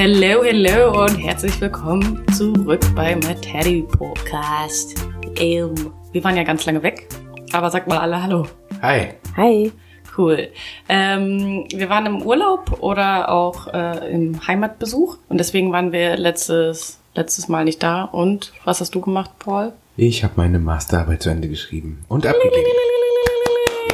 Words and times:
Hello, 0.00 0.44
hello 0.44 1.02
und 1.02 1.16
herzlich 1.16 1.60
willkommen 1.60 2.24
zurück 2.32 2.82
beim 2.94 3.20
Teddy 3.20 3.82
Podcast. 3.82 4.94
Ähm, 5.40 5.74
wir 6.12 6.22
waren 6.22 6.36
ja 6.36 6.44
ganz 6.44 6.64
lange 6.66 6.84
weg, 6.84 7.08
aber 7.50 7.68
sagt 7.68 7.88
mal 7.88 7.98
alle 7.98 8.22
Hallo. 8.22 8.46
Hi. 8.80 9.08
Hi. 9.36 9.72
Cool. 10.16 10.50
Ähm, 10.88 11.66
wir 11.74 11.90
waren 11.90 12.06
im 12.06 12.22
Urlaub 12.22 12.80
oder 12.80 13.28
auch 13.28 13.66
äh, 13.74 14.12
im 14.12 14.46
Heimatbesuch 14.46 15.18
und 15.28 15.38
deswegen 15.38 15.72
waren 15.72 15.90
wir 15.90 16.16
letztes, 16.16 17.00
letztes 17.16 17.48
Mal 17.48 17.64
nicht 17.64 17.82
da. 17.82 18.04
Und 18.04 18.52
was 18.64 18.80
hast 18.80 18.94
du 18.94 19.00
gemacht, 19.00 19.32
Paul? 19.40 19.72
Ich 19.96 20.22
habe 20.22 20.34
meine 20.36 20.60
Masterarbeit 20.60 21.24
zu 21.24 21.30
Ende 21.30 21.48
geschrieben 21.48 22.04
und 22.06 22.24
abgegeben. 22.24 22.70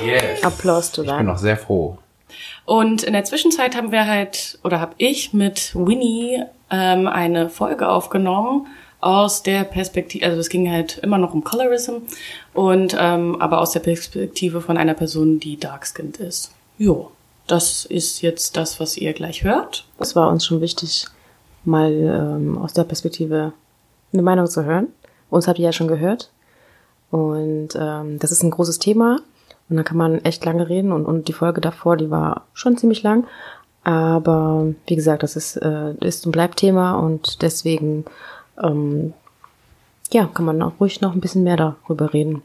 Yes. 0.05 0.45
Applaus 0.45 0.93
zu 0.93 1.03
Ich 1.03 1.11
bin 1.11 1.25
noch 1.25 1.39
sehr 1.39 1.57
froh. 1.57 1.97
Und 2.65 3.03
in 3.03 3.13
der 3.13 3.25
Zwischenzeit 3.25 3.77
haben 3.77 3.93
wir 3.93 4.07
halt, 4.07 4.59
oder 4.65 4.81
habe 4.81 4.95
ich 4.99 5.33
mit 5.33 5.75
Winnie 5.75 6.43
ähm, 6.71 7.07
eine 7.07 7.49
Folge 7.49 7.89
aufgenommen 7.89 8.67
aus 9.01 9.43
der 9.43 9.65
Perspektive, 9.65 10.25
also 10.25 10.41
es 10.41 10.49
ging 10.49 10.71
halt 10.71 10.97
immer 10.99 11.19
noch 11.19 11.35
um 11.35 11.45
Colorism 11.45 11.97
und 12.55 12.97
ähm, 12.99 13.41
aber 13.41 13.61
aus 13.61 13.73
der 13.73 13.81
Perspektive 13.81 14.63
von 14.63 14.79
einer 14.79 14.95
Person, 14.95 15.39
die 15.39 15.59
dark-skinned 15.59 16.17
ist. 16.17 16.53
Jo, 16.79 17.11
das 17.47 17.85
ist 17.85 18.23
jetzt 18.23 18.57
das, 18.57 18.81
was 18.81 18.97
ihr 18.97 19.13
gleich 19.13 19.45
hört. 19.45 19.85
Es 19.99 20.17
war 20.17 20.31
uns 20.31 20.47
schon 20.47 20.63
wichtig, 20.63 21.07
mal 21.65 21.93
ähm, 21.93 22.57
aus 22.57 22.73
der 22.73 22.85
Perspektive 22.85 23.53
eine 24.13 24.23
Meinung 24.23 24.47
zu 24.47 24.65
hören. 24.65 24.89
Uns 25.29 25.49
habt 25.49 25.59
ihr 25.59 25.67
ja 25.67 25.73
schon 25.73 25.89
gehört. 25.89 26.31
Und 27.11 27.71
ähm, 27.79 28.19
das 28.19 28.33
ist 28.33 28.43
ein 28.43 28.51
großes 28.51 28.79
Thema. 28.79 29.21
Und 29.69 29.77
da 29.77 29.83
kann 29.83 29.97
man 29.97 30.25
echt 30.25 30.45
lange 30.45 30.69
reden. 30.69 30.93
Und, 30.93 31.07
und 31.07 31.29
die 31.29 31.33
Folge 31.33 31.61
davor, 31.61 31.97
die 31.97 32.11
war 32.11 32.47
schon 32.53 32.77
ziemlich 32.77 33.03
lang. 33.03 33.27
Aber 33.83 34.67
wie 34.87 34.97
gesagt, 34.97 35.23
das 35.23 35.37
ist, 35.37 35.57
äh, 35.57 35.95
ist 36.01 36.27
und 36.27 36.33
bleibt 36.33 36.59
Thema. 36.59 36.95
Und 36.95 37.43
deswegen 37.43 38.05
ähm, 38.63 39.13
ja, 40.13 40.27
kann 40.33 40.45
man 40.45 40.63
auch 40.63 40.81
ruhig 40.81 41.01
noch 41.01 41.15
ein 41.15 41.21
bisschen 41.21 41.45
mehr 41.45 41.57
darüber 41.57 42.13
reden. 42.13 42.43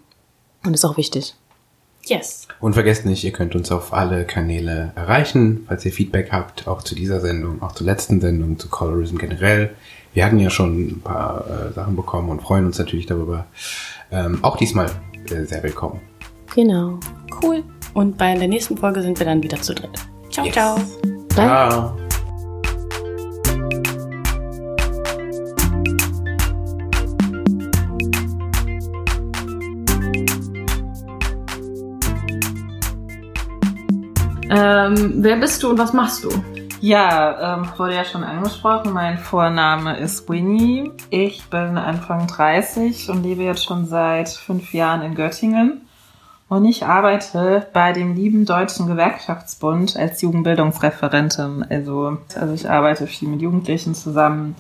Und 0.66 0.74
ist 0.74 0.86
auch 0.86 0.98
wichtig. 0.98 1.36
Yes. 2.06 2.48
Und 2.60 2.74
vergesst 2.74 3.06
nicht, 3.06 3.24
ihr 3.24 3.32
könnt 3.32 3.56
uns 3.56 3.72
auf 3.72 3.94
alle 3.94 4.26
Kanäle 4.26 4.92
erreichen, 4.96 5.66
falls 5.68 5.86
ihr 5.86 5.92
Feedback 5.92 6.32
habt, 6.32 6.68
auch 6.68 6.82
zu 6.82 6.96
dieser 6.96 7.20
Sendung, 7.20 7.62
auch 7.62 7.74
zur 7.74 7.86
letzten 7.86 8.20
Sendung, 8.20 8.58
zu 8.58 8.70
Colorism 8.70 9.18
generell. 9.18 9.76
Wir 10.14 10.26
hatten 10.26 10.40
ja 10.40 10.50
schon 10.50 10.88
ein 10.88 11.02
paar 11.02 11.46
äh, 11.48 11.74
Sachen 11.74 11.96
bekommen 11.96 12.30
und 12.30 12.42
freuen 12.42 12.66
uns 12.66 12.80
natürlich 12.80 13.06
darüber. 13.06 13.46
Ähm, 14.12 14.44
auch 14.44 14.58
diesmal 14.58 14.90
äh, 15.30 15.44
sehr 15.44 15.62
willkommen. 15.62 16.02
Genau. 16.56 17.00
Cool. 17.42 17.64
Und 17.94 18.18
bei 18.18 18.36
der 18.36 18.48
nächsten 18.48 18.78
Folge 18.78 19.02
sind 19.02 19.18
wir 19.20 19.26
dann 19.26 19.42
wieder 19.44 19.62
zu 19.62 19.74
dritt. 19.74 19.92
Ciao, 20.30 20.46
Yes. 20.46 20.54
ciao. 20.54 20.76
Bye. 21.36 21.48
Ciao. 21.48 21.96
Ähm, 34.52 35.16
wer 35.24 35.38
bist 35.38 35.62
du 35.62 35.70
und 35.70 35.78
was 35.78 35.94
machst 35.94 36.24
du? 36.24 36.30
Ja, 36.82 37.58
ähm, 37.58 37.68
wurde 37.78 37.96
ja 37.96 38.06
schon 38.06 38.24
angesprochen. 38.24 38.94
Mein 38.94 39.18
Vorname 39.18 39.98
ist 39.98 40.30
Winnie. 40.30 40.92
Ich 41.10 41.44
bin 41.50 41.78
Anfang 41.78 42.26
30 42.28 43.10
und 43.10 43.24
lebe 43.24 43.44
jetzt 43.44 43.66
schon 43.66 43.86
seit 43.86 44.30
fünf 44.30 44.74
Jahren 44.74 45.02
in 45.02 45.14
Göttingen. 45.14 45.82
Und 46.50 46.66
ich 46.66 46.84
arbeite 46.84 47.68
bei 47.74 47.94
dem 47.94 48.16
lieben 48.16 48.46
Deutschen 48.46 48.88
Gewerkschaftsbund 48.88 49.96
als 49.96 50.20
Jugendbildungsreferentin. 50.24 51.64
Also, 51.70 52.18
also 52.36 52.54
ich 52.56 52.68
arbeite 52.68 53.06
viel 53.06 53.30
mit 53.30 53.42
Jugendlichen 53.42 53.94
zusammen, 53.94 54.56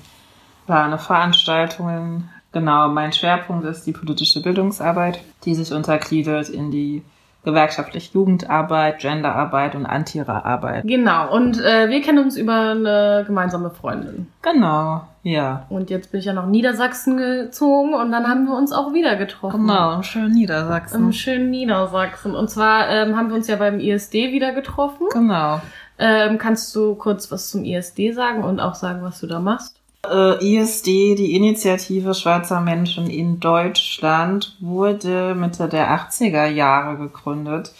plane 0.67 0.99
Veranstaltungen. 0.99 2.29
Genau, 2.51 2.89
mein 2.89 3.11
Schwerpunkt 3.11 3.65
ist 3.65 3.85
die 3.87 3.91
politische 3.91 4.41
Bildungsarbeit, 4.43 5.19
die 5.45 5.55
sich 5.55 5.73
untergliedert 5.73 6.49
in 6.49 6.69
die 6.69 7.03
gewerkschaftliche 7.49 8.13
Jugendarbeit, 8.13 8.99
Genderarbeit 8.99 9.75
und 9.75 9.85
Antira-Arbeit. 9.85 10.83
Genau, 10.85 11.33
und 11.33 11.59
äh, 11.59 11.89
wir 11.89 12.01
kennen 12.01 12.19
uns 12.19 12.37
über 12.37 12.71
eine 12.71 13.23
gemeinsame 13.25 13.69
Freundin. 13.69 14.27
Genau, 14.41 15.01
ja. 15.23 15.65
Und 15.69 15.89
jetzt 15.89 16.11
bin 16.11 16.19
ich 16.19 16.25
ja 16.25 16.33
nach 16.33 16.45
Niedersachsen 16.45 17.17
gezogen 17.17 17.93
und 17.93 18.11
dann 18.11 18.27
haben 18.27 18.45
wir 18.45 18.57
uns 18.57 18.71
auch 18.71 18.93
wieder 18.93 19.15
getroffen. 19.15 19.67
Genau, 19.67 20.01
schön 20.01 20.31
Niedersachsen. 20.31 21.05
Im 21.05 21.11
schönen 21.11 21.49
Niedersachsen. 21.49 22.35
Und 22.35 22.49
zwar 22.49 22.89
ähm, 22.89 23.15
haben 23.15 23.29
wir 23.29 23.35
uns 23.35 23.47
ja 23.47 23.57
beim 23.57 23.79
ISD 23.79 24.31
wieder 24.31 24.53
getroffen. 24.53 25.07
Genau. 25.11 25.61
Ähm, 25.97 26.37
kannst 26.37 26.73
du 26.75 26.95
kurz 26.95 27.29
was 27.31 27.49
zum 27.49 27.65
ISD 27.65 28.13
sagen 28.13 28.43
und 28.43 28.61
auch 28.61 28.75
sagen, 28.75 29.03
was 29.03 29.19
du 29.19 29.27
da 29.27 29.39
machst? 29.39 29.78
Äh, 30.07 30.55
ISD, 30.55 31.15
die 31.15 31.35
Initiative 31.35 32.13
Schwarzer 32.13 32.61
Menschen 32.61 33.09
in 33.09 33.39
Deutschland, 33.39 34.55
wurde 34.59 35.35
Mitte 35.35 35.67
der 35.67 35.89
80er 35.89 36.47
Jahre 36.47 36.97
gegründet. 36.97 37.73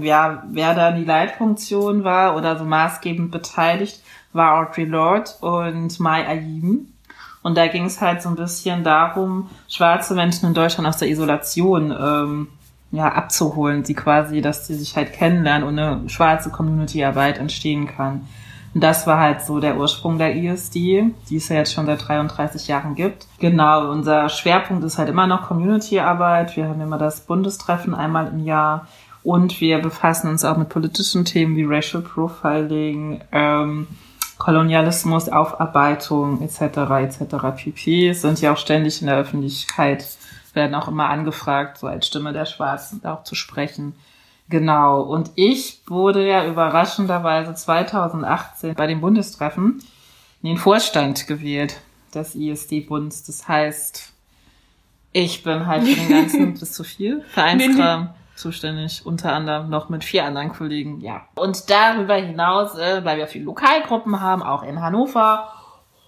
Ja, 0.00 0.42
wer 0.50 0.74
da 0.74 0.92
die 0.92 1.04
Leitfunktion 1.04 2.04
war 2.04 2.36
oder 2.36 2.58
so 2.58 2.64
maßgebend 2.64 3.30
beteiligt, 3.30 4.02
war 4.32 4.58
Audre 4.58 4.84
Lorde 4.84 5.30
und 5.40 5.98
Mai 6.00 6.26
Ayim. 6.26 6.92
Und 7.42 7.56
da 7.56 7.66
ging 7.66 7.84
es 7.84 8.00
halt 8.00 8.22
so 8.22 8.28
ein 8.28 8.34
bisschen 8.34 8.84
darum, 8.84 9.48
schwarze 9.68 10.14
Menschen 10.14 10.48
in 10.48 10.54
Deutschland 10.54 10.88
aus 10.88 10.98
der 10.98 11.08
Isolation 11.08 11.90
ähm, 11.98 12.48
ja, 12.90 13.12
abzuholen, 13.12 13.84
sie 13.84 13.94
quasi, 13.94 14.40
dass 14.40 14.66
sie 14.66 14.74
sich 14.74 14.96
halt 14.96 15.12
kennenlernen 15.12 15.66
und 15.66 15.78
eine 15.78 16.08
schwarze 16.08 16.50
Community-Arbeit 16.50 17.38
entstehen 17.38 17.86
kann. 17.86 18.26
Und 18.78 18.82
das 18.82 19.08
war 19.08 19.18
halt 19.18 19.42
so 19.42 19.58
der 19.58 19.76
Ursprung 19.76 20.18
der 20.18 20.36
ISD, 20.36 21.12
die 21.28 21.36
es 21.36 21.48
ja 21.48 21.56
jetzt 21.56 21.72
schon 21.72 21.86
seit 21.86 22.06
33 22.06 22.68
Jahren 22.68 22.94
gibt. 22.94 23.26
Genau, 23.40 23.90
unser 23.90 24.28
Schwerpunkt 24.28 24.84
ist 24.84 24.98
halt 24.98 25.08
immer 25.08 25.26
noch 25.26 25.48
Community-Arbeit. 25.48 26.56
Wir 26.56 26.68
haben 26.68 26.80
immer 26.80 26.96
das 26.96 27.22
Bundestreffen 27.22 27.92
einmal 27.92 28.28
im 28.28 28.44
Jahr 28.44 28.86
und 29.24 29.60
wir 29.60 29.80
befassen 29.80 30.30
uns 30.30 30.44
auch 30.44 30.56
mit 30.56 30.68
politischen 30.68 31.24
Themen 31.24 31.56
wie 31.56 31.64
Racial 31.64 32.04
Profiling, 32.04 33.20
ähm, 33.32 33.88
Kolonialismus, 34.38 35.28
Aufarbeitung 35.28 36.40
etc. 36.40 36.60
etc. 37.02 37.34
pp. 37.56 38.12
Sind 38.12 38.40
ja 38.40 38.52
auch 38.52 38.58
ständig 38.58 39.00
in 39.00 39.08
der 39.08 39.16
Öffentlichkeit, 39.16 40.06
werden 40.54 40.76
auch 40.76 40.86
immer 40.86 41.10
angefragt, 41.10 41.78
so 41.78 41.88
als 41.88 42.06
Stimme 42.06 42.32
der 42.32 42.46
Schwarzen 42.46 43.04
auch 43.04 43.24
zu 43.24 43.34
sprechen. 43.34 43.94
Genau. 44.48 45.02
Und 45.02 45.30
ich 45.34 45.82
wurde 45.86 46.26
ja 46.26 46.46
überraschenderweise 46.46 47.54
2018 47.54 48.74
bei 48.74 48.86
dem 48.86 49.00
Bundestreffen 49.00 49.82
in 50.42 50.48
den 50.48 50.56
Vorstand 50.56 51.26
gewählt 51.26 51.80
des 52.14 52.34
ISD-Bunds. 52.34 53.24
Das 53.24 53.46
heißt, 53.46 54.12
ich 55.12 55.42
bin 55.42 55.66
halt 55.66 55.84
für 55.84 55.94
den 55.94 56.08
ganzen 56.08 56.54
bis 56.58 56.72
zu 56.72 56.84
viel 56.84 57.22
Vereinskram 57.28 58.10
zuständig, 58.34 59.04
unter 59.04 59.32
anderem 59.32 59.68
noch 59.68 59.88
mit 59.88 60.04
vier 60.04 60.24
anderen 60.24 60.52
Kollegen, 60.52 61.00
ja. 61.00 61.22
Und 61.34 61.68
darüber 61.68 62.14
hinaus, 62.14 62.78
äh, 62.78 63.04
weil 63.04 63.18
wir 63.18 63.26
viele 63.26 63.44
Lokalgruppen 63.44 64.20
haben, 64.20 64.42
auch 64.42 64.62
in 64.62 64.80
Hannover. 64.80 65.52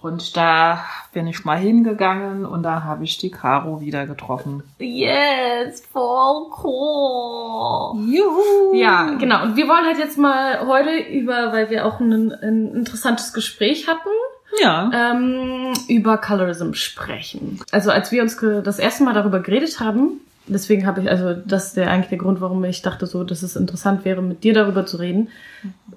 Und 0.01 0.35
da 0.35 0.83
bin 1.13 1.27
ich 1.27 1.45
mal 1.45 1.57
hingegangen 1.57 2.45
und 2.45 2.63
da 2.63 2.83
habe 2.83 3.03
ich 3.03 3.17
die 3.19 3.29
Caro 3.29 3.81
wieder 3.81 4.07
getroffen. 4.07 4.63
Yes, 4.79 5.83
voll 5.93 6.47
cool. 6.63 7.99
Juhu! 8.11 8.73
Ja, 8.73 9.11
genau. 9.19 9.43
Und 9.43 9.55
wir 9.55 9.67
wollen 9.67 9.85
halt 9.85 9.99
jetzt 9.99 10.17
mal 10.17 10.65
heute 10.67 10.97
über, 10.97 11.51
weil 11.51 11.69
wir 11.69 11.85
auch 11.85 11.99
ein, 11.99 12.31
ein 12.41 12.73
interessantes 12.73 13.31
Gespräch 13.33 13.87
hatten, 13.87 14.09
Ja. 14.61 14.89
ähm, 14.93 15.73
über 15.87 16.17
Colorism 16.17 16.73
sprechen. 16.73 17.59
Also 17.71 17.91
als 17.91 18.11
wir 18.11 18.23
uns 18.23 18.37
das 18.63 18.79
erste 18.79 19.03
Mal 19.03 19.13
darüber 19.13 19.39
geredet 19.39 19.79
haben, 19.79 20.19
deswegen 20.53 20.85
habe 20.85 21.01
ich, 21.01 21.09
also 21.09 21.33
das 21.33 21.67
ist 21.67 21.77
der 21.77 21.89
eigentlich 21.89 22.09
der 22.09 22.17
Grund, 22.17 22.41
warum 22.41 22.63
ich 22.63 22.81
dachte 22.81 23.05
so, 23.05 23.23
dass 23.23 23.41
es 23.43 23.55
interessant 23.55 24.05
wäre, 24.05 24.21
mit 24.21 24.43
dir 24.43 24.53
darüber 24.53 24.85
zu 24.85 24.97
reden, 24.97 25.29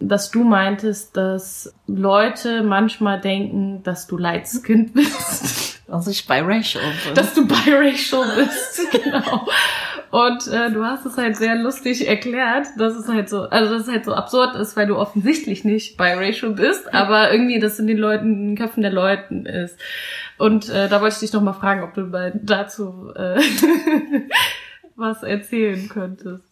dass 0.00 0.30
du 0.30 0.44
meintest, 0.44 1.16
dass 1.16 1.74
Leute 1.86 2.62
manchmal 2.62 3.20
denken, 3.20 3.82
dass 3.82 4.06
du 4.06 4.16
light-skinned 4.16 4.94
bist. 4.94 5.82
dass 5.86 6.06
ich 6.06 6.26
biracial 6.26 6.82
bin. 7.04 7.14
dass 7.14 7.34
du 7.34 7.46
biracial 7.46 8.24
bist, 8.36 8.90
genau. 9.04 9.46
Und 10.14 10.46
äh, 10.46 10.70
du 10.70 10.84
hast 10.84 11.04
es 11.06 11.18
halt 11.18 11.36
sehr 11.36 11.56
lustig 11.56 12.06
erklärt, 12.06 12.68
dass 12.78 12.94
es 12.94 13.08
halt 13.08 13.28
so, 13.28 13.48
also 13.48 13.72
dass 13.72 13.88
es 13.88 13.92
halt 13.92 14.04
so 14.04 14.14
absurd 14.14 14.54
ist, 14.54 14.76
weil 14.76 14.86
du 14.86 14.96
offensichtlich 14.96 15.64
nicht 15.64 15.96
biracial 15.96 16.52
bist, 16.52 16.94
aber 16.94 17.32
irgendwie 17.32 17.58
das 17.58 17.80
in 17.80 17.88
den 17.88 17.98
Leuten, 17.98 18.32
in 18.32 18.46
den 18.50 18.56
Köpfen 18.56 18.82
der 18.82 18.92
Leuten 18.92 19.44
ist. 19.44 19.76
Und 20.38 20.68
äh, 20.68 20.88
da 20.88 21.00
wollte 21.00 21.14
ich 21.14 21.18
dich 21.18 21.32
noch 21.32 21.42
mal 21.42 21.52
fragen, 21.52 21.82
ob 21.82 21.94
du 21.94 22.02
mal 22.02 22.32
dazu 22.40 23.12
äh, 23.16 23.40
was 24.94 25.24
erzählen 25.24 25.88
könntest. 25.88 26.44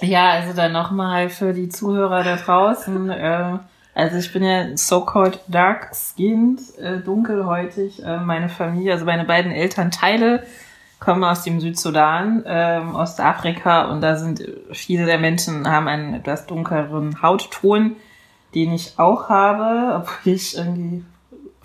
Ja, 0.00 0.30
also 0.30 0.52
dann 0.52 0.72
nochmal 0.72 1.28
für 1.28 1.52
die 1.52 1.68
Zuhörer 1.68 2.24
da 2.24 2.34
draußen. 2.34 3.08
Äh, 3.10 3.58
also 3.94 4.16
ich 4.16 4.32
bin 4.32 4.42
ja 4.42 4.76
so-called 4.76 5.38
dark-skinned, 5.46 6.60
äh, 6.80 6.98
dunkelhäutig. 6.98 8.02
Äh, 8.02 8.18
meine 8.18 8.48
Familie, 8.48 8.94
also 8.94 9.04
meine 9.04 9.26
beiden 9.26 9.52
Elternteile 9.52 10.42
kommen 10.98 11.24
aus 11.24 11.42
dem 11.42 11.60
Südsudan, 11.60 12.42
ähm, 12.46 12.94
Ostafrika 12.94 13.90
und 13.90 14.00
da 14.00 14.16
sind 14.16 14.42
viele 14.72 15.06
der 15.06 15.18
Menschen 15.18 15.70
haben 15.70 15.88
einen 15.88 16.14
etwas 16.14 16.46
dunkleren 16.46 17.22
Hautton, 17.22 17.96
den 18.54 18.72
ich 18.72 18.98
auch 18.98 19.28
habe, 19.28 19.96
obwohl 19.96 20.32
ich 20.32 20.56
irgendwie 20.56 21.04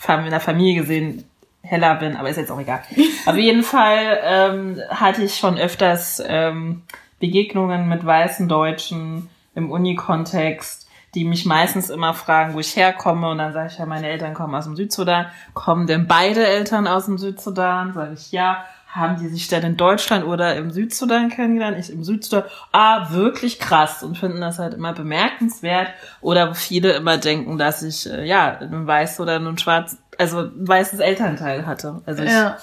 in 0.08 0.30
der 0.30 0.40
Familie 0.40 0.82
gesehen 0.82 1.24
heller 1.64 1.96
bin, 1.96 2.18
aber 2.18 2.30
ist 2.30 2.38
jetzt 2.38 2.52
auch 2.52 2.60
egal. 2.60 2.82
Auf 3.26 3.36
jeden 3.38 3.64
Fall 3.64 4.20
ähm, 4.24 4.82
hatte 4.90 5.24
ich 5.24 5.38
schon 5.38 5.58
öfters 5.58 6.22
ähm, 6.26 6.82
Begegnungen 7.20 7.88
mit 7.88 8.06
weißen 8.06 8.50
Deutschen 8.50 9.30
im 9.56 9.72
Unikontext, 9.72 10.90
die 11.14 11.24
mich 11.24 11.46
meistens 11.46 11.90
immer 11.90 12.14
fragen, 12.14 12.54
wo 12.54 12.60
ich 12.60 12.76
herkomme. 12.76 13.30
Und 13.30 13.38
dann 13.38 13.54
sage 13.54 13.70
ich 13.72 13.78
ja, 13.78 13.86
meine 13.86 14.08
Eltern 14.08 14.34
kommen 14.34 14.56
aus 14.56 14.66
dem 14.66 14.76
Südsudan. 14.76 15.28
Kommen 15.54 15.88
denn 15.88 16.08
beide 16.08 16.46
Eltern 16.46 16.88
aus 16.88 17.06
dem 17.06 17.18
Südsudan? 17.18 17.94
Sage 17.94 18.14
ich 18.14 18.32
ja. 18.32 18.66
Haben 18.94 19.18
die 19.20 19.30
sich 19.30 19.48
denn 19.48 19.64
in 19.64 19.78
Deutschland 19.78 20.26
oder 20.26 20.56
im 20.58 20.70
Südsudan 20.72 21.30
kennengelernt? 21.30 21.78
Ich 21.80 21.90
im 21.92 22.04
Südsudan. 22.04 22.44
Ah, 22.74 23.12
wirklich 23.12 23.58
krass. 23.58 24.04
Und 24.04 24.18
finden 24.18 24.42
das 24.42 24.60
halt 24.60 24.74
immer 24.74 24.92
bemerkenswert. 24.92 25.88
Oder 26.20 26.54
viele 26.56 26.92
immer 26.94 27.18
denken, 27.18 27.58
dass 27.58 27.84
ich, 27.84 28.10
äh, 28.12 28.26
ja, 28.26 28.58
ein 28.60 28.86
weiß 28.88 29.22
oder 29.22 29.38
ein 29.40 29.58
schwarz, 29.58 29.98
also 30.18 30.40
ein 30.42 30.68
weißes 30.68 31.00
Elternteil 31.00 31.66
hatte. 31.66 32.02
Also 32.06 32.24
ich 32.24 32.32
Ja. 32.32 32.58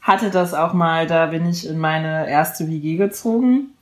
hatte 0.00 0.30
das 0.30 0.54
auch 0.54 0.72
mal, 0.72 1.06
da 1.06 1.26
bin 1.26 1.46
ich 1.46 1.66
in 1.68 1.78
meine 1.78 2.28
erste 2.30 2.66
WG 2.66 2.96
gezogen 2.96 3.74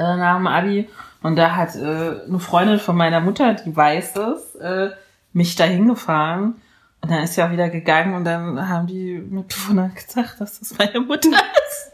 äh, 0.00 0.16
nach 0.16 0.36
dem 0.36 0.48
Abi 0.48 0.88
und 1.22 1.36
da 1.36 1.54
hat 1.54 1.76
äh, 1.76 2.22
eine 2.26 2.40
Freundin 2.40 2.80
von 2.80 2.96
meiner 2.96 3.20
Mutter, 3.20 3.54
die 3.54 3.74
weiß 3.76 4.16
es, 4.16 4.56
äh, 4.56 4.90
mich 5.32 5.54
dahin 5.54 5.86
gefahren 5.88 6.60
und 7.04 7.10
dann 7.10 7.22
ist 7.22 7.34
sie 7.34 7.42
auch 7.42 7.50
wieder 7.50 7.68
gegangen 7.68 8.14
und 8.14 8.24
dann 8.24 8.66
haben 8.66 8.86
die 8.86 9.18
Mitbewohner 9.18 9.90
gesagt, 9.94 10.40
dass 10.40 10.58
das 10.58 10.78
meine 10.78 11.00
Mutter 11.00 11.32
ist. 11.32 11.92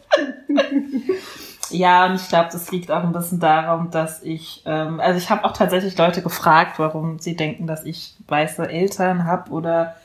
ja, 1.70 2.06
und 2.06 2.14
ich 2.14 2.28
glaube, 2.28 2.50
das 2.52 2.70
liegt 2.70 2.92
auch 2.92 3.02
ein 3.02 3.10
bisschen 3.10 3.40
daran, 3.40 3.90
dass 3.90 4.22
ich, 4.22 4.62
ähm, 4.66 5.00
also 5.00 5.18
ich 5.18 5.28
habe 5.28 5.44
auch 5.44 5.52
tatsächlich 5.52 5.98
Leute 5.98 6.22
gefragt, 6.22 6.78
warum 6.78 7.18
sie 7.18 7.34
denken, 7.34 7.66
dass 7.66 7.84
ich 7.84 8.14
weiße 8.28 8.68
Eltern 8.68 9.24
habe 9.24 9.50
oder 9.50 9.96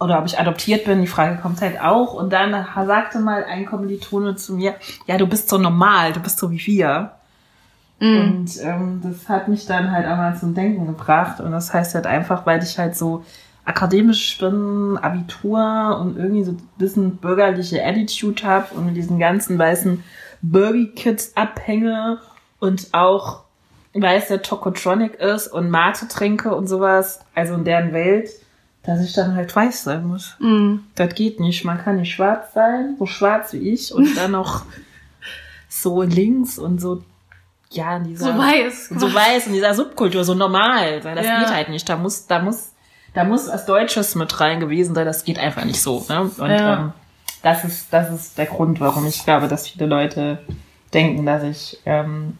oder 0.00 0.18
ob 0.18 0.26
ich 0.26 0.40
adoptiert 0.40 0.84
bin, 0.84 1.00
die 1.00 1.06
Frage 1.06 1.40
kommt 1.40 1.60
halt 1.60 1.80
auch. 1.80 2.14
Und 2.14 2.32
dann 2.32 2.66
sagte 2.86 3.20
mal 3.20 3.44
ein 3.44 3.66
Kommilitone 3.66 4.34
zu 4.34 4.54
mir, 4.54 4.74
ja, 5.06 5.16
du 5.16 5.28
bist 5.28 5.48
so 5.48 5.58
normal, 5.58 6.12
du 6.12 6.18
bist 6.18 6.38
so 6.38 6.50
wie 6.50 6.66
wir. 6.66 7.12
Und 8.00 8.48
ähm, 8.62 9.00
das 9.04 9.28
hat 9.28 9.46
mich 9.46 9.66
dann 9.66 9.92
halt 9.92 10.06
auch 10.06 10.16
mal 10.16 10.36
zum 10.36 10.54
Denken 10.54 10.88
gebracht. 10.88 11.38
Und 11.38 11.52
das 11.52 11.72
heißt 11.72 11.94
halt 11.94 12.06
einfach, 12.06 12.46
weil 12.46 12.60
ich 12.64 12.78
halt 12.78 12.96
so 12.96 13.24
akademisch 13.64 14.38
bin, 14.38 14.98
Abitur 15.00 15.98
und 16.00 16.16
irgendwie 16.16 16.44
so 16.44 16.52
ein 16.52 16.68
bisschen 16.78 17.16
bürgerliche 17.18 17.84
Attitude 17.84 18.42
habe 18.44 18.74
und 18.74 18.86
mit 18.86 18.96
diesen 18.96 19.18
ganzen 19.18 19.58
weißen 19.58 20.02
Burby-Kids 20.42 21.36
abhänge 21.36 22.18
und 22.58 22.88
auch 22.92 23.42
weiß, 23.94 24.28
der 24.28 24.42
Tokotronic 24.42 25.14
ist 25.16 25.48
und 25.48 25.68
Mate 25.70 26.08
trinke 26.08 26.54
und 26.54 26.68
sowas, 26.68 27.20
also 27.34 27.54
in 27.54 27.64
deren 27.64 27.92
Welt, 27.92 28.30
dass 28.84 29.02
ich 29.02 29.12
dann 29.12 29.34
halt 29.34 29.54
weiß 29.54 29.84
sein 29.84 30.06
muss. 30.06 30.36
Mhm. 30.38 30.84
Das 30.94 31.14
geht 31.14 31.40
nicht. 31.40 31.64
Man 31.64 31.78
kann 31.78 31.96
nicht 31.96 32.14
schwarz 32.14 32.54
sein, 32.54 32.96
so 32.98 33.06
schwarz 33.06 33.52
wie 33.52 33.70
ich 33.72 33.92
und 33.92 34.14
dann 34.16 34.30
noch 34.32 34.64
so 35.68 36.02
links 36.02 36.58
und 36.58 36.80
so, 36.80 37.02
ja, 37.72 37.96
in 37.96 38.04
dieser, 38.04 38.32
So 38.32 38.38
weiß. 38.38 38.88
so 38.96 39.12
weiß 39.14 39.48
in 39.48 39.52
dieser 39.52 39.74
Subkultur, 39.74 40.24
so 40.24 40.34
normal 40.34 41.02
sein. 41.02 41.16
Das 41.16 41.26
Ja. 41.26 41.40
geht 41.40 41.52
halt 41.54 41.68
nicht. 41.68 41.88
Da 41.88 41.96
muss, 41.96 42.26
da 42.26 42.40
muss, 42.40 42.72
da 43.14 43.24
muss 43.24 43.48
was 43.48 43.66
Deutsches 43.66 44.14
mit 44.14 44.40
rein 44.40 44.60
gewesen 44.60 44.94
sein. 44.94 45.06
Das 45.06 45.24
geht 45.24 45.38
einfach 45.38 45.64
nicht 45.64 45.80
so. 45.82 46.04
Ne? 46.08 46.20
Und 46.22 46.50
Ja. 46.50 46.74
ähm, 46.74 46.92
das 47.42 47.64
ist, 47.64 47.92
das 47.92 48.10
ist 48.10 48.36
der 48.38 48.46
Grund, 48.46 48.80
warum 48.80 49.06
ich 49.06 49.24
glaube, 49.24 49.48
dass 49.48 49.68
viele 49.68 49.86
Leute 49.86 50.38
denken, 50.92 51.24
dass 51.26 51.42
ich 51.42 51.78
ähm, 51.86 52.36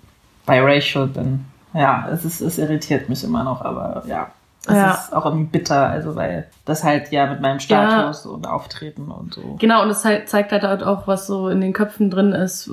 biracial 0.46 1.06
bin. 1.06 1.46
Ja, 1.72 2.08
es 2.12 2.24
ist, 2.24 2.40
es 2.40 2.58
irritiert 2.58 3.08
mich 3.08 3.22
immer 3.24 3.44
noch, 3.44 3.62
aber 3.62 4.02
ja. 4.06 4.30
Es 4.66 4.74
Ja. 4.76 4.90
ist 4.90 5.14
auch 5.14 5.24
irgendwie 5.24 5.46
bitter, 5.46 5.88
also 5.88 6.16
weil 6.16 6.46
das 6.66 6.84
halt 6.84 7.10
ja 7.12 7.26
mit 7.26 7.40
meinem 7.40 7.60
Status 7.60 8.26
und 8.26 8.46
Auftreten 8.46 9.10
und 9.10 9.32
so. 9.32 9.56
Genau, 9.58 9.82
und 9.82 9.88
es 9.88 10.04
halt, 10.04 10.28
zeigt 10.28 10.52
halt 10.52 10.82
auch, 10.82 11.06
was 11.06 11.26
so 11.26 11.48
in 11.48 11.62
den 11.62 11.72
Köpfen 11.72 12.10
drin 12.10 12.32
ist, 12.32 12.68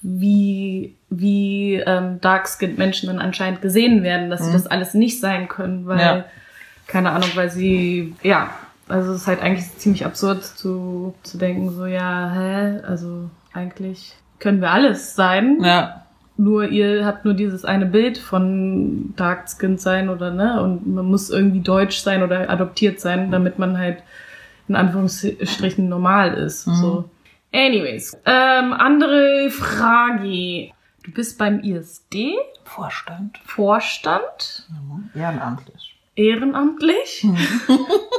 wie, 0.00 0.96
wie 1.10 1.74
ähm, 1.74 2.20
dark-skinned 2.22 2.78
Menschen 2.78 3.08
dann 3.08 3.18
anscheinend 3.18 3.60
gesehen 3.60 4.02
werden, 4.02 4.30
dass 4.30 4.46
sie 4.46 4.52
das 4.52 4.66
alles 4.66 4.94
nicht 4.94 5.20
sein 5.20 5.48
können, 5.48 5.86
weil, 5.86 6.00
Ja. 6.00 6.24
Keine 6.90 7.10
Ahnung, 7.12 7.30
weil 7.34 7.50
sie, 7.50 8.14
ja, 8.22 8.50
also 8.88 9.12
es 9.12 9.22
ist 9.22 9.26
halt 9.26 9.40
eigentlich 9.40 9.76
ziemlich 9.76 10.04
absurd 10.04 10.44
zu, 10.44 11.14
zu 11.22 11.38
denken, 11.38 11.70
so, 11.70 11.86
ja, 11.86 12.30
hä, 12.30 12.80
also 12.86 13.30
eigentlich 13.52 14.14
können 14.38 14.60
wir 14.60 14.70
alles 14.70 15.14
sein, 15.14 15.58
Ja, 15.62 16.02
nur 16.40 16.68
ihr 16.68 17.04
habt 17.04 17.26
nur 17.26 17.34
dieses 17.34 17.66
eine 17.66 17.84
Bild 17.84 18.16
von 18.16 19.14
dark-skinned 19.14 19.78
sein 19.78 20.08
oder 20.08 20.30
ne, 20.30 20.62
und 20.62 20.86
man 20.86 21.04
muss 21.04 21.28
irgendwie 21.28 21.60
deutsch 21.60 21.98
sein 21.98 22.22
oder 22.22 22.48
adoptiert 22.48 22.98
sein, 22.98 23.30
damit 23.30 23.58
man 23.58 23.76
halt 23.76 24.02
in 24.66 24.74
Anführungsstrichen 24.74 25.88
normal 25.88 26.32
ist. 26.32 26.64
So. 26.64 27.10
Anyways, 27.52 28.16
ähm, 28.24 28.72
andere 28.72 29.50
Frage. 29.50 30.70
Du 31.02 31.10
bist 31.12 31.38
beim 31.38 31.60
ISD, 31.60 32.36
Vorstand. 32.64 33.38
Vorstand, 33.44 34.66
Ehrenamtlich. 35.14 35.89
Ehrenamtlich. 36.20 37.26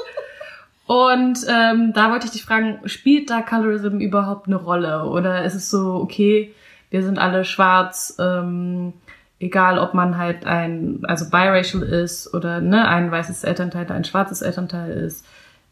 Und 0.88 1.40
ähm, 1.48 1.94
da 1.94 2.12
wollte 2.12 2.26
ich 2.26 2.32
dich 2.32 2.44
fragen, 2.44 2.80
spielt 2.86 3.30
da 3.30 3.42
Colorism 3.42 4.00
überhaupt 4.00 4.48
eine 4.48 4.58
Rolle? 4.58 5.06
Oder 5.06 5.46
ist 5.46 5.56
es 5.56 5.70
so, 5.70 5.96
okay, 5.96 6.54
wir 6.90 7.04
sind 7.04 7.18
alle 7.18 7.46
schwarz, 7.46 8.18
ähm, 8.20 8.92
egal 9.40 9.80
ob 9.80 9.94
man 9.94 10.18
halt 10.18 10.46
ein, 10.46 11.00
also 11.04 11.30
biracial 11.30 11.84
ist 11.84 12.34
oder 12.34 12.60
ne, 12.60 12.88
ein 12.88 13.10
weißes 13.10 13.46
Elternteil, 13.46 13.90
ein 13.90 14.04
schwarzes 14.04 14.42
Elternteil 14.42 14.92
ist, 14.92 15.26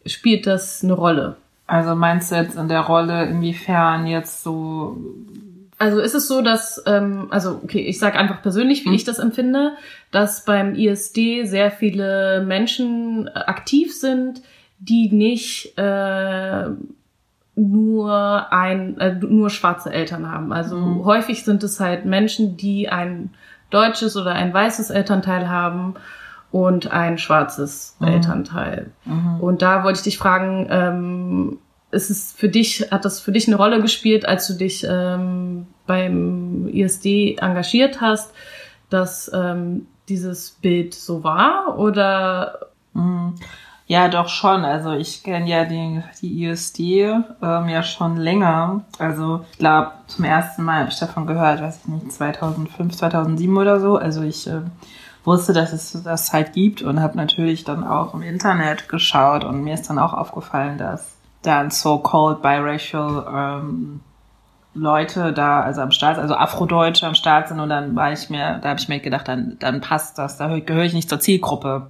spielt 0.06 0.48
das 0.48 0.84
eine 0.84 0.94
Rolle? 0.94 1.36
Also 1.68 1.96
meinst 1.96 2.32
du 2.32 2.36
jetzt 2.36 2.56
in 2.56 2.70
der 2.70 2.82
Rolle, 2.82 3.26
inwiefern 3.26 4.08
jetzt 4.08 4.44
so 4.44 4.98
Also 5.80 6.02
ist 6.02 6.14
es 6.14 6.28
so, 6.28 6.42
dass, 6.42 6.84
ähm, 6.86 7.28
also 7.30 7.62
okay, 7.64 7.80
ich 7.80 8.00
sage 8.00 8.20
einfach 8.20 8.42
persönlich, 8.42 8.84
wie 8.84 8.94
ich 8.94 9.06
das 9.06 9.18
empfinde, 9.18 9.72
dass 10.12 10.44
beim 10.44 10.76
ISD 10.76 11.46
sehr 11.46 11.72
viele 11.72 12.44
Menschen 12.46 13.28
äh, 13.28 13.32
aktiv 13.32 13.96
sind, 13.98 14.42
die 14.80 15.10
nicht 15.10 15.78
äh, 15.78 16.66
nur 17.56 18.52
ein 18.52 18.98
äh, 19.00 19.16
nur 19.16 19.50
schwarze 19.50 19.92
Eltern 19.92 20.30
haben. 20.30 20.52
Also 20.52 21.06
häufig 21.06 21.46
sind 21.46 21.64
es 21.64 21.80
halt 21.80 22.04
Menschen, 22.04 22.58
die 22.58 22.90
ein 22.90 23.30
deutsches 23.70 24.18
oder 24.18 24.34
ein 24.34 24.54
weißes 24.54 24.90
Elternteil 24.90 25.50
haben 25.50 25.94
und 26.52 26.92
ein 26.92 27.18
schwarzes 27.18 27.96
Elternteil. 28.02 28.92
Und 29.40 29.62
da 29.62 29.84
wollte 29.84 30.00
ich 30.00 30.04
dich 30.04 30.18
fragen, 30.18 30.68
ähm, 30.70 31.58
ist 31.92 32.10
es 32.10 32.34
für 32.34 32.50
dich, 32.50 32.92
hat 32.92 33.06
das 33.06 33.20
für 33.20 33.32
dich 33.32 33.48
eine 33.48 33.58
Rolle 33.58 33.82
gespielt, 33.82 34.26
als 34.26 34.48
du 34.48 34.54
dich 34.54 34.86
ähm, 34.88 35.68
beim 35.88 36.68
ISD 36.68 37.38
engagiert 37.40 38.02
hast, 38.02 38.32
dass 38.90 39.32
ähm, 39.34 39.88
dieses 40.08 40.52
Bild 40.52 40.94
so 40.94 41.24
war? 41.24 41.78
Oder 41.78 42.60
Ja, 43.88 44.08
doch 44.08 44.30
schon. 44.30 44.66
Also 44.66 44.92
ich 44.92 45.24
kenne 45.24 45.50
ja 45.50 45.66
die, 45.66 46.04
die 46.22 46.46
ISD 46.46 46.80
ähm, 46.80 47.70
ja 47.70 47.82
schon 47.82 48.18
länger. 48.18 48.84
Also 49.00 49.46
ich 49.52 49.58
glaube, 49.58 49.94
zum 50.06 50.26
ersten 50.26 50.64
Mal 50.64 50.82
habe 50.82 50.92
ich 50.92 51.00
davon 51.00 51.26
gehört, 51.26 51.60
weiß 51.60 51.80
ich 51.80 51.86
nicht, 51.88 52.12
2005, 52.12 52.96
2007 52.96 53.58
oder 53.58 53.80
so. 53.80 53.98
Also 53.98 54.22
ich 54.22 54.46
äh, 54.46 54.62
wusste, 55.24 55.54
dass 55.54 55.74
es 55.74 56.04
das 56.04 56.32
halt 56.34 56.54
gibt 56.54 56.84
und 56.84 57.02
habe 57.02 57.18
natürlich 57.18 57.64
dann 57.64 57.84
auch 57.84 58.14
im 58.14 58.22
Internet 58.22 58.90
geschaut 58.90 59.44
und 59.44 59.64
mir 59.64 59.74
ist 59.74 59.90
dann 59.90 59.98
auch 59.98 60.14
aufgefallen, 60.14 60.78
dass 60.78 61.19
dann 61.42 61.72
so-called 61.72 62.42
biracial 62.42 63.26
ähm, 63.34 64.02
Leute 64.74 65.34
da, 65.34 65.62
also 65.62 65.82
am 65.82 65.92
Start, 65.92 66.18
also 66.20 66.36
Afrodeutsche 66.36 67.08
am 67.08 67.16
Start 67.16 67.48
sind 67.48 67.60
und 67.60 67.70
dann 67.70 67.96
war 67.96 68.12
ich 68.14 68.30
mir, 68.30 68.60
da 68.62 68.70
habe 68.70 68.80
ich 68.80 68.88
mir 68.88 69.00
gedacht, 69.00 69.28
dann, 69.28 69.58
dann 69.60 69.82
passt 69.82 70.18
das, 70.18 70.38
da 70.38 70.60
gehöre 70.60 70.84
ich 70.84 70.94
nicht 70.94 71.10
zur 71.10 71.20
Zielgruppe. 71.20 71.90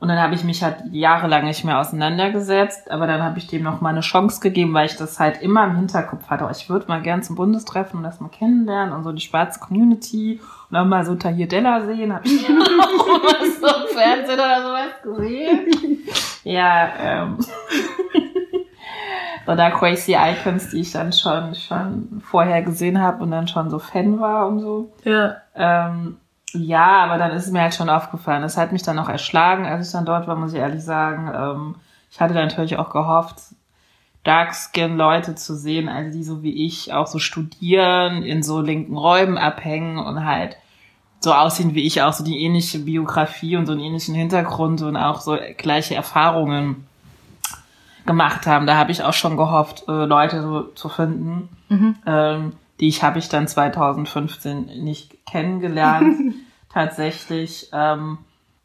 Und 0.00 0.08
dann 0.08 0.18
habe 0.18 0.34
ich 0.34 0.44
mich 0.44 0.62
halt 0.62 0.76
jahrelang 0.92 1.44
nicht 1.44 1.64
mehr 1.64 1.78
auseinandergesetzt, 1.78 2.90
aber 2.90 3.06
dann 3.06 3.22
habe 3.22 3.38
ich 3.38 3.46
dem 3.46 3.62
noch 3.62 3.80
mal 3.80 3.90
eine 3.90 4.00
Chance 4.00 4.40
gegeben, 4.40 4.74
weil 4.74 4.86
ich 4.86 4.96
das 4.96 5.18
halt 5.18 5.40
immer 5.40 5.64
im 5.64 5.76
Hinterkopf 5.76 6.28
hatte. 6.28 6.44
Oh, 6.46 6.50
Ich 6.50 6.68
würde 6.68 6.88
mal 6.88 7.00
gern 7.00 7.22
zum 7.22 7.36
Bundestreffen 7.36 7.98
und 7.98 8.04
das 8.04 8.20
mal 8.20 8.28
kennenlernen 8.28 8.92
und 8.94 9.04
so 9.04 9.12
die 9.12 9.22
schwarze 9.22 9.60
Community 9.60 10.40
und 10.68 10.74
dann 10.74 10.88
mal 10.88 11.06
so 11.06 11.14
Tahir 11.14 11.46
Della 11.48 11.80
sehen. 11.86 12.12
Habe 12.12 12.26
ich 12.26 12.44
auch 12.44 12.50
was 12.50 13.60
so 13.60 13.66
im 13.66 13.96
Fernsehen 13.96 14.34
oder 14.34 14.62
sowas 14.62 15.02
gesehen. 15.02 15.98
Ja, 16.46 16.88
ähm. 17.00 17.38
Oder 19.46 19.70
Crazy 19.70 20.14
Icons, 20.14 20.70
die 20.70 20.80
ich 20.80 20.92
dann 20.92 21.12
schon, 21.12 21.54
schon 21.54 22.22
vorher 22.24 22.62
gesehen 22.62 23.00
habe 23.00 23.22
und 23.22 23.30
dann 23.30 23.48
schon 23.48 23.70
so 23.70 23.78
Fan 23.78 24.20
war 24.20 24.46
und 24.48 24.60
so. 24.60 24.92
ja, 25.04 25.36
Ähm, 25.54 26.16
ja, 26.52 27.04
aber 27.04 27.18
dann 27.18 27.32
ist 27.32 27.46
es 27.46 27.52
mir 27.52 27.62
halt 27.62 27.74
schon 27.74 27.90
aufgefallen. 27.90 28.42
Das 28.42 28.56
hat 28.56 28.72
mich 28.72 28.82
dann 28.82 28.98
auch 28.98 29.08
erschlagen, 29.08 29.66
als 29.66 29.88
ich 29.88 29.92
dann 29.92 30.06
dort 30.06 30.26
war, 30.28 30.36
muss 30.36 30.52
ich 30.52 30.60
ehrlich 30.60 30.84
sagen. 30.84 31.30
Ähm, 31.34 31.74
ich 32.10 32.20
hatte 32.20 32.32
dann 32.32 32.46
natürlich 32.46 32.78
auch 32.78 32.90
gehofft, 32.90 33.40
Dark-Skin-Leute 34.22 35.34
zu 35.34 35.54
sehen, 35.56 35.88
also 35.88 36.16
die 36.16 36.24
so 36.24 36.42
wie 36.42 36.64
ich 36.64 36.92
auch 36.92 37.06
so 37.06 37.18
studieren, 37.18 38.22
in 38.22 38.42
so 38.42 38.60
linken 38.60 38.96
Räumen 38.96 39.36
abhängen 39.36 39.98
und 39.98 40.24
halt 40.24 40.56
so 41.20 41.32
aussehen 41.34 41.74
wie 41.74 41.84
ich, 41.84 42.02
auch 42.02 42.12
so 42.12 42.22
die 42.22 42.42
ähnliche 42.42 42.78
Biografie 42.78 43.56
und 43.56 43.66
so 43.66 43.72
einen 43.72 43.80
ähnlichen 43.80 44.14
Hintergrund 44.14 44.82
und 44.82 44.96
auch 44.96 45.20
so 45.20 45.36
gleiche 45.56 45.94
Erfahrungen 45.94 46.86
gemacht 48.06 48.46
haben. 48.46 48.66
Da 48.66 48.76
habe 48.76 48.92
ich 48.92 49.02
auch 49.02 49.12
schon 49.12 49.36
gehofft, 49.36 49.84
äh, 49.88 50.04
Leute 50.04 50.42
so 50.42 50.62
zu 50.62 50.88
finden. 50.88 51.48
Mhm. 51.68 51.96
Ähm, 52.06 52.52
die 52.80 52.88
ich 52.88 53.02
habe 53.02 53.18
ich 53.18 53.28
dann 53.28 53.46
2015 53.46 54.66
nicht 54.82 55.26
kennengelernt. 55.26 56.34
Tatsächlich. 56.72 57.70
Ähm, 57.72 58.18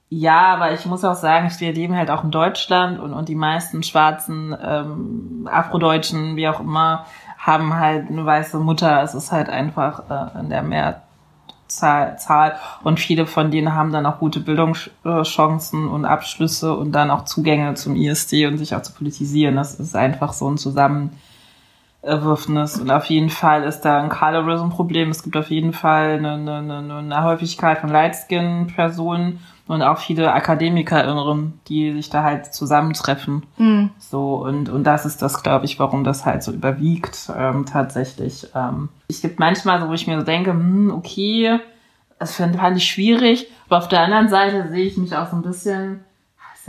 ja, 0.10 0.54
aber 0.54 0.74
ich 0.74 0.86
muss 0.88 1.06
auch 1.06 1.16
sagen, 1.16 1.52
wir 1.60 1.74
leben 1.74 1.96
halt 1.96 2.10
auch 2.10 2.24
in 2.24 2.32
Deutschland 2.32 3.00
und, 3.00 3.14
und 3.14 3.30
die 3.30 3.36
meisten 3.36 3.84
schwarzen 3.84 4.56
ähm, 4.60 5.48
Afrodeutschen, 5.52 6.36
wie 6.36 6.48
auch 6.48 6.60
immer, 6.60 7.06
haben 7.38 7.76
halt 7.76 8.10
eine 8.10 8.26
weiße 8.26 8.58
Mutter. 8.58 9.04
Es 9.04 9.14
ist 9.14 9.32
halt 9.32 9.50
einfach 9.50 10.10
äh, 10.10 10.40
in 10.40 10.50
der 10.50 10.64
Mehrzahl 10.64 11.09
Zahl. 11.70 12.56
und 12.84 13.00
viele 13.00 13.26
von 13.26 13.50
denen 13.52 13.76
haben 13.76 13.92
dann 13.92 14.06
auch 14.06 14.20
gute 14.20 14.40
Bildungschancen 14.40 15.88
und 15.88 16.06
Abschlüsse 16.06 16.76
und 16.76 16.92
dann 16.92 17.10
auch 17.12 17.26
Zugänge 17.26 17.74
zum 17.76 17.96
ISD 17.96 18.48
und 18.48 18.58
sich 18.58 18.76
auch 18.76 18.82
zu 18.82 18.94
politisieren. 18.94 19.56
Das 19.56 19.80
ist 19.80 19.96
einfach 19.96 20.34
so 20.34 20.50
ein 20.50 20.58
Zusammenwürfnis 20.58 22.80
und 22.80 22.92
auf 22.92 23.06
jeden 23.06 23.30
Fall 23.30 23.64
ist 23.64 23.82
da 23.82 24.02
ein 24.02 24.10
Colorism-Problem. 24.10 25.10
Es 25.10 25.24
gibt 25.24 25.38
auf 25.38 25.50
jeden 25.50 25.74
Fall 25.74 26.18
eine, 26.18 26.34
eine, 26.34 26.58
eine, 26.58 26.96
eine 26.96 27.24
Häufigkeit 27.24 27.80
von 27.80 27.90
Lightskin-Personen 27.90 29.40
und 29.70 29.84
auch 29.84 30.00
viele 30.00 30.34
AkademikerInnen, 30.34 31.60
die 31.68 31.94
sich 31.94 32.10
da 32.10 32.24
halt 32.24 32.52
zusammentreffen. 32.56 33.46
Mhm. 33.58 33.92
So, 34.00 34.38
und, 34.38 34.68
und 34.68 34.84
das 34.84 35.06
ist 35.06 35.22
das, 35.22 35.44
glaube 35.44 35.66
ich, 35.66 35.78
warum 35.78 36.04
das 36.04 36.26
halt 36.26 36.42
so 36.42 36.52
überwiegt, 36.52 37.32
ähm, 37.38 37.68
tatsächlich. 37.68 38.48
Ähm, 38.56 38.90
es 39.08 39.22
gibt 39.22 39.40
manchmal 39.40 39.80
so, 39.80 39.88
wo 39.88 39.94
ich 39.94 40.08
mir 40.08 40.18
so 40.18 40.26
denke, 40.26 40.52
hm, 40.52 40.92
okay, 40.92 41.60
das 42.18 42.36
fand, 42.36 42.78
ich 42.78 42.90
schwierig, 42.90 43.46
aber 43.68 43.78
auf 43.78 43.88
der 43.88 44.02
anderen 44.02 44.28
Seite 44.28 44.70
sehe 44.70 44.88
ich 44.88 44.98
mich 44.98 45.16
auch 45.16 45.30
so 45.30 45.36
ein 45.36 45.44
bisschen, 45.44 46.04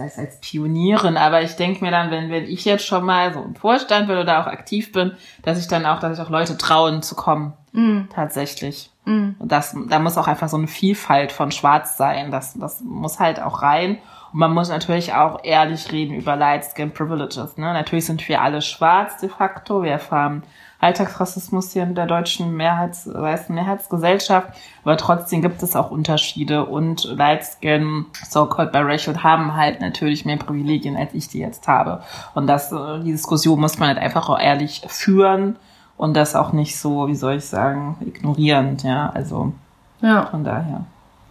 heißt 0.00 0.18
als 0.18 0.40
Pionierin, 0.40 1.16
aber 1.16 1.42
ich 1.42 1.56
denke 1.56 1.84
mir 1.84 1.90
dann, 1.90 2.10
wenn, 2.10 2.30
wenn 2.30 2.44
ich 2.44 2.64
jetzt 2.64 2.84
schon 2.84 3.04
mal 3.04 3.32
so 3.32 3.42
im 3.42 3.54
Vorstand 3.54 4.08
bin 4.08 4.18
oder 4.18 4.40
auch 4.40 4.46
aktiv 4.46 4.92
bin, 4.92 5.12
dass 5.42 5.58
ich 5.58 5.68
dann 5.68 5.86
auch, 5.86 6.00
dass 6.00 6.18
ich 6.18 6.24
auch 6.24 6.30
Leute 6.30 6.56
trauen 6.56 7.02
zu 7.02 7.14
kommen. 7.14 7.52
Mhm. 7.72 8.08
Tatsächlich. 8.12 8.90
Mhm. 9.04 9.36
Und 9.38 9.52
das, 9.52 9.76
da 9.88 9.98
muss 9.98 10.18
auch 10.18 10.28
einfach 10.28 10.48
so 10.48 10.56
eine 10.56 10.66
Vielfalt 10.66 11.32
von 11.32 11.52
Schwarz 11.52 11.96
sein. 11.96 12.30
Das, 12.30 12.54
das 12.54 12.80
muss 12.82 13.20
halt 13.20 13.40
auch 13.40 13.62
rein. 13.62 13.98
Und 14.32 14.38
man 14.38 14.52
muss 14.52 14.68
natürlich 14.68 15.12
auch 15.14 15.40
ehrlich 15.42 15.90
reden 15.92 16.14
über 16.14 16.36
Light 16.36 16.64
Skin 16.64 16.92
Privileges. 16.92 17.56
Ne? 17.56 17.72
Natürlich 17.72 18.06
sind 18.06 18.26
wir 18.28 18.42
alle 18.42 18.62
schwarz 18.62 19.18
de 19.18 19.28
facto. 19.28 19.82
Wir 19.82 19.92
erfahren 19.92 20.42
Alltagsrassismus 20.80 21.72
hier 21.72 21.82
in 21.82 21.94
der 21.94 22.06
deutschen 22.06 22.56
Mehrheits, 22.56 23.08
weißen 23.12 23.54
Mehrheitsgesellschaft. 23.54 24.48
Aber 24.82 24.96
trotzdem 24.96 25.42
gibt 25.42 25.62
es 25.62 25.76
auch 25.76 25.90
Unterschiede. 25.90 26.64
Und 26.66 27.04
Light 27.04 27.44
Skin, 27.44 28.06
so-called 28.28 28.72
biracial, 28.72 29.22
haben 29.22 29.54
halt 29.54 29.80
natürlich 29.80 30.24
mehr 30.24 30.38
Privilegien, 30.38 30.96
als 30.96 31.12
ich 31.14 31.28
die 31.28 31.38
jetzt 31.38 31.68
habe. 31.68 32.02
Und 32.34 32.46
das, 32.46 32.72
äh, 32.72 33.00
die 33.04 33.12
Diskussion 33.12 33.60
muss 33.60 33.78
man 33.78 33.88
halt 33.88 33.98
einfach 33.98 34.28
auch 34.28 34.38
ehrlich 34.40 34.82
führen 34.88 35.56
und 35.96 36.14
das 36.16 36.34
auch 36.34 36.52
nicht 36.52 36.78
so, 36.78 37.08
wie 37.08 37.14
soll 37.14 37.34
ich 37.34 37.44
sagen, 37.44 37.96
ignorierend, 38.00 38.82
ja. 38.82 39.10
Also 39.10 39.52
Ja. 40.00 40.26
von 40.26 40.44
daher 40.44 40.84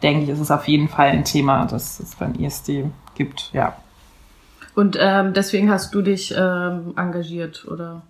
denke 0.03 0.23
ich, 0.23 0.29
ist 0.29 0.39
es 0.39 0.51
auf 0.51 0.67
jeden 0.67 0.87
Fall 0.87 1.09
ein 1.09 1.23
Thema, 1.25 1.65
das 1.65 1.99
es 1.99 2.15
beim 2.15 2.35
ISD 2.35 2.85
gibt, 3.15 3.49
ja. 3.51 3.73
Und 4.79 4.97
ähm, 4.97 5.33
deswegen 5.33 5.69
hast 5.69 5.93
du 5.93 6.01
dich 6.01 6.33
ähm, 6.33 6.93
engagiert, 6.95 7.65
oder? 7.67 8.01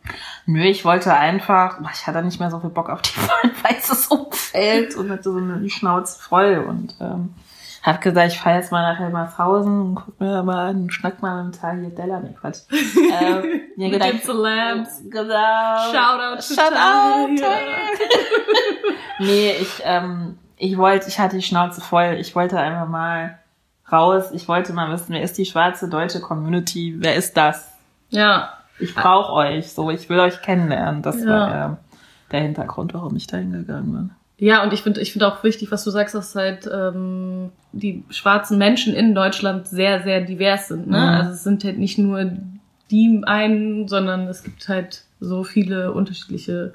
Nö, 0.45 0.61
ich 0.61 0.85
wollte 0.85 1.11
einfach, 1.11 1.79
ich 1.91 2.05
hatte 2.05 2.21
nicht 2.21 2.39
mehr 2.39 2.51
so 2.51 2.59
viel 2.59 2.69
Bock 2.69 2.91
auf 2.91 3.01
die 3.01 3.09
weißes 3.63 4.05
Umfeld 4.05 4.95
und 4.95 5.09
hatte 5.09 5.23
so 5.23 5.38
eine 5.38 5.67
Schnauze 5.67 6.19
voll 6.19 6.63
und 6.67 6.93
ähm, 7.01 7.33
hab 7.81 8.01
gesagt, 8.01 8.33
ich 8.33 8.39
fahre 8.39 8.57
jetzt 8.57 8.71
mal 8.71 8.83
nach 8.83 8.99
Helmershausen 8.99 9.81
und 9.81 9.95
guck 9.95 10.19
mir 10.19 10.43
mal 10.43 10.69
an, 10.69 10.91
schnack 10.91 11.23
mal 11.23 11.43
mit 11.43 11.59
Talia 11.59 11.89
Della, 11.89 12.19
nee, 12.19 12.35
Quatsch. 12.39 12.59
ähm, 12.71 13.61
Mit 13.75 13.91
gedacht, 13.93 14.13
den 14.13 14.21
Slams. 14.21 15.01
Genau. 15.09 15.91
Shoutout 15.91 16.35
to 16.35 16.53
Shout 16.53 16.73
out, 16.73 17.39
Talia. 17.39 17.77
Nee, 19.21 19.53
ich, 19.59 19.81
ähm, 19.85 20.38
ich 20.55 20.77
wollte, 20.77 21.07
ich 21.07 21.17
hatte 21.19 21.38
die 21.38 21.41
Schnauze 21.41 21.81
voll. 21.81 22.17
Ich 22.19 22.35
wollte 22.35 22.59
einfach 22.59 22.88
mal 22.88 23.39
raus. 23.91 24.25
Ich 24.34 24.48
wollte 24.48 24.74
mal 24.74 24.91
wissen, 24.91 25.08
wer 25.13 25.22
ist 25.22 25.38
die 25.38 25.46
schwarze 25.46 25.89
deutsche 25.89 26.19
Community? 26.22 26.96
Wer 26.98 27.15
ist 27.15 27.36
das? 27.38 27.69
Ja. 28.10 28.53
Ich 28.79 28.96
brauche 28.96 29.34
euch. 29.34 29.72
So, 29.74 29.89
ich 29.91 30.10
will 30.10 30.19
euch 30.19 30.41
kennenlernen. 30.41 31.01
Das 31.01 31.22
Ja. 31.22 31.29
war 31.29 31.50
ja 31.50 31.77
der 32.31 32.41
Hintergrund, 32.41 32.93
warum 32.93 33.15
ich 33.15 33.27
da 33.27 33.38
hingegangen 33.38 33.91
bin. 33.91 34.10
Ja, 34.38 34.63
und 34.63 34.72
ich 34.72 34.84
finde 34.84 35.01
ich 35.01 35.12
finde 35.12 35.27
auch 35.27 35.43
wichtig, 35.43 35.69
was 35.72 35.84
du 35.84 35.91
sagst, 35.91 36.15
dass 36.15 36.34
halt 36.34 36.69
ähm, 36.74 37.51
die 37.74 38.05
schwarzen 38.10 38.58
Menschen 38.58 38.93
in 38.93 39.13
Deutschland 39.13 39.67
sehr, 39.67 40.01
sehr 40.03 40.22
divers 40.22 40.69
sind. 40.69 40.88
Ne? 40.88 40.98
Mhm. 40.98 41.03
Also 41.03 41.31
es 41.31 41.43
sind 41.43 41.63
halt 41.65 41.77
nicht 41.77 41.98
nur 41.98 42.24
die 42.89 43.22
einen, 43.25 43.88
sondern 43.89 44.27
es 44.27 44.43
gibt 44.43 44.69
halt 44.69 45.03
so 45.19 45.43
viele 45.43 45.91
unterschiedliche 45.91 46.72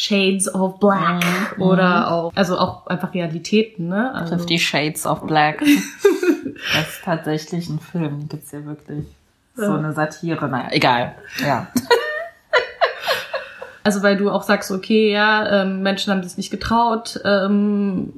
Shades 0.00 0.54
of 0.54 0.78
Black 0.78 1.24
Mhm. 1.56 1.62
oder 1.62 2.12
auch, 2.12 2.32
also 2.36 2.56
auch 2.56 2.86
einfach 2.86 3.12
Realitäten, 3.12 3.88
ne? 3.88 4.14
Also, 4.14 4.36
Fifty 4.36 4.56
Shades 4.56 5.04
of 5.04 5.26
Black. 5.26 5.58
das 6.74 6.88
ist 6.88 7.02
tatsächlich 7.04 7.68
ein 7.68 7.80
Film. 7.80 8.28
Gibt's 8.28 8.52
ja 8.52 8.64
wirklich. 8.64 9.04
So 9.56 9.64
Ja. 9.64 9.74
eine 9.76 9.92
Satire. 9.92 10.46
Naja, 10.48 10.68
egal. 10.70 11.14
Ja. 11.44 11.66
Also 13.84 14.02
weil 14.02 14.18
du 14.18 14.30
auch 14.30 14.42
sagst, 14.42 14.70
okay, 14.70 15.10
ja, 15.10 15.62
ähm, 15.62 15.80
Menschen 15.82 16.12
haben 16.12 16.20
das 16.20 16.36
nicht 16.36 16.50
getraut, 16.50 17.18
ähm, 17.24 18.12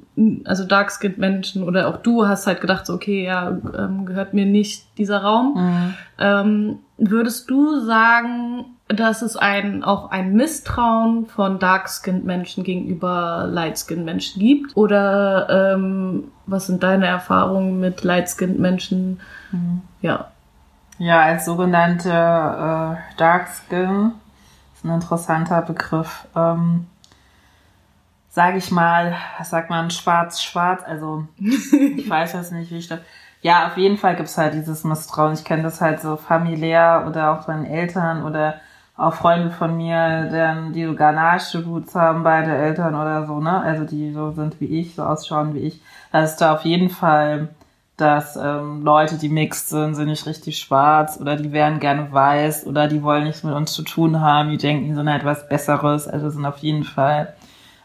also 0.44 0.64
Dark-Skinned 0.64 1.16
Menschen 1.18 1.62
oder 1.62 1.86
auch 1.86 1.98
du 1.98 2.26
hast 2.26 2.48
halt 2.48 2.60
gedacht, 2.60 2.86
so, 2.86 2.94
okay, 2.94 3.24
ja, 3.24 3.56
ähm, 3.78 4.04
gehört 4.04 4.34
mir 4.34 4.46
nicht 4.46 4.82
dieser 4.98 5.18
Raum. 5.22 5.54
Mhm. 5.54 5.94
Ähm, 6.18 6.78
würdest 6.98 7.48
du 7.50 7.78
sagen, 7.78 8.64
dass 8.94 9.22
es 9.22 9.36
ein, 9.36 9.84
auch 9.84 10.10
ein 10.10 10.32
Misstrauen 10.32 11.26
von 11.26 11.58
Dark-Skinned 11.58 12.24
Menschen 12.24 12.64
gegenüber 12.64 13.46
Light-Skinned 13.48 14.04
Menschen 14.04 14.40
gibt? 14.40 14.76
Oder 14.76 15.74
ähm, 15.74 16.32
was 16.46 16.66
sind 16.66 16.82
deine 16.82 17.06
Erfahrungen 17.06 17.80
mit 17.80 18.02
Light-Skinned 18.02 18.58
Menschen? 18.58 19.20
Ja. 20.00 20.30
Ja, 20.98 21.22
als 21.22 21.46
sogenannte 21.46 22.10
äh, 22.10 23.16
Dark 23.16 23.48
Skin 23.48 24.12
ist 24.74 24.84
ein 24.84 24.94
interessanter 24.94 25.62
Begriff. 25.62 26.26
Ähm, 26.36 26.86
sag 28.28 28.56
ich 28.56 28.70
mal, 28.70 29.16
was 29.38 29.50
sagt 29.50 29.70
man, 29.70 29.90
schwarz-schwarz, 29.90 30.82
also 30.84 31.26
ich 31.38 32.08
weiß 32.08 32.34
jetzt 32.34 32.52
nicht, 32.52 32.70
wie 32.70 32.78
ich 32.78 32.88
das. 32.88 33.00
Ja, 33.42 33.68
auf 33.68 33.78
jeden 33.78 33.96
Fall 33.96 34.16
gibt's 34.16 34.36
halt 34.36 34.52
dieses 34.52 34.84
Misstrauen. 34.84 35.32
Ich 35.32 35.44
kenne 35.44 35.62
das 35.62 35.80
halt 35.80 36.00
so 36.00 36.16
familiär 36.16 37.06
oder 37.08 37.32
auch 37.32 37.44
von 37.46 37.64
Eltern 37.64 38.22
oder 38.24 38.60
auch 38.96 39.14
Freunde 39.14 39.50
von 39.50 39.76
mir, 39.76 40.28
deren, 40.30 40.72
die 40.72 40.84
so 40.84 40.94
Ganache-Boots 40.94 41.94
haben, 41.94 42.22
beide 42.22 42.54
Eltern 42.54 42.94
oder 42.94 43.26
so, 43.26 43.40
ne? 43.40 43.60
Also 43.60 43.84
die 43.84 44.12
so 44.12 44.32
sind 44.32 44.60
wie 44.60 44.80
ich, 44.80 44.94
so 44.94 45.02
ausschauen 45.04 45.54
wie 45.54 45.60
ich. 45.60 45.80
Da 46.12 46.22
ist 46.22 46.36
da 46.36 46.54
auf 46.54 46.64
jeden 46.64 46.90
Fall 46.90 47.48
dass 48.00 48.36
ähm, 48.36 48.82
Leute, 48.82 49.16
die 49.18 49.28
mixed 49.28 49.68
sind, 49.68 49.94
sind 49.94 50.08
nicht 50.08 50.26
richtig 50.26 50.58
schwarz 50.58 51.18
oder 51.20 51.36
die 51.36 51.52
wären 51.52 51.80
gerne 51.80 52.10
weiß 52.10 52.66
oder 52.66 52.88
die 52.88 53.02
wollen 53.02 53.24
nichts 53.24 53.42
mit 53.42 53.54
uns 53.54 53.72
zu 53.72 53.82
tun 53.82 54.20
haben, 54.20 54.50
die 54.50 54.56
denken, 54.56 54.86
die 54.86 54.94
sind 54.94 55.08
halt 55.08 55.24
was 55.24 55.48
Besseres. 55.48 56.08
Also 56.08 56.30
sind 56.30 56.46
auf 56.46 56.58
jeden 56.58 56.84
Fall 56.84 57.34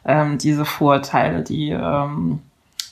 ähm, 0.06 0.38
diese 0.38 0.64
Vorurteile, 0.64 1.44
die, 1.44 1.72
ähm, 1.72 2.40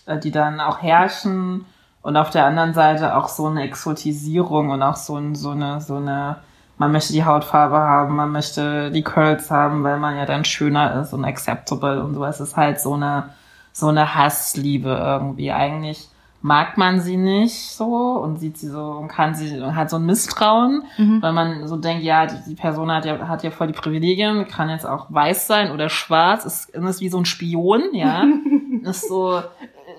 äh, 0.05 0.19
die 0.19 0.31
dann 0.31 0.59
auch 0.59 0.81
herrschen 0.81 1.65
und 2.01 2.17
auf 2.17 2.29
der 2.29 2.45
anderen 2.45 2.73
Seite 2.73 3.15
auch 3.15 3.29
so 3.29 3.47
eine 3.47 3.63
Exotisierung 3.63 4.69
und 4.71 4.81
auch 4.81 4.97
so, 4.97 5.15
ein, 5.15 5.35
so 5.35 5.51
eine, 5.51 5.79
so 5.79 5.95
eine, 5.95 6.37
man 6.83 6.91
möchte 6.91 7.13
die 7.13 7.23
Hautfarbe 7.23 7.77
haben, 7.77 8.17
man 8.17 8.31
möchte 8.31 8.91
die 8.91 9.03
Curls 9.03 9.49
haben, 9.49 9.83
weil 9.83 9.97
man 9.97 10.17
ja 10.17 10.25
dann 10.25 10.43
schöner 10.43 11.01
ist 11.01 11.13
und 11.13 11.23
acceptable 11.23 12.03
und 12.03 12.13
so. 12.13 12.25
Es 12.25 12.41
ist 12.41 12.57
halt 12.57 12.81
so 12.81 12.95
eine, 12.95 13.29
so 13.71 13.87
eine 13.87 14.15
Hassliebe 14.15 14.89
irgendwie. 14.89 15.53
Eigentlich 15.53 16.09
mag 16.41 16.77
man 16.77 16.99
sie 16.99 17.15
nicht 17.15 17.57
so 17.71 18.19
und 18.21 18.37
sieht 18.37 18.57
sie 18.57 18.67
so 18.67 18.83
und 18.83 19.07
kann 19.07 19.33
sie 19.33 19.61
und 19.61 19.77
hat 19.77 19.89
so 19.89 19.95
ein 19.95 20.05
Misstrauen, 20.05 20.83
weil 21.21 21.31
man 21.31 21.69
so 21.69 21.77
denkt, 21.77 22.03
ja, 22.03 22.25
die, 22.25 22.35
die 22.49 22.55
Person 22.55 22.91
hat 22.91 23.05
ja, 23.05 23.29
hat 23.29 23.43
ja 23.43 23.51
voll 23.51 23.67
die 23.67 23.73
Privilegien, 23.73 24.45
kann 24.49 24.69
jetzt 24.69 24.85
auch 24.85 25.05
weiß 25.09 25.47
sein 25.47 25.71
oder 25.71 25.87
schwarz, 25.87 26.43
ist, 26.43 26.69
ist 26.71 26.99
wie 26.99 27.07
so 27.07 27.17
ein 27.17 27.25
Spion, 27.25 27.93
ja. 27.93 28.25
ist 28.83 29.07
so, 29.07 29.41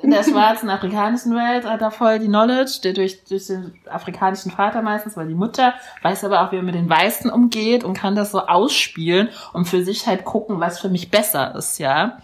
in 0.05 0.11
der 0.11 0.23
schwarzen 0.23 0.69
afrikanischen 0.69 1.35
Welt 1.35 1.65
hat 1.65 1.81
er 1.81 1.91
voll 1.91 2.19
die 2.19 2.27
Knowledge, 2.27 2.81
der 2.85 2.93
durch, 2.93 3.25
durch 3.25 3.47
den 3.47 3.73
afrikanischen 3.91 4.51
Vater 4.51 4.83
meistens, 4.83 5.17
weil 5.17 5.29
die 5.29 5.35
Mutter 5.35 5.75
weiß 6.03 6.25
aber 6.25 6.43
auch, 6.43 6.53
wie 6.53 6.57
er 6.57 6.63
mit 6.63 6.75
den 6.75 6.91
Weißen 6.91 7.31
umgeht 7.31 7.85
und 7.85 7.95
kann 7.95 8.15
das 8.15 8.31
so 8.31 8.41
ausspielen 8.41 9.31
und 9.55 9.65
für 9.67 9.83
sich 9.83 10.07
halt 10.07 10.25
gucken, 10.25 10.61
was 10.61 10.79
für 10.79 10.91
mich 10.91 11.11
besser 11.11 11.55
ist, 11.55 11.79
ja. 11.79 12.19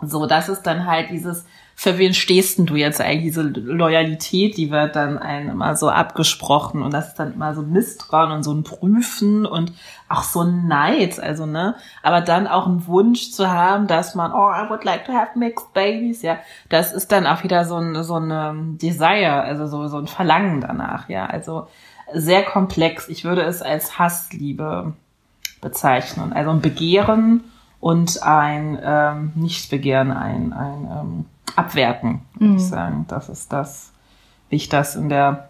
So, 0.00 0.26
das 0.26 0.48
ist 0.48 0.62
dann 0.62 0.86
halt 0.86 1.10
dieses, 1.10 1.44
für 1.78 1.98
wen 1.98 2.14
stehst 2.14 2.58
denn 2.58 2.64
du 2.64 2.74
jetzt 2.74 3.02
eigentlich? 3.02 3.34
Diese 3.34 3.42
Loyalität, 3.42 4.56
die 4.56 4.70
wird 4.70 4.96
dann 4.96 5.18
einem 5.18 5.50
immer 5.50 5.76
so 5.76 5.90
abgesprochen 5.90 6.82
und 6.82 6.94
das 6.94 7.08
ist 7.08 7.16
dann 7.16 7.34
immer 7.34 7.54
so 7.54 7.60
Misstrauen 7.60 8.32
und 8.32 8.42
so 8.44 8.52
ein 8.54 8.64
Prüfen 8.64 9.44
und 9.44 9.74
auch 10.08 10.22
so 10.22 10.40
ein 10.40 10.66
Neid, 10.66 11.20
also 11.20 11.44
ne, 11.44 11.76
aber 12.02 12.22
dann 12.22 12.46
auch 12.46 12.66
ein 12.66 12.86
Wunsch 12.86 13.30
zu 13.30 13.50
haben, 13.50 13.88
dass 13.88 14.14
man, 14.14 14.32
oh, 14.32 14.50
I 14.50 14.70
would 14.70 14.84
like 14.84 15.04
to 15.04 15.12
have 15.12 15.38
mixed 15.38 15.74
babies, 15.74 16.22
ja, 16.22 16.38
das 16.70 16.94
ist 16.94 17.12
dann 17.12 17.26
auch 17.26 17.44
wieder 17.44 17.66
so 17.66 17.76
ein, 17.76 18.02
so 18.02 18.16
ein 18.16 18.78
Desire, 18.78 19.42
also 19.42 19.66
so, 19.66 19.86
so 19.88 19.98
ein 19.98 20.06
Verlangen 20.06 20.62
danach, 20.62 21.10
ja, 21.10 21.26
also 21.26 21.66
sehr 22.14 22.42
komplex. 22.42 23.08
Ich 23.08 23.24
würde 23.24 23.42
es 23.42 23.60
als 23.60 23.98
Hassliebe 23.98 24.94
bezeichnen. 25.60 26.32
Also 26.32 26.50
ein 26.50 26.60
Begehren 26.62 27.44
und 27.80 28.22
ein 28.22 28.78
ähm, 28.82 29.32
Nichtbegehren, 29.34 30.12
ein, 30.12 30.52
ein 30.52 30.88
ähm, 30.90 31.24
Abwerten, 31.54 32.22
würde 32.34 32.52
Mhm. 32.52 32.56
ich 32.56 32.64
sagen. 32.66 33.04
Das 33.08 33.28
ist 33.28 33.52
das, 33.52 33.92
wie 34.50 34.56
ich 34.56 34.68
das 34.68 34.96
in 34.96 35.08
der 35.08 35.48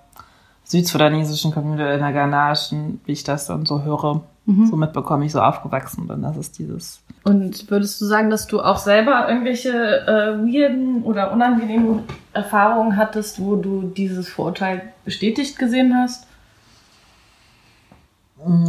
südsudanesischen 0.64 1.52
Community, 1.52 1.94
in 1.94 2.00
der 2.00 2.12
ghanaischen, 2.12 3.00
wie 3.04 3.12
ich 3.12 3.24
das 3.24 3.46
dann 3.46 3.66
so 3.66 3.82
höre, 3.82 4.22
Mhm. 4.46 4.66
so 4.66 4.76
mitbekomme, 4.76 5.24
ich 5.24 5.32
so 5.32 5.40
aufgewachsen 5.40 6.06
bin. 6.06 6.22
Das 6.22 6.36
ist 6.36 6.58
dieses 6.58 7.00
Und 7.24 7.68
würdest 7.70 8.00
du 8.00 8.04
sagen, 8.04 8.30
dass 8.30 8.46
du 8.46 8.60
auch 8.60 8.78
selber 8.78 9.28
irgendwelche 9.28 9.70
äh, 9.70 10.38
weirden 10.38 11.02
oder 11.02 11.32
unangenehmen 11.32 12.00
Erfahrungen 12.32 12.96
hattest, 12.96 13.40
wo 13.40 13.56
du 13.56 13.82
dieses 13.96 14.28
Vorurteil 14.28 14.82
bestätigt 15.04 15.58
gesehen 15.58 15.94
hast? 15.96 16.26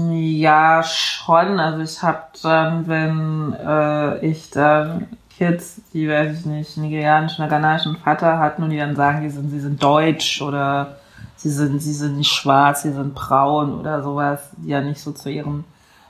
Ja, 0.10 0.81
schon. 0.84 1.60
Also 1.60 1.81
ich 1.81 2.01
habe 2.01 2.24
dann, 2.41 2.88
wenn 2.88 3.53
äh, 3.53 4.25
ich 4.25 4.50
dann 4.50 5.07
Kids, 5.38 5.82
die, 5.94 6.10
weiß 6.10 6.39
ich 6.39 6.46
nicht, 6.46 6.77
nigerianischen 6.77 7.44
oder 7.44 7.50
ghanaischen 7.50 7.98
Vater 7.98 8.39
hatten 8.39 8.63
und 8.63 8.72
die 8.72 8.77
dann 8.77 8.96
sagen, 8.96 9.22
die 9.22 9.29
sind, 9.29 9.50
sie 9.50 9.60
sind 9.60 9.82
deutsch 9.82 10.41
oder 10.41 10.98
sie 11.36 11.50
sind, 11.50 11.79
sie 11.79 11.94
sind 11.94 12.17
nicht 12.17 12.32
schwarz, 12.32 12.82
sie 12.84 12.91
sind 12.91 13.13
braun 13.13 13.79
oder 13.79 14.01
sowas, 14.01 14.50
die 14.58 14.70
ja 14.70 14.82
nicht 14.82 15.00
so 15.00 15.12
zu 15.12 15.29
ihren 15.29 15.63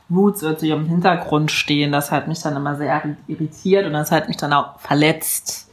Roots 0.10 0.44
oder 0.44 0.58
zu 0.58 0.66
ihrem 0.66 0.86
Hintergrund 0.86 1.52
stehen, 1.52 1.92
das 1.92 2.12
hat 2.12 2.30
mich 2.30 2.42
dann 2.42 2.56
immer 2.56 2.76
sehr 2.76 3.02
irritiert 3.28 3.86
und 3.86 3.94
das 3.94 4.12
hat 4.12 4.30
mich 4.30 4.38
dann 4.38 4.54
auch 4.54 4.80
verletzt 4.80 5.70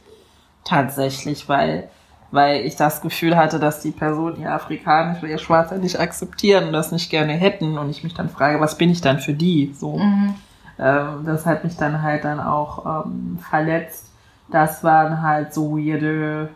tatsächlich, 0.65 1.47
weil 1.47 1.89
weil 2.31 2.65
ich 2.65 2.75
das 2.75 3.01
Gefühl 3.01 3.37
hatte, 3.37 3.59
dass 3.59 3.81
die 3.81 3.91
Personen 3.91 4.41
ihr 4.41 4.51
Afrikanisch 4.51 5.19
oder 5.19 5.29
ihr 5.29 5.37
Schwarzer 5.37 5.77
nicht 5.77 5.99
akzeptieren 5.99 6.67
und 6.67 6.73
das 6.73 6.91
nicht 6.91 7.09
gerne 7.09 7.33
hätten 7.33 7.77
und 7.77 7.89
ich 7.89 8.03
mich 8.03 8.13
dann 8.13 8.29
frage, 8.29 8.59
was 8.59 8.77
bin 8.77 8.89
ich 8.89 8.99
dann 8.99 9.19
für 9.19 9.33
die? 9.33 9.73
So, 9.77 9.97
ähm, 9.97 10.35
das 10.77 11.45
hat 11.45 11.63
mich 11.63 11.77
dann 11.77 12.01
halt 12.01 12.25
dann 12.25 12.39
auch 12.39 13.05
ähm, 13.05 13.39
verletzt. 13.39 14.11
Das 14.49 14.83
waren 14.83 15.21
halt 15.21 15.53
so 15.53 15.77
weirde 15.77 16.49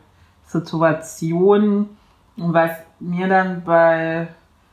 Situationen 0.46 1.90
und 2.38 2.54
was 2.54 2.72
mir 3.00 3.28
dann 3.28 3.64
bei 3.64 4.28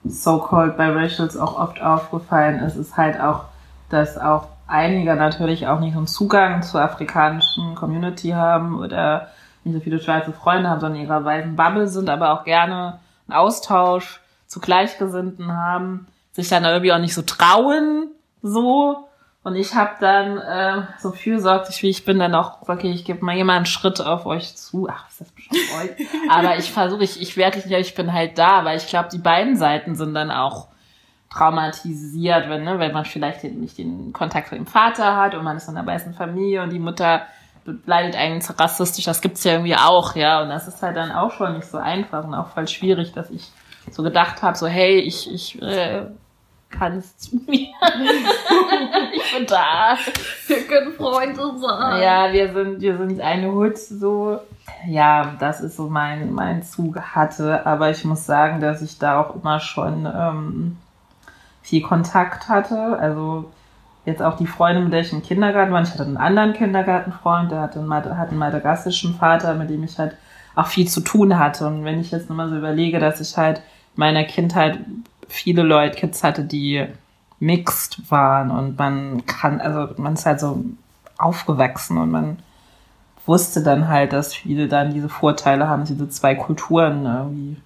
so-called 0.04 0.76
Biracials 0.76 1.36
auch 1.36 1.58
oft 1.58 1.82
aufgefallen 1.82 2.60
ist, 2.60 2.76
ist 2.76 2.96
halt 2.96 3.20
auch, 3.20 3.44
dass 3.90 4.18
auch 4.18 4.48
einige 4.66 5.14
natürlich 5.16 5.66
auch 5.66 5.80
nicht 5.80 5.92
so 5.92 5.98
einen 5.98 6.06
Zugang 6.06 6.62
zur 6.62 6.80
afrikanischen 6.80 7.74
Community 7.74 8.30
haben 8.30 8.78
oder 8.78 9.28
nicht 9.64 9.74
so 9.74 9.80
viele 9.80 10.00
schwarze 10.00 10.32
Freunde 10.32 10.68
haben, 10.68 10.80
sondern 10.80 11.00
in 11.00 11.06
ihrer 11.06 11.24
weißen 11.24 11.56
Bubble 11.56 11.88
sind, 11.88 12.08
aber 12.08 12.32
auch 12.32 12.44
gerne 12.44 13.00
einen 13.28 13.36
Austausch 13.36 14.20
zu 14.46 14.60
Gleichgesinnten 14.60 15.56
haben, 15.56 16.06
sich 16.32 16.48
dann 16.48 16.64
irgendwie 16.64 16.92
auch 16.92 16.98
nicht 16.98 17.14
so 17.14 17.22
trauen, 17.22 18.10
so. 18.42 19.08
Und 19.46 19.54
ich 19.54 19.76
habe 19.76 19.92
dann 20.00 20.38
äh, 20.38 20.88
so 20.98 21.12
fürsorglich 21.12 21.80
wie 21.84 21.88
ich 21.88 22.04
bin, 22.04 22.18
dann 22.18 22.34
auch, 22.34 22.68
okay, 22.68 22.90
ich 22.90 23.04
gebe 23.04 23.24
mal 23.24 23.36
jemand 23.36 23.58
einen 23.58 23.66
Schritt 23.66 24.00
auf 24.00 24.26
euch 24.26 24.56
zu. 24.56 24.88
Ach, 24.90 25.08
ist 25.08 25.20
das 25.20 25.30
bestimmt 25.30 25.60
euch. 25.80 26.08
Aber 26.28 26.56
ich 26.56 26.72
versuche, 26.72 27.04
ich, 27.04 27.22
ich 27.22 27.36
werde 27.36 27.58
nicht, 27.58 27.70
ich 27.70 27.94
bin 27.94 28.12
halt 28.12 28.38
da, 28.38 28.64
weil 28.64 28.76
ich 28.76 28.88
glaube, 28.88 29.08
die 29.12 29.20
beiden 29.20 29.54
Seiten 29.54 29.94
sind 29.94 30.14
dann 30.14 30.32
auch 30.32 30.66
traumatisiert, 31.30 32.48
wenn, 32.48 32.64
ne, 32.64 32.80
wenn 32.80 32.92
man 32.92 33.04
vielleicht 33.04 33.44
nicht 33.44 33.78
den 33.78 34.12
Kontakt 34.12 34.48
zu 34.48 34.56
dem 34.56 34.66
Vater 34.66 35.16
hat 35.16 35.36
und 35.36 35.44
man 35.44 35.56
ist 35.56 35.68
in 35.68 35.76
einer 35.76 35.86
weißen 35.86 36.14
Familie 36.14 36.64
und 36.64 36.70
die 36.70 36.80
Mutter 36.80 37.22
leidet 37.84 38.16
eigentlich 38.16 38.50
rassistisch, 38.58 39.04
das 39.04 39.20
gibt's 39.20 39.44
ja 39.44 39.52
irgendwie 39.52 39.76
auch, 39.76 40.16
ja, 40.16 40.42
und 40.42 40.48
das 40.48 40.66
ist 40.66 40.82
halt 40.82 40.96
dann 40.96 41.12
auch 41.12 41.30
schon 41.30 41.52
nicht 41.52 41.68
so 41.68 41.78
einfach 41.78 42.24
und 42.24 42.34
auch 42.34 42.48
voll 42.48 42.66
schwierig, 42.66 43.12
dass 43.12 43.30
ich 43.30 43.52
so 43.92 44.02
gedacht 44.02 44.42
habe, 44.42 44.58
so 44.58 44.66
hey, 44.66 44.98
ich, 44.98 45.32
ich 45.32 45.62
äh, 45.62 46.06
kann 46.70 46.98
es 46.98 47.16
zu 47.16 47.36
mir. 47.36 47.68
ich 49.12 49.36
bin 49.36 49.46
da. 49.46 49.96
Wir 50.46 50.66
können 50.66 50.92
Freunde 50.92 51.58
sein. 51.58 52.02
Ja, 52.02 52.32
wir 52.32 52.52
sind, 52.52 52.80
wir 52.80 52.98
sind 52.98 53.20
eine 53.20 53.52
Hut, 53.52 53.78
so. 53.78 54.40
Ja, 54.86 55.34
das 55.38 55.60
ist 55.60 55.76
so 55.76 55.88
mein, 55.88 56.32
mein 56.32 56.62
Zug 56.62 57.00
hatte, 57.00 57.64
aber 57.66 57.90
ich 57.90 58.04
muss 58.04 58.26
sagen, 58.26 58.60
dass 58.60 58.82
ich 58.82 58.98
da 58.98 59.20
auch 59.20 59.36
immer 59.36 59.60
schon 59.60 60.06
ähm, 60.06 60.76
viel 61.62 61.82
Kontakt 61.82 62.48
hatte. 62.48 62.98
Also 62.98 63.50
jetzt 64.04 64.22
auch 64.22 64.36
die 64.36 64.46
Freunde, 64.46 64.80
mit 64.82 64.92
der 64.92 65.00
ich 65.00 65.12
im 65.12 65.22
Kindergarten 65.22 65.72
war. 65.72 65.82
Ich 65.82 65.90
hatte 65.90 66.04
einen 66.04 66.16
anderen 66.16 66.52
Kindergartenfreund, 66.52 67.50
der 67.50 67.60
hatte 67.60 67.80
einen, 67.80 67.92
hat 67.92 68.28
einen 68.28 68.38
madagassischen 68.38 69.14
Vater, 69.14 69.54
mit 69.54 69.70
dem 69.70 69.84
ich 69.84 69.98
halt 69.98 70.16
auch 70.54 70.66
viel 70.66 70.88
zu 70.88 71.00
tun 71.00 71.38
hatte. 71.38 71.66
Und 71.66 71.84
wenn 71.84 72.00
ich 72.00 72.10
jetzt 72.10 72.28
nochmal 72.28 72.48
so 72.48 72.56
überlege, 72.56 72.98
dass 72.98 73.20
ich 73.20 73.36
halt 73.36 73.58
in 73.58 73.62
meiner 74.00 74.24
Kindheit 74.24 74.78
viele 75.28 75.62
Leute, 75.62 75.96
Kids 75.96 76.22
hatte, 76.22 76.44
die 76.44 76.86
mixed 77.38 78.10
waren 78.10 78.50
und 78.50 78.78
man 78.78 79.26
kann, 79.26 79.60
also 79.60 79.92
man 80.00 80.14
ist 80.14 80.24
halt 80.26 80.40
so 80.40 80.64
aufgewachsen 81.18 81.98
und 81.98 82.10
man 82.10 82.38
wusste 83.26 83.62
dann 83.62 83.88
halt, 83.88 84.12
dass 84.12 84.34
viele 84.34 84.68
dann 84.68 84.94
diese 84.94 85.08
Vorteile 85.08 85.68
haben, 85.68 85.84
diese 85.84 86.08
zwei 86.08 86.34
Kulturen 86.34 87.04
irgendwie 87.04 87.56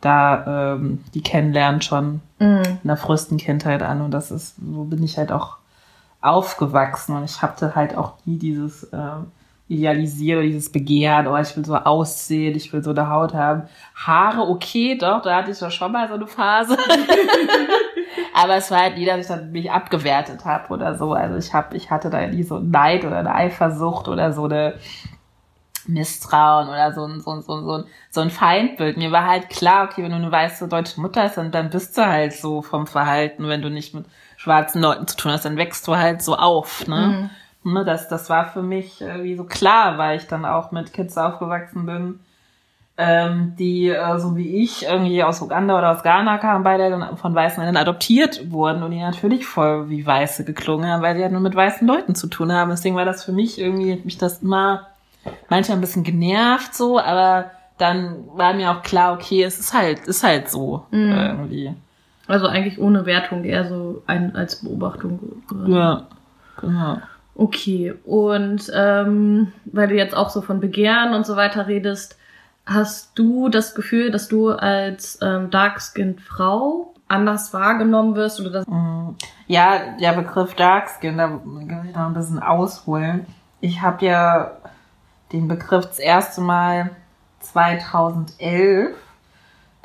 da 0.00 0.72
ähm, 0.74 1.04
die 1.14 1.22
kennenlernen 1.22 1.82
schon 1.82 2.20
Mhm. 2.38 2.62
in 2.82 2.88
der 2.88 2.96
frühesten 2.96 3.36
Kindheit 3.36 3.82
an 3.82 4.00
und 4.00 4.12
das 4.12 4.30
ist, 4.30 4.56
so 4.56 4.84
bin 4.84 5.02
ich 5.02 5.18
halt 5.18 5.30
auch 5.30 5.58
aufgewachsen 6.22 7.14
und 7.16 7.24
ich 7.24 7.42
hatte 7.42 7.74
halt 7.74 7.94
auch 7.96 8.14
nie 8.24 8.38
dieses 8.38 8.88
ähm, 8.92 9.26
idealisiere, 9.70 10.42
dieses 10.42 10.72
Begehren, 10.72 11.28
oh, 11.28 11.36
ich 11.36 11.56
will 11.56 11.64
so 11.64 11.76
aussehen, 11.76 12.56
ich 12.56 12.72
will 12.72 12.82
so 12.82 12.90
eine 12.90 13.08
Haut 13.08 13.34
haben. 13.34 13.68
Haare, 13.94 14.48
okay, 14.48 14.98
doch, 14.98 15.22
da 15.22 15.36
hatte 15.36 15.52
ich 15.52 15.58
doch 15.60 15.70
schon 15.70 15.92
mal 15.92 16.08
so 16.08 16.14
eine 16.14 16.26
Phase. 16.26 16.76
Aber 18.34 18.56
es 18.56 18.70
war 18.72 18.80
halt 18.80 18.98
nie, 18.98 19.04
dass 19.04 19.20
ich 19.20 19.26
dann 19.28 19.52
mich 19.52 19.70
abgewertet 19.70 20.44
habe 20.44 20.74
oder 20.74 20.96
so. 20.96 21.12
Also 21.12 21.36
ich 21.36 21.54
habe, 21.54 21.76
ich 21.76 21.88
hatte 21.88 22.10
da 22.10 22.26
nie 22.26 22.42
so 22.42 22.58
Neid 22.58 23.04
oder 23.04 23.18
eine 23.18 23.32
Eifersucht 23.32 24.08
oder 24.08 24.32
so 24.32 24.46
eine 24.46 24.74
Misstrauen 25.86 26.68
oder 26.68 26.92
so 26.92 27.04
ein, 27.04 27.20
so 27.20 27.30
ein, 27.30 27.42
so 27.42 27.54
ein, 27.54 27.64
so 27.64 27.72
ein, 27.78 27.84
so 28.10 28.20
ein 28.22 28.30
Feindbild. 28.30 28.96
Mir 28.96 29.12
war 29.12 29.24
halt 29.24 29.50
klar, 29.50 29.84
okay, 29.84 30.02
wenn 30.02 30.10
du 30.10 30.16
eine 30.16 30.32
weiße 30.32 30.66
deutsche 30.66 31.00
Mutter 31.00 31.22
hast, 31.22 31.36
dann, 31.36 31.52
dann 31.52 31.70
bist 31.70 31.96
du 31.96 32.04
halt 32.04 32.32
so 32.32 32.60
vom 32.60 32.88
Verhalten. 32.88 33.46
Wenn 33.46 33.62
du 33.62 33.70
nicht 33.70 33.94
mit 33.94 34.06
schwarzen 34.36 34.82
Leuten 34.82 35.06
zu 35.06 35.16
tun 35.16 35.30
hast, 35.30 35.44
dann 35.44 35.56
wächst 35.56 35.86
du 35.86 35.96
halt 35.96 36.22
so 36.22 36.34
auf, 36.34 36.88
ne? 36.88 37.30
Ne, 37.62 37.84
das, 37.84 38.08
das 38.08 38.30
war 38.30 38.46
für 38.46 38.62
mich 38.62 39.00
irgendwie 39.02 39.36
so 39.36 39.44
klar, 39.44 39.98
weil 39.98 40.16
ich 40.16 40.26
dann 40.26 40.44
auch 40.44 40.72
mit 40.72 40.92
Kids 40.94 41.18
aufgewachsen 41.18 41.84
bin, 41.84 42.20
ähm, 42.96 43.54
die 43.58 43.88
äh, 43.88 44.18
so 44.18 44.36
wie 44.36 44.62
ich 44.62 44.84
irgendwie 44.84 45.22
aus 45.22 45.42
Uganda 45.42 45.76
oder 45.78 45.90
aus 45.92 46.02
Ghana 46.02 46.38
kamen, 46.38 46.64
beide 46.64 46.88
dann 46.90 47.16
von 47.16 47.34
weißen 47.34 47.58
Männern 47.62 47.76
adoptiert 47.76 48.50
wurden 48.50 48.82
und 48.82 48.90
die 48.92 49.00
natürlich 49.00 49.46
voll 49.46 49.88
wie 49.90 50.06
Weiße 50.06 50.44
geklungen 50.44 50.90
haben, 50.90 51.02
weil 51.02 51.16
die 51.16 51.22
halt 51.22 51.32
nur 51.32 51.40
mit 51.42 51.54
weißen 51.54 51.86
Leuten 51.86 52.14
zu 52.14 52.28
tun 52.28 52.52
haben. 52.52 52.70
Deswegen 52.70 52.96
war 52.96 53.04
das 53.04 53.24
für 53.24 53.32
mich 53.32 53.58
irgendwie, 53.58 53.92
hat 53.92 54.04
mich 54.04 54.18
das 54.18 54.42
immer 54.42 54.86
manchmal 55.48 55.78
ein 55.78 55.82
bisschen 55.82 56.02
genervt 56.02 56.74
so, 56.74 56.98
aber 56.98 57.50
dann 57.78 58.24
war 58.34 58.52
mir 58.54 58.70
auch 58.70 58.82
klar, 58.82 59.14
okay, 59.14 59.42
es 59.42 59.58
ist 59.58 59.72
halt, 59.74 60.06
ist 60.06 60.22
halt 60.22 60.50
so 60.50 60.84
Mhm. 60.90 61.10
irgendwie. 61.12 61.74
Also 62.26 62.46
eigentlich 62.46 62.78
ohne 62.78 63.06
Wertung, 63.06 63.44
eher 63.44 63.66
so 63.66 64.02
ein, 64.06 64.36
als 64.36 64.56
Beobachtung. 64.62 65.42
Ja, 65.66 66.02
genau. 66.60 66.98
Okay, 67.34 67.94
und 68.04 68.70
ähm, 68.74 69.52
weil 69.64 69.88
du 69.88 69.94
jetzt 69.94 70.14
auch 70.14 70.30
so 70.30 70.42
von 70.42 70.60
Begehren 70.60 71.14
und 71.14 71.24
so 71.24 71.36
weiter 71.36 71.66
redest, 71.68 72.18
hast 72.66 73.18
du 73.18 73.48
das 73.48 73.74
Gefühl, 73.74 74.10
dass 74.10 74.28
du 74.28 74.50
als 74.50 75.18
ähm, 75.22 75.50
Dark-Skinned 75.50 76.20
Frau 76.20 76.94
anders 77.08 77.52
wahrgenommen 77.52 78.14
wirst 78.14 78.40
oder 78.40 78.50
dass 78.50 78.66
Mm, 78.66 79.10
Ja, 79.46 79.96
der 80.00 80.12
Begriff 80.12 80.54
Darkskin, 80.54 81.16
da 81.18 81.28
kann 81.28 81.86
ich 81.88 81.94
noch 81.94 82.06
ein 82.06 82.14
bisschen 82.14 82.38
ausholen. 82.40 83.26
Ich 83.60 83.80
habe 83.80 84.04
ja 84.06 84.52
den 85.32 85.48
Begriff 85.48 85.86
das 85.86 85.98
erste 85.98 86.40
Mal 86.40 86.90
2011 87.40 88.94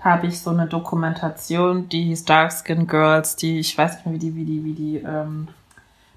da 0.05 0.11
habe 0.11 0.27
ich 0.27 0.39
so 0.39 0.51
eine 0.51 0.67
Dokumentation, 0.67 1.89
die 1.89 2.03
hieß 2.03 2.25
Darkskin 2.25 2.85
Girls, 2.85 3.37
die, 3.37 3.59
ich 3.59 3.75
weiß 3.75 3.95
nicht 3.95 4.05
mehr, 4.05 4.13
wie 4.13 4.19
die, 4.19 4.35
wie 4.35 4.45
die, 4.45 4.63
wie 4.63 4.73
die 4.73 4.97
ähm, 4.97 5.47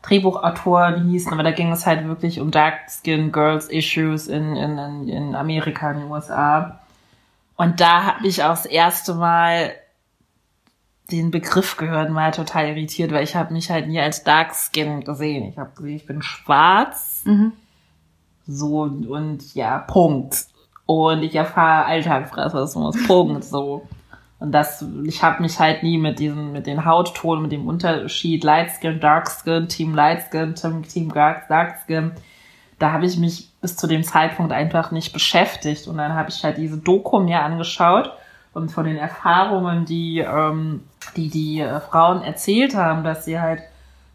Drehbuchautoren 0.03 1.09
hießen, 1.09 1.33
aber 1.33 1.43
da 1.43 1.51
ging 1.51 1.73
es 1.73 1.87
halt 1.87 2.07
wirklich 2.07 2.41
um 2.41 2.51
Darkskin 2.51 3.33
Girls 3.33 3.69
Issues 3.69 4.29
in, 4.29 4.57
in, 4.57 5.09
in, 5.09 5.35
Amerika, 5.35 5.91
in 5.91 6.01
den 6.01 6.11
USA. 6.11 6.81
Und 7.57 7.81
da 7.81 8.05
habe 8.05 8.27
ich 8.27 8.43
auch 8.45 8.51
das 8.51 8.67
erste 8.67 9.15
Mal 9.15 9.73
den 11.11 11.31
Begriff 11.31 11.77
gehört 11.77 12.11
und 12.11 12.15
war 12.15 12.33
total 12.33 12.69
irritiert, 12.69 13.13
weil 13.13 13.25
ich 13.25 13.35
habe 13.35 13.53
mich 13.53 13.71
halt 13.71 13.89
nie 13.89 13.99
als 13.99 14.25
Darkskin 14.25 15.03
gesehen. 15.05 15.49
Ich 15.49 15.59
habe 15.59 15.71
gesehen, 15.75 15.97
ich 15.97 16.07
bin 16.07 16.23
schwarz, 16.23 17.23
Mhm. 17.25 17.53
so 18.47 18.83
und, 18.83 19.07
und 19.07 19.55
ja, 19.55 19.79
Punkt. 19.79 20.47
Und 20.87 21.23
ich 21.23 21.35
erfahre 21.35 21.87
Alltagsrassismus, 21.87 22.97
Punkt, 23.07 23.45
so. 23.45 23.87
Und 24.41 24.53
das, 24.53 24.85
ich 25.05 25.23
habe 25.23 25.43
mich 25.43 25.59
halt 25.59 25.83
nie 25.83 25.99
mit 25.99 26.21
diesem, 26.21 26.53
mit 26.53 26.67
den 26.67 26.85
Hautton, 26.85 27.43
mit 27.43 27.53
dem 27.53 27.67
Unterschied 27.67 28.45
Light 28.45 28.71
Skin, 28.71 29.01
Dark 29.01 29.29
Skin, 29.29 29.69
Team 29.69 29.95
Light 29.95 30.27
Skin, 30.29 30.55
Team, 30.55 30.83
Team 30.87 31.13
Dark, 31.13 31.49
Dark 31.49 31.77
Skin, 31.85 32.13
da 32.79 32.93
habe 32.93 33.07
ich 33.07 33.19
mich 33.19 33.51
bis 33.61 33.77
zu 33.77 33.89
dem 33.89 34.05
Zeitpunkt 34.05 34.53
einfach 34.53 34.93
nicht 34.93 35.13
beschäftigt. 35.13 35.89
Und 35.89 35.99
dann 35.99 36.15
habe 36.15 36.31
ich 36.31 36.45
halt 36.45 36.59
diese 36.59 36.79
Doku 36.79 37.19
mir 37.19 37.43
angeschaut 37.43 38.13
und 38.53 38.71
von 38.71 38.85
den 38.85 38.97
Erfahrungen, 38.97 39.85
die 39.85 40.21
ähm, 40.21 40.83
die, 41.17 41.29
die 41.29 41.61
äh, 41.61 41.81
Frauen 41.81 42.23
erzählt 42.23 42.75
haben, 42.77 43.05
dass 43.05 43.25
sie 43.25 43.41
halt 43.41 43.63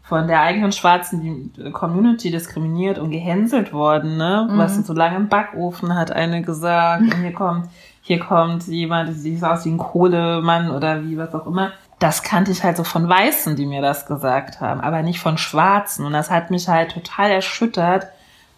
von 0.02 0.26
der 0.26 0.42
eigenen 0.42 0.72
schwarzen 0.72 1.52
Community 1.72 2.30
diskriminiert 2.30 2.98
und 2.98 3.10
gehänselt 3.10 3.72
worden, 3.72 4.18
ne? 4.18 4.48
Mhm. 4.50 4.58
Was 4.58 4.76
so 4.86 4.92
lange 4.92 5.16
im 5.16 5.28
Backofen 5.28 5.94
hat 5.94 6.12
eine 6.12 6.42
gesagt. 6.42 7.02
Und 7.02 7.20
hier 7.20 7.32
kommt, 7.32 7.70
hier 8.06 8.20
kommt 8.20 8.66
jemand, 8.66 9.08
die 9.08 9.14
sieht 9.14 9.42
aus 9.42 9.64
wie 9.64 9.70
ein 9.70 9.78
Kohlemann 9.78 10.70
oder 10.70 11.02
wie 11.02 11.16
was 11.16 11.34
auch 11.34 11.46
immer. 11.46 11.72
Das 11.98 12.22
kannte 12.22 12.50
ich 12.50 12.62
halt 12.62 12.76
so 12.76 12.84
von 12.84 13.08
Weißen, 13.08 13.56
die 13.56 13.64
mir 13.64 13.80
das 13.80 14.04
gesagt 14.04 14.60
haben, 14.60 14.82
aber 14.82 15.00
nicht 15.00 15.20
von 15.20 15.38
Schwarzen. 15.38 16.04
Und 16.04 16.12
das 16.12 16.30
hat 16.30 16.50
mich 16.50 16.68
halt 16.68 16.92
total 16.92 17.30
erschüttert, 17.30 18.08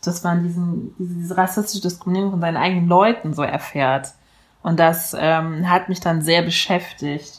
dass 0.04 0.24
man 0.24 0.42
diesen, 0.42 0.96
diese, 0.98 1.14
diese 1.14 1.36
rassistische 1.36 1.80
Diskriminierung 1.80 2.32
von 2.32 2.40
seinen 2.40 2.56
eigenen 2.56 2.88
Leuten 2.88 3.34
so 3.34 3.42
erfährt. 3.42 4.14
Und 4.64 4.80
das 4.80 5.14
ähm, 5.16 5.70
hat 5.70 5.88
mich 5.88 6.00
dann 6.00 6.22
sehr 6.22 6.42
beschäftigt. 6.42 7.38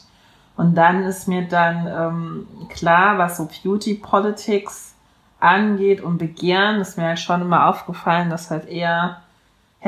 Und 0.56 0.76
dann 0.76 1.02
ist 1.02 1.28
mir 1.28 1.46
dann 1.46 1.86
ähm, 1.86 2.46
klar, 2.70 3.18
was 3.18 3.36
so 3.36 3.50
Beauty 3.62 3.96
Politics 3.96 4.94
angeht 5.40 6.00
und 6.00 6.16
Begehren, 6.16 6.80
ist 6.80 6.96
mir 6.96 7.04
halt 7.04 7.20
schon 7.20 7.42
immer 7.42 7.68
aufgefallen, 7.68 8.30
dass 8.30 8.50
halt 8.50 8.66
eher 8.66 9.20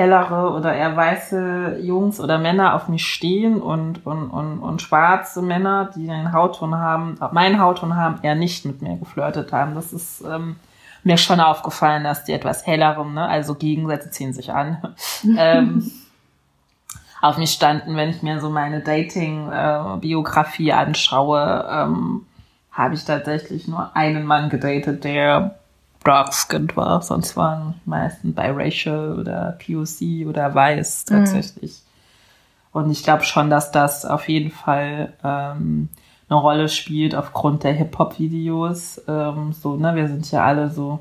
hellere 0.00 0.52
oder 0.52 0.74
eher 0.74 0.96
weiße 0.96 1.78
Jungs 1.82 2.20
oder 2.20 2.38
Männer 2.38 2.74
auf 2.74 2.88
mich 2.88 3.04
stehen 3.06 3.60
und, 3.60 4.06
und, 4.06 4.30
und, 4.30 4.58
und 4.60 4.80
schwarze 4.80 5.42
Männer, 5.42 5.90
die 5.94 6.10
einen 6.10 6.32
Hautton 6.32 6.76
haben, 6.76 7.18
meinen 7.32 7.60
Hautton 7.60 7.96
haben, 7.96 8.18
eher 8.22 8.34
nicht 8.34 8.64
mit 8.64 8.80
mir 8.80 8.96
geflirtet 8.96 9.52
haben. 9.52 9.74
Das 9.74 9.92
ist 9.92 10.22
ähm, 10.22 10.56
mir 11.04 11.18
schon 11.18 11.40
aufgefallen, 11.40 12.02
dass 12.04 12.24
die 12.24 12.32
etwas 12.32 12.66
helleren, 12.66 13.12
ne, 13.14 13.28
also 13.28 13.54
Gegensätze 13.54 14.10
ziehen 14.10 14.32
sich 14.32 14.52
an. 14.52 14.94
ähm, 15.36 15.90
auf 17.20 17.36
mich 17.36 17.50
standen, 17.50 17.96
wenn 17.96 18.08
ich 18.08 18.22
mir 18.22 18.40
so 18.40 18.48
meine 18.48 18.80
Dating-Biografie 18.80 20.72
anschaue, 20.72 21.68
ähm, 21.70 22.26
habe 22.72 22.94
ich 22.94 23.04
tatsächlich 23.04 23.68
nur 23.68 23.94
einen 23.94 24.24
Mann 24.24 24.48
gedatet, 24.48 25.04
der 25.04 25.59
dark-skinned 26.04 26.76
war. 26.76 27.02
Sonst 27.02 27.36
waren 27.36 27.74
meistens 27.84 28.34
biracial 28.34 29.18
oder 29.18 29.58
POC 29.64 30.26
oder 30.26 30.54
weiß 30.54 31.06
mhm. 31.08 31.14
tatsächlich. 31.14 31.72
Mhm. 31.72 31.90
Und 32.72 32.90
ich 32.90 33.02
glaube 33.02 33.24
schon, 33.24 33.50
dass 33.50 33.72
das 33.72 34.04
auf 34.04 34.28
jeden 34.28 34.50
Fall 34.50 35.12
ähm, 35.24 35.88
eine 36.28 36.38
Rolle 36.38 36.68
spielt 36.68 37.14
aufgrund 37.14 37.64
der 37.64 37.72
Hip-Hop-Videos. 37.72 39.02
Ähm, 39.08 39.52
so, 39.52 39.76
ne, 39.76 39.94
wir 39.96 40.08
sind 40.08 40.30
ja 40.30 40.44
alle 40.44 40.70
so 40.70 41.00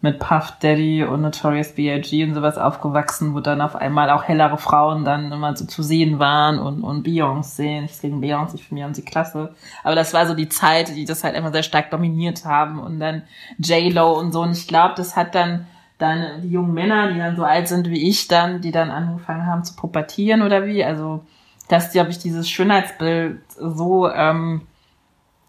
mit 0.00 0.20
Puff 0.20 0.52
Daddy 0.60 1.02
und 1.02 1.22
Notorious 1.22 1.72
B.I.G. 1.72 2.24
und 2.24 2.34
sowas 2.34 2.56
aufgewachsen, 2.56 3.34
wo 3.34 3.40
dann 3.40 3.60
auf 3.60 3.74
einmal 3.74 4.10
auch 4.10 4.22
hellere 4.22 4.56
Frauen 4.56 5.04
dann 5.04 5.32
immer 5.32 5.56
so 5.56 5.64
zu 5.64 5.82
sehen 5.82 6.20
waren 6.20 6.60
und, 6.60 6.82
und 6.84 7.04
Beyoncé, 7.04 7.84
ich 7.84 8.00
gegen 8.00 8.20
Beyoncé, 8.22 8.54
ich 8.54 8.64
finde 8.64 8.84
Beyoncé 8.84 9.04
klasse. 9.04 9.54
Aber 9.82 9.96
das 9.96 10.14
war 10.14 10.26
so 10.26 10.34
die 10.34 10.48
Zeit, 10.48 10.94
die 10.94 11.04
das 11.04 11.24
halt 11.24 11.34
immer 11.34 11.50
sehr 11.50 11.64
stark 11.64 11.90
dominiert 11.90 12.44
haben 12.44 12.78
und 12.78 13.00
dann 13.00 13.22
J-Lo 13.58 14.12
und 14.12 14.30
so. 14.30 14.42
Und 14.42 14.52
ich 14.52 14.68
glaube, 14.68 14.94
das 14.96 15.16
hat 15.16 15.34
dann 15.34 15.66
dann 15.98 16.42
die 16.42 16.50
jungen 16.50 16.74
Männer, 16.74 17.12
die 17.12 17.18
dann 17.18 17.36
so 17.36 17.42
alt 17.42 17.66
sind 17.66 17.90
wie 17.90 18.08
ich 18.08 18.28
dann, 18.28 18.60
die 18.60 18.70
dann 18.70 18.90
angefangen 18.90 19.46
haben 19.46 19.64
zu 19.64 19.74
pubertieren 19.74 20.42
oder 20.42 20.64
wie, 20.64 20.84
also 20.84 21.24
dass, 21.68 21.90
glaube 21.90 22.10
ich, 22.10 22.18
dieses 22.18 22.48
Schönheitsbild 22.48 23.40
so, 23.58 24.08
ähm, 24.08 24.62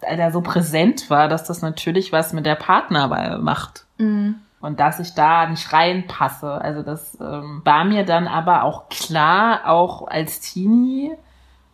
da 0.01 0.31
so 0.31 0.41
präsent 0.41 1.09
war, 1.09 1.27
dass 1.27 1.43
das 1.45 1.61
natürlich 1.61 2.11
was 2.11 2.33
mit 2.33 2.45
der 2.45 2.55
Partnerwahl 2.55 3.37
macht. 3.37 3.85
Mhm. 3.99 4.35
Und 4.61 4.79
dass 4.79 4.99
ich 4.99 5.13
da 5.13 5.47
nicht 5.47 5.71
reinpasse. 5.71 6.51
Also 6.51 6.83
das 6.83 7.17
ähm, 7.21 7.61
war 7.63 7.85
mir 7.85 8.03
dann 8.03 8.27
aber 8.27 8.63
auch 8.63 8.89
klar, 8.89 9.61
auch 9.65 10.07
als 10.07 10.41
Teenie, 10.41 11.11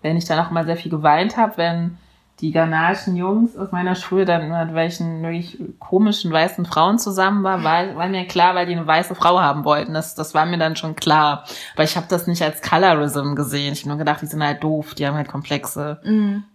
wenn 0.02 0.18
ich 0.18 0.26
dann 0.26 0.46
auch 0.46 0.52
mal 0.52 0.66
sehr 0.66 0.78
viel 0.78 0.92
geweint 0.92 1.36
habe, 1.38 1.58
wenn 1.58 1.98
die 2.42 2.52
ghanaischen 2.52 3.16
Jungs 3.16 3.58
aus 3.58 3.72
meiner 3.72 3.96
Schule 3.96 4.26
dann 4.26 4.50
mit 4.50 4.76
welchen 4.76 5.24
wirklich 5.24 5.58
komischen 5.80 6.34
weißen 6.34 6.66
Frauen 6.66 7.00
zusammen 7.00 7.44
war, 7.44 7.64
war, 7.64 7.96
war 7.96 8.08
mir 8.10 8.28
klar, 8.28 8.56
weil 8.56 8.66
die 8.66 8.74
eine 8.76 8.86
weiße 8.86 9.16
Frau 9.16 9.40
haben 9.40 9.64
wollten. 9.64 9.94
Das, 9.94 10.16
das 10.16 10.34
war 10.34 10.46
mir 10.46 10.58
dann 10.58 10.76
schon 10.76 10.96
klar. 10.96 11.46
Aber 11.74 11.84
ich 11.84 11.96
habe 11.96 12.08
das 12.10 12.28
nicht 12.28 12.42
als 12.42 12.62
Colorism 12.62 13.36
gesehen. 13.36 13.72
Ich 13.72 13.82
habe 13.82 13.90
nur 13.90 13.98
gedacht, 13.98 14.22
die 14.22 14.26
sind 14.26 14.44
halt 14.44 14.62
doof, 14.64 14.96
die 14.96 15.08
haben 15.08 15.16
halt 15.16 15.30
Komplexe. 15.30 16.02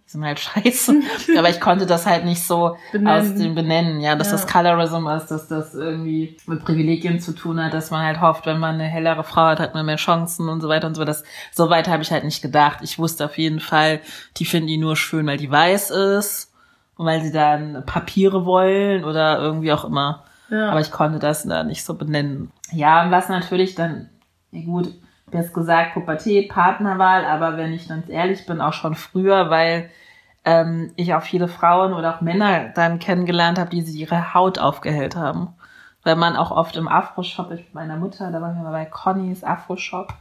sind 0.11 0.25
halt 0.25 0.39
scheiße. 0.39 0.95
Aber 1.37 1.49
ich 1.49 1.59
konnte 1.59 1.85
das 1.85 2.05
halt 2.05 2.25
nicht 2.25 2.43
so 2.43 2.77
benennen. 2.91 3.21
aus 3.21 3.35
dem 3.35 3.55
benennen, 3.55 4.01
ja, 4.01 4.15
dass 4.15 4.27
ja. 4.27 4.33
das 4.33 4.47
Colorism 4.47 5.07
ist, 5.07 5.27
dass 5.27 5.47
das 5.47 5.73
irgendwie 5.73 6.37
mit 6.47 6.63
Privilegien 6.63 7.19
zu 7.19 7.33
tun 7.33 7.63
hat, 7.63 7.73
dass 7.73 7.91
man 7.91 8.05
halt 8.05 8.21
hofft, 8.21 8.45
wenn 8.45 8.59
man 8.59 8.75
eine 8.75 8.85
hellere 8.85 9.23
Frau 9.23 9.45
hat, 9.47 9.59
hat 9.59 9.73
man 9.73 9.85
mehr 9.85 9.95
Chancen 9.95 10.49
und 10.49 10.61
so 10.61 10.69
weiter 10.69 10.87
und 10.87 10.95
so. 10.95 11.05
Das, 11.05 11.23
so 11.51 11.69
weit 11.69 11.87
habe 11.87 12.03
ich 12.03 12.11
halt 12.11 12.23
nicht 12.23 12.41
gedacht. 12.41 12.79
Ich 12.81 12.99
wusste 12.99 13.25
auf 13.25 13.37
jeden 13.37 13.59
Fall, 13.59 14.01
die 14.37 14.45
finden 14.45 14.67
die 14.67 14.77
nur 14.77 14.95
schön, 14.95 15.25
weil 15.27 15.37
die 15.37 15.51
weiß 15.51 15.91
ist 15.91 16.53
und 16.95 17.05
weil 17.05 17.21
sie 17.21 17.31
dann 17.31 17.83
Papiere 17.85 18.45
wollen 18.45 19.03
oder 19.05 19.39
irgendwie 19.39 19.71
auch 19.71 19.85
immer. 19.85 20.25
Ja. 20.49 20.69
Aber 20.69 20.81
ich 20.81 20.91
konnte 20.91 21.19
das 21.19 21.43
da 21.43 21.63
nicht 21.63 21.83
so 21.83 21.93
benennen. 21.93 22.51
Ja, 22.71 23.03
und 23.03 23.11
was 23.11 23.29
natürlich 23.29 23.75
dann, 23.75 24.09
ja 24.51 24.63
gut, 24.65 24.93
du 25.31 25.37
hast 25.37 25.53
gesagt, 25.53 25.93
Pubertät, 25.93 26.49
Partnerwahl, 26.49 27.25
aber 27.25 27.57
wenn 27.57 27.73
ich 27.73 27.87
ganz 27.87 28.09
ehrlich 28.09 28.45
bin, 28.45 28.61
auch 28.61 28.73
schon 28.73 28.95
früher, 28.95 29.49
weil 29.49 29.89
ähm, 30.45 30.91
ich 30.95 31.13
auch 31.13 31.23
viele 31.23 31.47
Frauen 31.47 31.93
oder 31.93 32.15
auch 32.15 32.21
Männer 32.21 32.69
dann 32.75 32.99
kennengelernt 32.99 33.59
habe, 33.59 33.69
die 33.69 33.81
sich 33.81 33.95
ihre 33.95 34.33
Haut 34.33 34.59
aufgehellt 34.59 35.15
haben. 35.15 35.49
Weil 36.03 36.15
man 36.15 36.35
auch 36.35 36.49
oft 36.49 36.75
im 36.77 36.87
Afro-Shop, 36.87 37.51
ich 37.51 37.59
mit 37.59 37.75
meiner 37.75 37.95
Mutter, 37.95 38.31
da 38.31 38.41
waren 38.41 38.55
wir 38.55 38.63
mal 38.63 38.71
bei 38.71 38.85
Connys 38.85 39.43
Afro-Shop, 39.43 40.11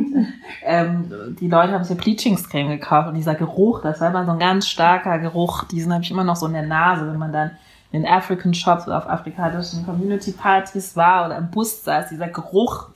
ähm, 0.64 1.36
die 1.38 1.48
Leute 1.48 1.74
haben 1.74 1.84
sich 1.84 1.98
Bleachingscreme 1.98 2.70
gekauft 2.70 3.08
und 3.08 3.14
dieser 3.14 3.34
Geruch, 3.34 3.82
das 3.82 4.00
war 4.00 4.08
immer 4.08 4.24
so 4.24 4.32
ein 4.32 4.38
ganz 4.38 4.66
starker 4.66 5.18
Geruch, 5.18 5.64
diesen 5.64 5.92
habe 5.92 6.02
ich 6.02 6.10
immer 6.10 6.24
noch 6.24 6.36
so 6.36 6.46
in 6.46 6.54
der 6.54 6.62
Nase, 6.62 7.06
wenn 7.06 7.18
man 7.18 7.32
dann 7.32 7.50
in 7.92 8.06
African 8.06 8.54
Shops 8.54 8.86
oder 8.86 8.96
auf 8.96 9.08
afrikanischen 9.08 9.84
Community 9.84 10.32
Partys 10.32 10.96
war 10.96 11.26
oder 11.26 11.36
im 11.36 11.50
Bus 11.50 11.84
saß, 11.84 12.08
dieser 12.08 12.28
Geruch 12.28 12.88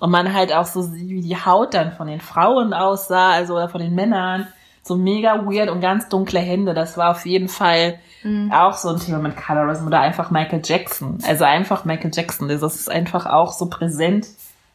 und 0.00 0.10
man 0.10 0.32
halt 0.32 0.52
auch 0.52 0.66
so 0.66 0.82
sieht, 0.82 1.08
wie 1.08 1.20
die 1.20 1.36
Haut 1.36 1.74
dann 1.74 1.92
von 1.92 2.06
den 2.06 2.20
Frauen 2.20 2.72
aussah, 2.72 3.30
also 3.30 3.54
oder 3.54 3.68
von 3.68 3.80
den 3.80 3.94
Männern 3.94 4.46
so 4.88 4.96
mega 4.96 5.44
weird 5.44 5.70
und 5.70 5.80
ganz 5.80 6.08
dunkle 6.08 6.40
Hände. 6.40 6.74
Das 6.74 6.96
war 6.96 7.10
auf 7.10 7.26
jeden 7.26 7.48
Fall 7.48 7.98
mhm. 8.24 8.50
auch 8.50 8.74
so 8.74 8.88
ein 8.88 8.98
Thema 8.98 9.18
mit 9.18 9.36
Colorism 9.36 9.86
oder 9.86 10.00
einfach 10.00 10.30
Michael 10.30 10.62
Jackson. 10.64 11.18
Also 11.26 11.44
einfach 11.44 11.84
Michael 11.84 12.10
Jackson. 12.12 12.48
Das 12.48 12.62
ist 12.62 12.90
einfach 12.90 13.26
auch 13.26 13.52
so 13.52 13.66
präsent 13.66 14.26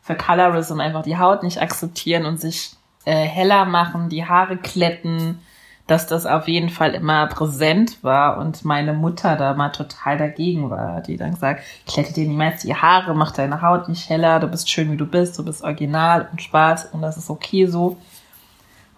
für 0.01 0.15
Colorism. 0.15 0.79
Einfach 0.79 1.03
die 1.03 1.17
Haut 1.17 1.43
nicht 1.43 1.62
akzeptieren 1.62 2.25
und 2.25 2.39
sich 2.39 2.71
äh, 3.05 3.25
heller 3.25 3.65
machen, 3.65 4.07
die 4.07 4.25
Haare 4.25 4.57
kletten, 4.57 5.39
dass 5.87 6.07
das 6.07 6.25
auf 6.25 6.47
jeden 6.47 6.69
Fall 6.69 6.93
immer 6.93 7.27
präsent 7.27 8.03
war 8.03 8.37
und 8.37 8.63
meine 8.63 8.93
Mutter 8.93 9.35
da 9.35 9.53
mal 9.53 9.69
total 9.69 10.17
dagegen 10.17 10.69
war, 10.69 11.01
die 11.01 11.17
dann 11.17 11.35
sagt, 11.35 11.63
klette 11.85 12.13
dir 12.13 12.27
niemals 12.27 12.61
die 12.61 12.75
Haare, 12.75 13.13
mach 13.13 13.31
deine 13.31 13.61
Haut 13.61 13.89
nicht 13.89 14.09
heller, 14.09 14.39
du 14.39 14.47
bist 14.47 14.69
schön 14.69 14.91
wie 14.91 14.97
du 14.97 15.05
bist, 15.05 15.37
du 15.37 15.43
bist 15.43 15.63
original 15.63 16.29
und 16.31 16.41
schwarz 16.41 16.87
und 16.91 17.01
das 17.01 17.17
ist 17.17 17.29
okay 17.29 17.65
so 17.65 17.97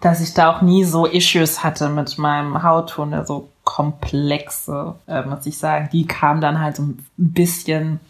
dass 0.00 0.20
ich 0.20 0.34
da 0.34 0.50
auch 0.50 0.62
nie 0.62 0.84
so 0.84 1.06
Issues 1.06 1.64
hatte 1.64 1.88
mit 1.88 2.18
meinem 2.18 2.62
Hautton, 2.62 3.24
so 3.24 3.48
komplexe, 3.64 4.94
äh, 5.06 5.22
muss 5.22 5.46
ich 5.46 5.58
sagen. 5.58 5.88
Die 5.92 6.06
kam 6.06 6.40
dann 6.40 6.60
halt 6.60 6.76
so 6.76 6.82
ein 6.82 7.06
bisschen, 7.16 8.00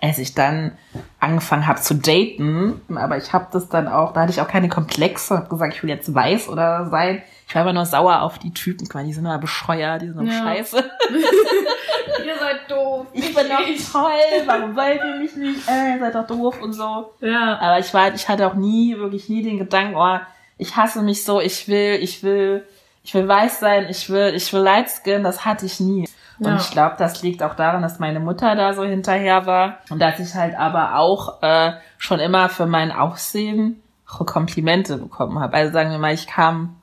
als 0.00 0.18
ich 0.18 0.34
dann 0.34 0.72
angefangen 1.18 1.66
habe 1.66 1.80
zu 1.80 1.94
daten. 1.94 2.80
Aber 2.94 3.16
ich 3.16 3.32
habe 3.32 3.48
das 3.52 3.68
dann 3.68 3.88
auch, 3.88 4.12
da 4.12 4.22
hatte 4.22 4.32
ich 4.32 4.40
auch 4.40 4.48
keine 4.48 4.68
Komplexe, 4.68 5.36
habe 5.36 5.48
gesagt, 5.48 5.74
ich 5.74 5.82
will 5.82 5.90
jetzt 5.90 6.14
weiß 6.14 6.48
oder 6.48 6.88
sein. 6.90 7.22
Ich 7.50 7.56
war 7.56 7.62
immer 7.62 7.72
nur 7.72 7.84
sauer 7.84 8.22
auf 8.22 8.38
die 8.38 8.54
Typen, 8.54 8.88
weil 8.92 9.06
die 9.06 9.12
sind 9.12 9.24
immer 9.24 9.38
bescheuert, 9.38 10.02
die 10.02 10.10
sind 10.10 10.24
ja. 10.24 10.38
scheiße. 10.38 10.76
ihr 12.24 12.38
seid 12.38 12.70
doof. 12.70 13.08
Ich 13.12 13.34
bin 13.34 13.48
doch 13.48 13.92
toll, 13.92 14.46
warum 14.46 14.76
wollt 14.76 15.00
ihr 15.02 15.16
mich 15.16 15.34
nicht? 15.34 15.68
Äh, 15.68 15.94
ihr 15.94 15.98
seid 15.98 16.14
doch 16.14 16.28
doof 16.28 16.62
und 16.62 16.74
so. 16.74 17.12
Ja. 17.18 17.58
Aber 17.58 17.80
ich 17.80 17.92
war, 17.92 18.14
ich 18.14 18.28
hatte 18.28 18.46
auch 18.46 18.54
nie, 18.54 18.96
wirklich 18.96 19.28
nie 19.28 19.42
den 19.42 19.58
Gedanken, 19.58 19.96
oh, 19.96 20.20
ich 20.58 20.76
hasse 20.76 21.02
mich 21.02 21.24
so, 21.24 21.40
ich 21.40 21.66
will, 21.66 21.98
ich 22.00 22.22
will, 22.22 22.68
ich 23.02 23.14
will 23.14 23.26
weiß 23.26 23.58
sein, 23.58 23.88
ich 23.90 24.08
will, 24.08 24.32
ich 24.36 24.52
will 24.52 24.60
light 24.60 24.88
skin, 24.88 25.24
das 25.24 25.44
hatte 25.44 25.66
ich 25.66 25.80
nie. 25.80 26.08
Und 26.38 26.60
ich 26.60 26.70
glaube, 26.70 26.94
das 26.98 27.20
liegt 27.20 27.42
auch 27.42 27.56
daran, 27.56 27.82
dass 27.82 27.98
meine 27.98 28.20
Mutter 28.20 28.54
da 28.54 28.74
so 28.74 28.84
hinterher 28.84 29.46
war 29.46 29.80
und 29.90 30.00
dass 30.00 30.20
ich 30.20 30.36
halt 30.36 30.56
aber 30.56 30.94
auch 30.94 31.42
äh, 31.42 31.72
schon 31.98 32.20
immer 32.20 32.48
für 32.48 32.66
mein 32.66 32.92
Aussehen 32.92 33.82
Komplimente 34.06 34.98
bekommen 34.98 35.40
habe. 35.40 35.54
Also 35.54 35.72
sagen 35.72 35.90
wir 35.90 35.98
mal, 35.98 36.14
ich 36.14 36.28
kam, 36.28 36.76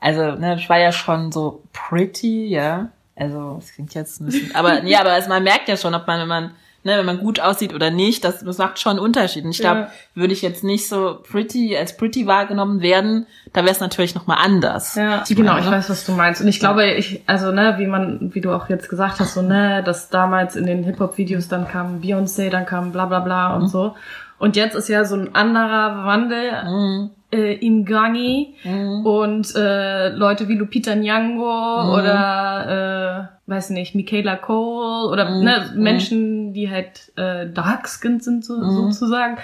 also 0.00 0.32
ne, 0.32 0.56
ich 0.56 0.68
war 0.68 0.78
ja 0.78 0.92
schon 0.92 1.30
so 1.30 1.62
pretty, 1.72 2.46
ja. 2.46 2.88
Also 3.16 3.58
es 3.60 3.72
klingt 3.72 3.94
jetzt 3.94 4.20
ein 4.20 4.26
bisschen, 4.26 4.54
aber 4.54 4.82
ja, 4.84 5.00
aber 5.00 5.12
also 5.12 5.28
man 5.28 5.42
merkt 5.42 5.68
ja 5.68 5.76
schon, 5.76 5.94
ob 5.94 6.06
man, 6.06 6.20
wenn 6.20 6.28
man 6.28 6.50
ne, 6.84 6.96
wenn 6.98 7.06
man 7.06 7.18
gut 7.18 7.40
aussieht 7.40 7.74
oder 7.74 7.90
nicht, 7.90 8.24
das, 8.24 8.40
das 8.40 8.58
macht 8.58 8.78
schon 8.78 8.92
einen 8.92 9.00
Unterschied. 9.00 9.44
Und 9.44 9.50
ich 9.50 9.58
glaube, 9.58 9.80
ja. 9.80 9.90
würde 10.14 10.32
ich 10.32 10.42
jetzt 10.42 10.64
nicht 10.64 10.88
so 10.88 11.18
pretty 11.30 11.76
als 11.76 11.96
pretty 11.96 12.26
wahrgenommen 12.26 12.80
werden, 12.80 13.26
da 13.52 13.62
wäre 13.62 13.72
es 13.72 13.80
natürlich 13.80 14.14
nochmal 14.14 14.38
anders. 14.40 14.94
Ja, 14.94 15.22
ich 15.28 15.36
genau, 15.36 15.54
meine, 15.54 15.66
ich 15.66 15.72
weiß, 15.72 15.90
was 15.90 16.06
du 16.06 16.12
meinst. 16.12 16.40
Und 16.40 16.48
ich 16.48 16.60
glaube, 16.60 16.90
ich, 16.92 17.22
also 17.26 17.52
ne, 17.52 17.74
wie 17.78 17.86
man, 17.86 18.34
wie 18.34 18.40
du 18.40 18.52
auch 18.52 18.68
jetzt 18.68 18.88
gesagt 18.88 19.20
hast, 19.20 19.34
so 19.34 19.42
ne, 19.42 19.82
dass 19.84 20.08
damals 20.08 20.56
in 20.56 20.66
den 20.66 20.84
Hip-Hop-Videos 20.84 21.48
dann 21.48 21.68
kam 21.68 22.00
Beyoncé, 22.00 22.48
dann 22.48 22.66
kam 22.66 22.92
bla 22.92 23.06
bla 23.06 23.20
bla 23.20 23.54
und 23.54 23.62
mhm. 23.64 23.68
so. 23.68 23.94
Und 24.40 24.56
jetzt 24.56 24.74
ist 24.74 24.88
ja 24.88 25.04
so 25.04 25.14
ein 25.14 25.34
anderer 25.34 26.04
Wandel 26.06 26.50
Mhm. 26.64 27.10
äh, 27.32 27.54
im 27.64 27.84
Gangi 27.84 28.54
Mhm. 28.64 29.06
und 29.06 29.54
äh, 29.54 30.08
Leute 30.08 30.48
wie 30.48 30.54
Lupita 30.56 30.92
Nyong'o 30.92 31.84
Mhm. 31.84 31.90
oder 31.92 33.28
äh, 33.46 33.50
weiß 33.50 33.70
nicht 33.70 33.94
Michaela 33.94 34.34
Cole 34.36 35.08
oder 35.12 35.30
Mhm. 35.30 35.44
ne, 35.44 35.70
Mhm. 35.74 35.82
Menschen, 35.82 36.52
die 36.54 36.68
halt 36.70 37.12
äh, 37.16 37.46
dark 37.52 37.86
skinned 37.86 38.24
sind 38.24 38.44
so, 38.44 38.56
Mhm. 38.56 38.70
sozusagen, 38.70 39.36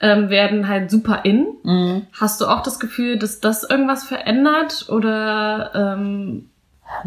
ähm, 0.00 0.28
werden 0.30 0.68
halt 0.68 0.90
super 0.90 1.20
in. 1.24 1.46
Hast 2.20 2.40
du 2.40 2.46
auch 2.46 2.62
das 2.62 2.78
Gefühl, 2.78 3.18
dass 3.18 3.40
das 3.40 3.64
irgendwas 3.64 4.04
verändert 4.04 4.86
oder 4.88 5.70
ähm, 5.74 6.48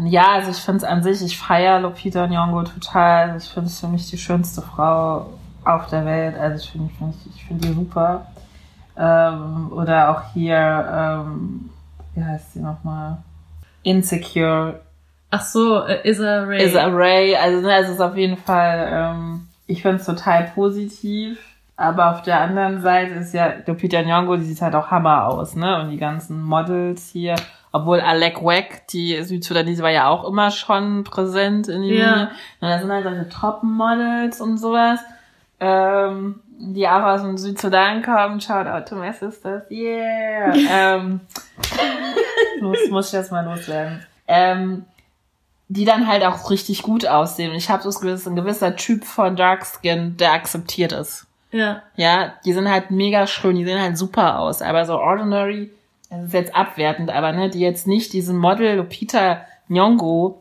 Ja, 0.04 0.32
also 0.34 0.50
ich 0.50 0.56
finde 0.56 0.78
es 0.78 0.84
an 0.84 1.02
sich, 1.04 1.22
ich 1.22 1.38
feiere 1.38 1.78
Lupita 1.80 2.24
Nyong'o 2.24 2.64
total. 2.64 3.36
Ich 3.38 3.44
finde 3.48 3.68
es 3.68 3.78
für 3.80 3.86
mich 3.86 4.10
die 4.10 4.18
schönste 4.18 4.60
Frau 4.60 5.26
auf 5.66 5.86
der 5.88 6.04
Welt. 6.04 6.38
Also 6.38 6.62
ich 6.64 6.70
finde 6.70 6.92
find, 6.94 7.14
ich 7.34 7.44
find 7.44 7.64
die 7.64 7.72
super. 7.72 8.26
Ähm, 8.98 9.72
oder 9.72 10.10
auch 10.10 10.32
hier, 10.32 10.56
ähm, 10.56 11.70
wie 12.14 12.24
heißt 12.24 12.54
sie 12.54 12.60
nochmal? 12.60 13.18
Insecure. 13.82 14.80
ach 15.30 15.42
so, 15.42 15.84
äh, 15.84 16.08
Issa 16.08 16.44
Rae? 16.44 16.62
Is 16.62 16.74
Ray. 16.74 17.36
Also 17.36 17.60
ne, 17.66 17.76
es 17.76 17.88
ist 17.90 18.00
auf 18.00 18.16
jeden 18.16 18.36
Fall, 18.36 18.88
ähm, 18.90 19.48
ich 19.66 19.82
finde 19.82 19.98
es 19.98 20.06
total 20.06 20.50
positiv. 20.54 21.38
Aber 21.78 22.12
auf 22.12 22.22
der 22.22 22.40
anderen 22.40 22.80
Seite 22.80 23.12
ist 23.14 23.34
ja 23.34 23.52
Lupita 23.66 23.98
Nyong'o, 23.98 24.38
die 24.38 24.44
sieht 24.44 24.62
halt 24.62 24.74
auch 24.74 24.90
Hammer 24.90 25.26
aus, 25.26 25.56
ne? 25.56 25.78
Und 25.78 25.90
die 25.90 25.98
ganzen 25.98 26.42
Models 26.42 27.10
hier, 27.12 27.34
obwohl 27.70 28.00
Alec 28.00 28.42
Wack, 28.42 28.86
die 28.88 29.22
Südsudanese, 29.22 29.82
war 29.82 29.90
ja 29.90 30.08
auch 30.08 30.26
immer 30.26 30.50
schon 30.50 31.04
präsent 31.04 31.68
in 31.68 31.82
den 31.82 31.92
Ja. 31.92 32.06
Medien. 32.10 32.28
Und 32.62 32.68
da 32.68 32.78
sind 32.78 32.90
halt 32.90 33.04
solche 33.04 33.28
Top-Models 33.28 34.40
und 34.40 34.56
sowas, 34.56 35.00
ähm, 35.60 36.40
die 36.58 36.88
auch 36.88 37.02
aus 37.02 37.22
dem 37.22 37.38
Südsudan 37.38 38.02
kommen. 38.02 38.40
Shout 38.40 38.66
out 38.66 38.88
to 38.88 38.96
my 38.96 39.12
sisters. 39.12 39.64
Yeah! 39.70 40.54
ähm, 40.70 41.20
muss, 42.60 42.78
muss 42.90 43.06
ich 43.06 43.12
das 43.12 43.30
mal 43.30 43.44
loswerden. 43.44 44.04
Ähm, 44.26 44.84
die 45.68 45.84
dann 45.84 46.06
halt 46.06 46.24
auch 46.24 46.50
richtig 46.50 46.82
gut 46.82 47.06
aussehen. 47.06 47.50
Und 47.50 47.56
ich 47.56 47.70
habe 47.70 47.82
so 47.82 47.88
das 47.88 48.00
Gefühl, 48.00 48.32
ein 48.32 48.36
gewisser 48.36 48.76
Typ 48.76 49.04
von 49.04 49.36
Dark 49.36 49.66
Skin, 49.66 50.16
der 50.16 50.32
akzeptiert 50.32 50.92
ist. 50.92 51.26
Ja. 51.50 51.82
Ja, 51.96 52.34
die 52.44 52.52
sind 52.52 52.70
halt 52.70 52.90
mega 52.90 53.26
schön, 53.26 53.56
die 53.56 53.64
sehen 53.64 53.80
halt 53.80 53.98
super 53.98 54.38
aus. 54.38 54.62
Aber 54.62 54.84
so 54.84 54.94
ordinary, 54.98 55.70
das 56.10 56.26
ist 56.26 56.32
jetzt 56.34 56.54
abwertend, 56.54 57.10
aber 57.10 57.32
ne, 57.32 57.50
die 57.50 57.60
jetzt 57.60 57.86
nicht 57.86 58.12
diesem 58.12 58.36
Model 58.36 58.76
Lupita 58.76 59.44
Nyong'o 59.68 60.36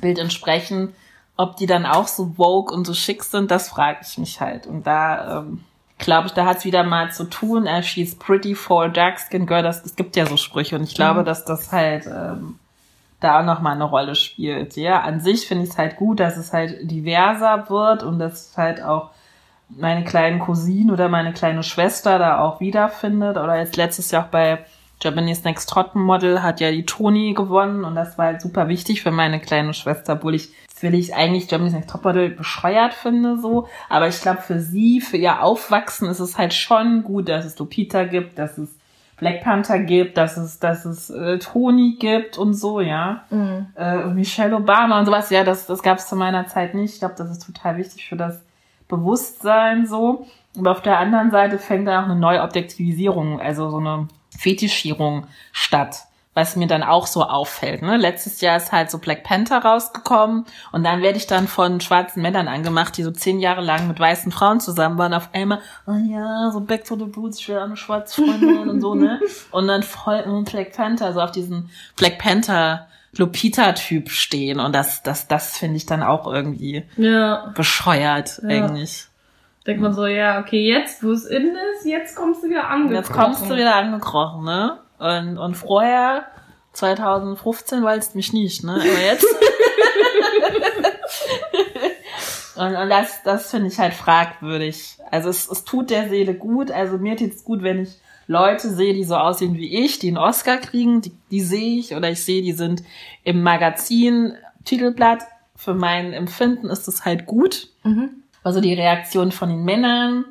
Bild 0.00 0.18
entsprechen, 0.18 0.94
ob 1.36 1.56
die 1.56 1.66
dann 1.66 1.86
auch 1.86 2.06
so 2.08 2.38
woke 2.38 2.72
und 2.74 2.86
so 2.86 2.94
schick 2.94 3.24
sind, 3.24 3.50
das 3.50 3.68
frage 3.68 3.98
ich 4.02 4.18
mich 4.18 4.40
halt. 4.40 4.66
Und 4.66 4.86
da 4.86 5.38
ähm, 5.40 5.64
glaube 5.98 6.28
ich, 6.28 6.32
da 6.32 6.44
hat's 6.46 6.64
wieder 6.64 6.84
mal 6.84 7.10
zu 7.12 7.24
tun. 7.24 7.66
Äh, 7.66 7.82
she's 7.82 8.14
pretty 8.14 8.54
for 8.54 8.88
dark 8.88 9.18
skin 9.18 9.46
girl. 9.46 9.62
Das, 9.62 9.84
es 9.84 9.96
gibt 9.96 10.16
ja 10.16 10.26
so 10.26 10.36
Sprüche 10.36 10.76
und 10.76 10.84
ich 10.84 10.94
glaube, 10.94 11.20
Mhm. 11.20 11.24
dass 11.24 11.44
das 11.44 11.72
halt 11.72 12.06
ähm, 12.06 12.58
da 13.20 13.40
auch 13.40 13.44
noch 13.44 13.60
mal 13.60 13.72
eine 13.72 13.84
Rolle 13.84 14.14
spielt. 14.14 14.76
Ja, 14.76 15.00
an 15.00 15.20
sich 15.20 15.48
finde 15.48 15.64
ich 15.64 15.70
es 15.70 15.78
halt 15.78 15.96
gut, 15.96 16.20
dass 16.20 16.36
es 16.36 16.52
halt 16.52 16.90
diverser 16.90 17.68
wird 17.68 18.02
und 18.02 18.18
dass 18.18 18.56
halt 18.56 18.82
auch 18.82 19.10
meine 19.70 20.04
kleinen 20.04 20.40
Cousinen 20.40 20.90
oder 20.90 21.08
meine 21.08 21.32
kleine 21.32 21.62
Schwester 21.62 22.18
da 22.18 22.38
auch 22.40 22.60
wiederfindet. 22.60 23.38
Oder 23.38 23.56
jetzt 23.58 23.76
letztes 23.76 24.10
Jahr 24.10 24.24
auch 24.26 24.28
bei 24.28 24.64
Japanese 25.02 25.42
Next 25.42 25.68
Top 25.70 25.94
Model 25.94 26.42
hat 26.42 26.60
ja 26.60 26.70
die 26.70 26.86
Toni 26.86 27.32
gewonnen 27.34 27.84
und 27.84 27.94
das 27.96 28.16
war 28.18 28.26
halt 28.26 28.40
super 28.40 28.68
wichtig 28.68 29.02
für 29.02 29.10
meine 29.10 29.40
kleine 29.40 29.74
Schwester, 29.74 30.12
obwohl 30.14 30.34
ich 30.34 30.50
will 30.82 30.94
ich 30.94 31.14
eigentlich 31.14 31.50
Japanese 31.50 31.76
Next 31.76 31.90
Top 31.90 32.04
Model 32.04 32.30
bescheuert 32.30 32.94
finde 32.94 33.38
so, 33.38 33.68
aber 33.88 34.08
ich 34.08 34.20
glaube 34.20 34.42
für 34.42 34.60
sie, 34.60 35.00
für 35.00 35.16
ihr 35.16 35.42
Aufwachsen 35.42 36.08
ist 36.08 36.20
es 36.20 36.36
halt 36.38 36.52
schon 36.54 37.04
gut, 37.04 37.28
dass 37.28 37.44
es 37.44 37.58
Lupita 37.58 38.04
gibt, 38.04 38.38
dass 38.38 38.58
es 38.58 38.68
Black 39.16 39.42
Panther 39.44 39.78
gibt, 39.78 40.16
dass 40.18 40.36
es 40.36 40.58
dass 40.58 40.84
es 40.84 41.08
äh, 41.10 41.38
Toni 41.38 41.96
gibt 42.00 42.36
und 42.36 42.54
so, 42.54 42.80
ja 42.80 43.24
Mhm. 43.30 43.66
äh, 43.76 44.06
Michelle 44.06 44.56
Obama 44.56 44.98
und 44.98 45.06
sowas, 45.06 45.30
ja, 45.30 45.44
das, 45.44 45.66
das 45.66 45.82
gab 45.82 45.98
es 45.98 46.08
zu 46.08 46.16
meiner 46.16 46.46
Zeit 46.48 46.74
nicht. 46.74 46.94
Ich 46.94 46.98
glaube, 46.98 47.14
das 47.16 47.30
ist 47.30 47.46
total 47.46 47.76
wichtig 47.76 48.08
für 48.08 48.16
das 48.16 48.40
Bewusstsein 48.88 49.86
so. 49.86 50.26
Aber 50.58 50.70
auf 50.72 50.82
der 50.82 50.98
anderen 50.98 51.30
Seite 51.30 51.58
fängt 51.58 51.86
da 51.88 52.00
auch 52.00 52.04
eine 52.04 52.16
Neuobjektivisierung, 52.16 53.40
also 53.40 53.70
so 53.70 53.78
eine 53.78 54.08
Fetischierung 54.36 55.26
statt, 55.52 56.04
was 56.34 56.56
mir 56.56 56.66
dann 56.66 56.82
auch 56.82 57.06
so 57.06 57.22
auffällt. 57.22 57.82
Ne? 57.82 57.96
Letztes 57.96 58.40
Jahr 58.40 58.56
ist 58.56 58.72
halt 58.72 58.90
so 58.90 58.98
Black 58.98 59.22
Panther 59.22 59.58
rausgekommen 59.64 60.44
und 60.72 60.84
dann 60.84 61.00
werde 61.00 61.16
ich 61.16 61.26
dann 61.26 61.46
von 61.46 61.80
schwarzen 61.80 62.22
Männern 62.22 62.48
angemacht, 62.48 62.96
die 62.96 63.02
so 63.04 63.10
zehn 63.12 63.38
Jahre 63.38 63.60
lang 63.62 63.86
mit 63.86 64.00
weißen 64.00 64.32
Frauen 64.32 64.58
zusammen 64.60 64.98
waren. 64.98 65.14
Auf 65.14 65.30
einmal, 65.32 65.60
oh 65.86 65.92
ja, 65.92 66.50
so 66.52 66.60
Back 66.60 66.84
to 66.84 66.96
the 66.96 67.10
Roots, 67.16 67.38
ich 67.38 67.48
will 67.48 67.58
eine 67.58 67.76
schwarze 67.76 68.22
Freundin 68.22 68.68
und 68.68 68.80
so, 68.80 68.94
ne? 68.94 69.20
Und 69.52 69.68
dann 69.68 69.82
voll 69.84 70.20
und 70.26 70.50
Black 70.50 70.72
Panther, 70.76 71.12
so 71.12 71.20
auf 71.20 71.30
diesen 71.30 71.70
Black 71.96 72.18
Panther 72.18 72.88
Lupita-Typ 73.16 74.10
stehen 74.10 74.58
und 74.58 74.74
das, 74.74 75.02
das, 75.04 75.28
das 75.28 75.56
finde 75.56 75.76
ich 75.76 75.86
dann 75.86 76.02
auch 76.02 76.26
irgendwie 76.26 76.84
Ja. 76.96 77.52
bescheuert 77.54 78.40
Ja. 78.42 78.48
eigentlich. 78.48 79.06
Denkt 79.66 79.80
man 79.82 79.94
so, 79.94 80.04
ja, 80.06 80.40
okay, 80.40 80.68
jetzt, 80.68 81.02
wo 81.02 81.12
es 81.12 81.24
in 81.24 81.56
ist, 81.76 81.86
jetzt 81.86 82.16
kommst 82.16 82.42
du 82.42 82.48
wieder 82.50 82.68
angekrochen. 82.68 82.96
jetzt 82.96 83.12
kommst 83.12 83.48
du 83.50 83.56
wieder 83.56 83.76
angekrochen, 83.76 84.44
ne? 84.44 84.78
Und, 85.04 85.36
und 85.36 85.54
vorher, 85.54 86.24
2015, 86.72 87.82
wolltest 87.82 88.14
du 88.14 88.16
mich 88.16 88.32
nicht, 88.32 88.64
ne? 88.64 88.72
Aber 88.72 88.84
jetzt. 88.84 89.26
und, 92.56 92.74
und 92.74 92.88
das, 92.88 93.22
das 93.22 93.50
finde 93.50 93.68
ich 93.68 93.78
halt 93.78 93.92
fragwürdig. 93.92 94.96
Also 95.10 95.28
es, 95.28 95.46
es 95.50 95.64
tut 95.64 95.90
der 95.90 96.08
Seele 96.08 96.32
gut. 96.32 96.70
Also 96.70 96.96
mir 96.96 97.18
tut 97.18 97.34
es 97.34 97.44
gut, 97.44 97.62
wenn 97.62 97.82
ich 97.82 97.90
Leute 98.28 98.70
sehe, 98.70 98.94
die 98.94 99.04
so 99.04 99.16
aussehen 99.16 99.58
wie 99.58 99.84
ich, 99.84 99.98
die 99.98 100.08
einen 100.08 100.16
Oscar 100.16 100.56
kriegen, 100.56 101.02
die, 101.02 101.12
die 101.30 101.42
sehe 101.42 101.80
ich. 101.80 101.94
Oder 101.94 102.08
ich 102.08 102.24
sehe, 102.24 102.40
die 102.40 102.52
sind 102.52 102.82
im 103.24 103.42
Magazin, 103.42 104.38
Titelblatt. 104.64 105.24
Für 105.54 105.74
mein 105.74 106.14
Empfinden 106.14 106.70
ist 106.70 106.88
es 106.88 107.04
halt 107.04 107.26
gut. 107.26 107.68
Mhm. 107.82 108.22
Also 108.42 108.62
die 108.62 108.72
Reaktion 108.72 109.32
von 109.32 109.50
den 109.50 109.64
Männern 109.64 110.24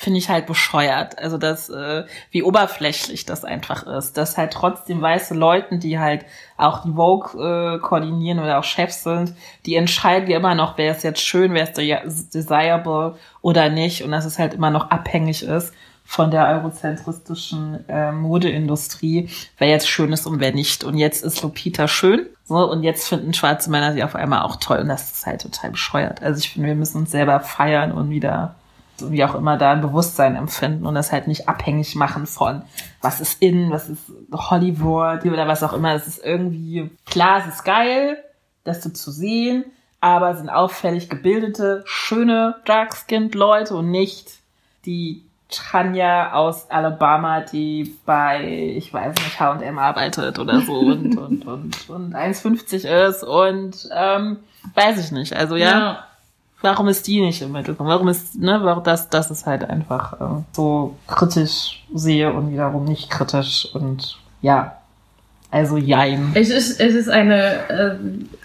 finde 0.00 0.18
ich 0.20 0.30
halt 0.30 0.46
bescheuert. 0.46 1.18
Also 1.18 1.38
das, 1.38 1.68
äh, 1.70 2.04
wie 2.30 2.44
oberflächlich 2.44 3.26
das 3.26 3.44
einfach 3.44 3.82
ist. 3.82 4.16
Dass 4.16 4.38
halt 4.38 4.52
trotzdem 4.52 5.02
weiße 5.02 5.34
Leuten, 5.34 5.80
die 5.80 5.98
halt 5.98 6.24
auch 6.56 6.84
die 6.84 6.92
Vogue 6.92 7.34
äh, 7.34 7.78
koordinieren 7.80 8.38
oder 8.38 8.60
auch 8.60 8.64
Chefs 8.64 9.02
sind, 9.02 9.34
die 9.66 9.74
entscheiden 9.74 10.30
ja 10.30 10.38
immer 10.38 10.54
noch, 10.54 10.78
wer 10.78 10.92
ist 10.92 11.02
jetzt 11.02 11.20
schön, 11.20 11.52
wer 11.52 11.64
ist 11.64 11.76
de- 11.76 11.98
desirable 12.32 13.16
oder 13.42 13.70
nicht. 13.70 14.04
Und 14.04 14.12
dass 14.12 14.24
es 14.24 14.38
halt 14.38 14.54
immer 14.54 14.70
noch 14.70 14.88
abhängig 14.90 15.42
ist 15.42 15.74
von 16.04 16.30
der 16.30 16.46
eurozentristischen 16.46 17.86
äh, 17.88 18.12
Modeindustrie, 18.12 19.28
wer 19.58 19.68
jetzt 19.68 19.88
schön 19.90 20.12
ist 20.12 20.28
und 20.28 20.38
wer 20.38 20.52
nicht. 20.52 20.84
Und 20.84 20.96
jetzt 20.96 21.24
ist 21.24 21.42
Lupita 21.42 21.88
schön. 21.88 22.24
So, 22.44 22.70
und 22.70 22.84
jetzt 22.84 23.08
finden 23.08 23.34
schwarze 23.34 23.68
Männer 23.68 23.92
sie 23.94 24.04
auf 24.04 24.14
einmal 24.14 24.42
auch 24.42 24.56
toll. 24.56 24.78
Und 24.78 24.88
das 24.88 25.10
ist 25.10 25.26
halt 25.26 25.42
total 25.42 25.72
bescheuert. 25.72 26.22
Also 26.22 26.38
ich 26.38 26.50
finde, 26.50 26.68
wir 26.68 26.76
müssen 26.76 26.98
uns 26.98 27.10
selber 27.10 27.40
feiern 27.40 27.90
und 27.90 28.10
wieder, 28.10 28.54
wie 29.00 29.24
auch 29.24 29.34
immer, 29.34 29.56
da 29.56 29.72
ein 29.72 29.80
Bewusstsein 29.80 30.36
empfinden 30.36 30.86
und 30.86 30.94
das 30.94 31.12
halt 31.12 31.28
nicht 31.28 31.48
abhängig 31.48 31.94
machen 31.94 32.26
von, 32.26 32.62
was 33.00 33.20
ist 33.20 33.42
in, 33.42 33.70
was 33.70 33.88
ist 33.88 34.10
Hollywood 34.32 35.24
oder 35.24 35.46
was 35.48 35.62
auch 35.62 35.72
immer. 35.72 35.94
Es 35.94 36.06
ist 36.06 36.24
irgendwie, 36.24 36.90
klar, 37.06 37.40
es 37.40 37.54
ist 37.54 37.64
geil, 37.64 38.22
das 38.64 38.82
so 38.82 38.90
zu 38.90 39.10
sehen, 39.10 39.64
aber 40.00 40.30
es 40.30 40.38
sind 40.38 40.50
auffällig 40.50 41.08
gebildete, 41.08 41.82
schöne, 41.86 42.56
dark-skinned 42.64 43.34
Leute 43.34 43.76
und 43.76 43.90
nicht 43.90 44.30
die 44.84 45.22
Tanja 45.48 46.32
aus 46.32 46.70
Alabama, 46.70 47.40
die 47.40 47.96
bei, 48.04 48.74
ich 48.76 48.92
weiß 48.92 49.14
nicht, 49.14 49.40
H&M 49.40 49.78
arbeitet 49.78 50.38
oder 50.38 50.60
so 50.60 50.72
und, 50.78 51.16
und, 51.16 51.46
und, 51.46 51.90
und 51.90 52.14
1,50 52.14 53.08
ist 53.08 53.24
und, 53.24 53.88
ähm, 53.94 54.38
weiß 54.74 54.98
ich 54.98 55.10
nicht. 55.10 55.34
Also 55.34 55.56
ja, 55.56 56.07
warum 56.60 56.88
ist 56.88 57.06
die 57.06 57.20
nicht 57.20 57.42
im 57.42 57.52
Mittelpunkt? 57.52 57.90
Warum 57.90 58.08
ist, 58.08 58.36
ne, 58.36 58.60
warum 58.62 58.84
das, 58.84 59.08
das 59.08 59.30
ist 59.30 59.46
halt 59.46 59.64
einfach 59.64 60.20
äh, 60.20 60.42
so 60.52 60.96
kritisch 61.06 61.84
sehe 61.94 62.32
und 62.32 62.52
wiederum 62.52 62.84
nicht 62.84 63.10
kritisch 63.10 63.68
und 63.74 64.18
ja, 64.40 64.78
also 65.50 65.78
jein. 65.78 66.32
Es 66.34 66.50
ist, 66.50 66.78
es 66.78 66.94
ist 66.94 67.08
eine, 67.08 67.68
äh, 67.70 67.96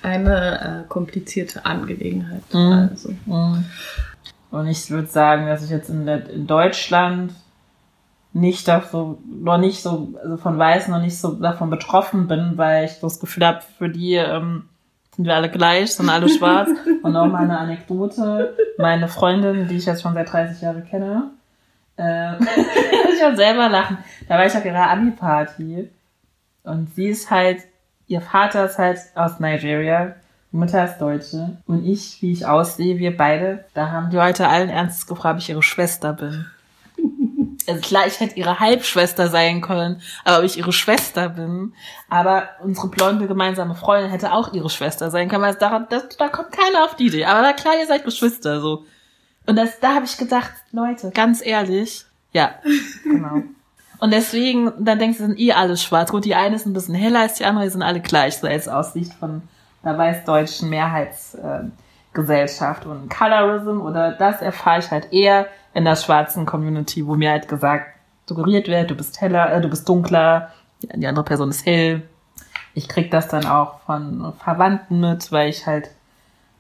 eine 0.04 0.84
äh, 0.86 0.88
komplizierte 0.88 1.66
Angelegenheit. 1.66 2.44
Mhm. 2.54 2.90
Also. 2.92 3.10
Mhm. 3.26 3.66
Und 4.52 4.68
ich 4.68 4.90
würde 4.90 5.08
sagen, 5.08 5.48
dass 5.48 5.64
ich 5.64 5.70
jetzt 5.70 5.90
in, 5.90 6.06
der, 6.06 6.30
in 6.30 6.48
Deutschland 6.48 7.34
nicht 8.32 8.68
davon, 8.68 9.18
noch 9.42 9.58
nicht 9.58 9.82
so, 9.82 10.14
also 10.22 10.38
von 10.38 10.58
Weißen 10.58 10.94
noch 10.94 11.02
nicht 11.02 11.18
so 11.18 11.34
davon 11.34 11.70
betroffen 11.70 12.28
bin, 12.28 12.54
weil 12.56 12.86
ich 12.86 13.00
das 13.00 13.20
Gefühl 13.20 13.46
habe, 13.46 13.62
für 13.78 13.90
die 13.90 14.16
ähm, 14.16 14.70
sind 15.16 15.26
wir 15.26 15.36
alle 15.36 15.50
gleich, 15.50 15.94
sind 15.94 16.10
alle 16.10 16.30
schwarz. 16.30 16.70
Und 17.04 17.16
auch 17.16 17.28
mal 17.28 17.44
eine 17.44 17.60
Anekdote. 17.60 18.56
Meine 18.78 19.08
Freundin, 19.08 19.68
die 19.68 19.78
ich 19.78 19.86
jetzt 19.86 20.02
schon 20.02 20.14
seit 20.14 20.32
30 20.32 20.62
Jahren 20.62 20.86
kenne, 20.86 21.32
äh, 21.98 22.36
ich 23.14 23.24
auch 23.24 23.36
selber 23.36 23.70
lachen. 23.70 23.98
Da 24.28 24.38
war 24.38 24.46
ich 24.46 24.56
auf 24.56 24.66
ihrer 24.66 24.90
Abi-Party 24.90 25.90
und 26.64 26.96
sie 26.96 27.08
ist 27.08 27.30
halt, 27.30 27.60
ihr 28.08 28.22
Vater 28.22 28.66
ist 28.66 28.78
halt 28.78 29.00
aus 29.16 29.40
Nigeria, 29.40 30.16
Mutter 30.52 30.86
ist 30.86 31.00
Deutsche 31.00 31.58
und 31.66 31.86
ich, 31.86 32.22
wie 32.22 32.32
ich 32.32 32.46
aussehe, 32.46 33.00
wir 33.00 33.18
beide, 33.18 33.66
da 33.74 33.90
haben 33.90 34.12
die 34.12 34.18
Leute 34.18 34.48
allen 34.48 34.70
Ernstes 34.70 35.08
gefragt, 35.08 35.36
ob 35.36 35.42
ich 35.42 35.50
ihre 35.50 35.64
Schwester 35.64 36.14
bin. 36.14 36.46
Also 37.68 37.82
klar, 37.82 38.08
ich 38.08 38.20
hätte 38.20 38.36
ihre 38.36 38.60
Halbschwester 38.60 39.30
sein 39.30 39.62
können, 39.62 40.02
aber 40.24 40.40
ob 40.40 40.44
ich 40.44 40.58
ihre 40.58 40.74
Schwester 40.74 41.30
bin. 41.30 41.74
Aber 42.10 42.50
unsere 42.62 42.88
blonde 42.88 43.28
gemeinsame 43.28 43.76
Freundin 43.76 44.12
hätte 44.12 44.34
auch 44.34 44.54
ihre 44.54 44.70
Schwester 44.70 45.10
sein 45.10 45.30
können, 45.30 45.44
weil 45.44 45.56
da, 45.56 45.80
da, 45.80 46.02
da 46.18 46.28
kommt 46.30 46.52
keiner 46.52 46.86
auf 46.86 46.96
die 46.96 47.08
Idee. 47.08 47.26
Aber 47.26 47.42
na 47.42 47.54
klar, 47.54 47.76
ihr 47.80 47.88
seid 47.88 48.06
Geschwister, 48.06 48.62
so. 48.62 48.86
Und 49.46 49.58
das, 49.58 49.80
da 49.80 49.96
habe 49.96 50.06
ich 50.06 50.18
gedacht, 50.18 50.52
Leute, 50.72 51.12
ganz 51.12 51.46
ehrlich, 51.46 52.06
ja, 52.32 52.56
genau. 53.04 53.44
Und 54.00 54.12
deswegen, 54.12 54.74
dann 54.80 55.00
denkst 55.00 55.18
du, 55.18 55.26
sind 55.26 55.40
eh 55.40 55.54
alles 55.54 55.82
schwarz. 55.82 56.12
Gut, 56.12 56.26
die 56.26 56.36
eine 56.36 56.56
ist 56.56 56.66
ein 56.66 56.74
bisschen 56.74 56.96
heller 56.96 57.22
als 57.22 57.36
die 57.36 57.46
andere, 57.46 57.64
die 57.66 57.72
sind 57.72 57.84
alle 57.84 58.02
gleich, 58.02 58.38
so 58.38 58.48
als 58.48 58.68
aus 58.68 58.94
Sicht 58.94 59.14
von 59.14 59.44
der 59.84 59.98
weißdeutschen 59.98 60.70
Mehrheitsgesellschaft. 60.70 61.70
Äh, 61.70 61.83
und 62.14 63.10
Colorism 63.10 63.82
oder 63.82 64.12
das 64.12 64.42
erfahre 64.42 64.80
ich 64.80 64.92
halt 64.92 65.12
eher 65.12 65.48
in 65.74 65.86
der 65.86 65.96
schwarzen 65.96 66.46
Community, 66.46 67.06
wo 67.08 67.16
mir 67.16 67.32
halt 67.32 67.48
gesagt, 67.48 67.88
suggeriert 68.28 68.68
wird, 68.68 68.92
du 68.92 68.96
bist 68.96 69.20
heller, 69.22 69.52
äh, 69.52 69.62
du 69.62 69.70
bist 69.70 69.88
dunkler, 69.88 70.52
die 70.82 71.08
andere 71.08 71.26
Person 71.26 71.50
ist 71.50 71.66
hell. 71.66 72.04
Ich 72.74 72.88
krieg 72.88 73.12
das 73.12 73.28
dann 73.28 73.46
auch 73.46 73.80
von 73.82 74.34
Verwandten 74.38 75.00
mit, 75.00 75.32
weil 75.32 75.50
ich 75.50 75.66
halt 75.66 75.92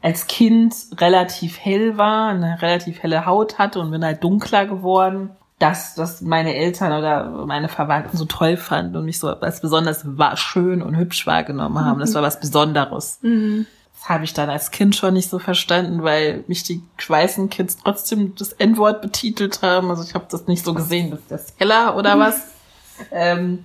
als 0.02 0.28
Kind 0.28 0.76
relativ 0.98 1.60
hell 1.60 1.98
war, 1.98 2.30
eine 2.30 2.62
relativ 2.62 3.02
helle 3.02 3.26
Haut 3.26 3.58
hatte 3.58 3.80
und 3.80 3.92
bin 3.92 4.04
halt 4.04 4.24
dunkler 4.24 4.66
geworden. 4.66 5.32
Dass 5.60 5.96
das 5.96 6.20
meine 6.20 6.56
Eltern 6.56 6.92
oder 6.92 7.46
meine 7.46 7.70
Verwandten 7.70 8.18
so 8.18 8.26
toll 8.26 8.58
fanden 8.58 8.98
und 8.98 9.06
mich 9.06 9.18
so 9.20 9.30
als 9.30 9.62
besonders 9.62 10.04
schön 10.36 10.82
und 10.82 10.98
hübsch 10.98 11.26
wahrgenommen 11.26 11.86
haben. 11.86 12.00
Das 12.00 12.13
war 12.16 12.22
was 12.22 12.39
Besonderes. 12.42 13.20
Mhm. 13.22 13.66
Das 14.04 14.10
habe 14.10 14.26
ich 14.26 14.34
dann 14.34 14.50
als 14.50 14.72
Kind 14.72 14.98
schon 14.98 15.13
nicht 15.13 15.30
so 15.30 15.39
verstanden, 15.39 16.04
weil 16.04 16.44
mich 16.48 16.63
die 16.63 16.82
weißen 17.08 17.50
Kids 17.50 17.78
trotzdem 17.82 18.36
das 18.36 18.52
N-Wort 18.52 19.02
betitelt 19.02 19.62
haben. 19.62 19.89
Also 19.89 20.04
ich 20.04 20.13
habe 20.13 20.26
das 20.30 20.46
nicht 20.46 20.66
so 20.66 20.74
gesehen, 20.74 21.12
dass 21.12 21.22
das 21.30 21.54
heller 21.58 21.96
oder 21.96 22.20
was. 22.20 22.48
ähm, 23.12 23.63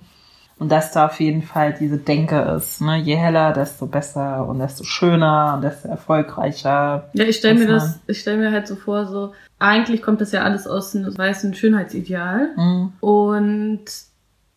und 0.57 0.69
dass 0.69 0.93
da 0.93 1.07
auf 1.07 1.19
jeden 1.19 1.41
Fall 1.41 1.75
diese 1.77 1.97
Denke 1.97 2.39
ist. 2.57 2.79
Ne? 2.79 2.97
Je 2.97 3.17
heller, 3.17 3.51
desto 3.51 3.85
besser 3.85 4.47
und 4.47 4.59
desto 4.59 4.85
schöner 4.85 5.55
und 5.55 5.61
desto 5.61 5.89
erfolgreicher. 5.89 7.09
Ja, 7.11 7.25
ich 7.25 7.35
stelle 7.35 7.59
mir 7.59 7.67
das, 7.67 7.99
ich 8.07 8.21
stelle 8.21 8.37
mir 8.37 8.51
halt 8.53 8.67
so 8.67 8.77
vor, 8.77 9.07
so 9.07 9.33
eigentlich 9.57 10.01
kommt 10.01 10.21
das 10.21 10.31
ja 10.31 10.43
alles 10.43 10.67
aus 10.67 10.95
einem 10.95 11.17
weißen 11.17 11.53
Schönheitsideal. 11.53 12.51
Mhm. 12.55 12.93
Und 13.01 13.85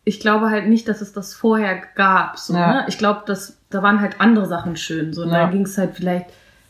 ich 0.04 0.20
glaube 0.20 0.50
halt 0.50 0.68
nicht, 0.68 0.86
dass 0.86 1.00
es 1.00 1.12
das 1.12 1.34
vorher 1.34 1.80
gab. 1.96 2.38
So, 2.38 2.54
ja. 2.54 2.72
ne? 2.72 2.84
Ich 2.88 2.98
glaube, 2.98 3.22
dass 3.26 3.58
da 3.72 3.82
waren 3.82 4.00
halt 4.00 4.20
andere 4.20 4.46
Sachen 4.46 4.76
schön. 4.76 5.12
So, 5.12 5.24
ja. 5.24 5.30
da 5.30 5.46
ging 5.50 5.62
es 5.62 5.78
halt 5.78 5.94
vielleicht, 5.94 6.26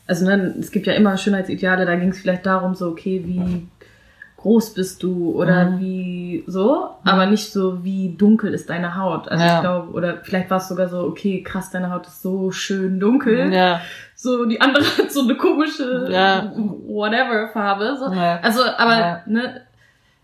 also 0.07 0.25
ne, 0.25 0.55
es 0.59 0.71
gibt 0.71 0.87
ja 0.87 0.95
immer 0.95 1.17
Schönheitsideale, 1.17 1.87
da 1.87 1.97
ging 1.97 2.11
es 2.11 2.21
vielleicht 2.21 2.47
darum, 2.47 2.75
so, 2.75 2.89
okay, 2.89 3.23
wie 3.25 3.67
groß 4.43 4.75
bist 4.75 5.03
du 5.05 5.33
oder 5.41 5.71
mhm. 5.71 5.81
wie 5.81 6.45
so, 6.49 6.91
aber 7.05 7.27
nicht 7.27 7.53
so, 7.53 7.85
wie 7.85 8.17
dunkel 8.17 8.53
ist 8.53 8.71
deine 8.71 8.97
Haut. 8.97 9.29
Also 9.29 9.45
ja. 9.45 9.55
ich 9.55 9.61
glaube, 9.61 9.93
oder 9.93 10.19
vielleicht 10.23 10.51
war 10.51 10.59
es 10.59 10.69
sogar 10.69 10.89
so, 10.89 11.05
okay, 11.05 11.43
krass, 11.43 11.71
deine 11.71 11.93
Haut 11.93 12.07
ist 12.09 12.23
so 12.23 12.51
schön 12.51 12.99
dunkel. 12.99 13.53
Ja. 13.53 13.81
So, 14.17 14.45
die 14.47 14.61
andere 14.61 14.85
hat 14.99 15.13
so 15.13 15.23
eine 15.23 15.37
komische, 15.37 16.09
ja. 16.11 16.53
whatever 16.57 17.49
Farbe. 17.53 17.97
So. 17.99 18.07
Also, 18.07 18.63
aber, 18.79 19.23
ne, 19.27 19.63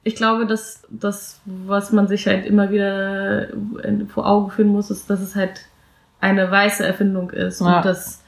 ich 0.02 0.16
glaube, 0.16 0.46
dass 0.46 0.82
das, 0.90 1.40
was 1.44 1.92
man 1.92 2.08
sich 2.08 2.26
halt 2.26 2.44
immer 2.44 2.70
wieder 2.70 3.48
vor 4.08 4.26
Augen 4.26 4.50
führen 4.50 4.68
muss, 4.68 4.90
ist, 4.90 5.08
dass 5.08 5.20
es 5.20 5.36
halt 5.36 5.60
eine 6.20 6.50
weiße 6.50 6.84
Erfindung 6.84 7.30
ist 7.30 7.60
und 7.60 7.84
dass, 7.84 8.22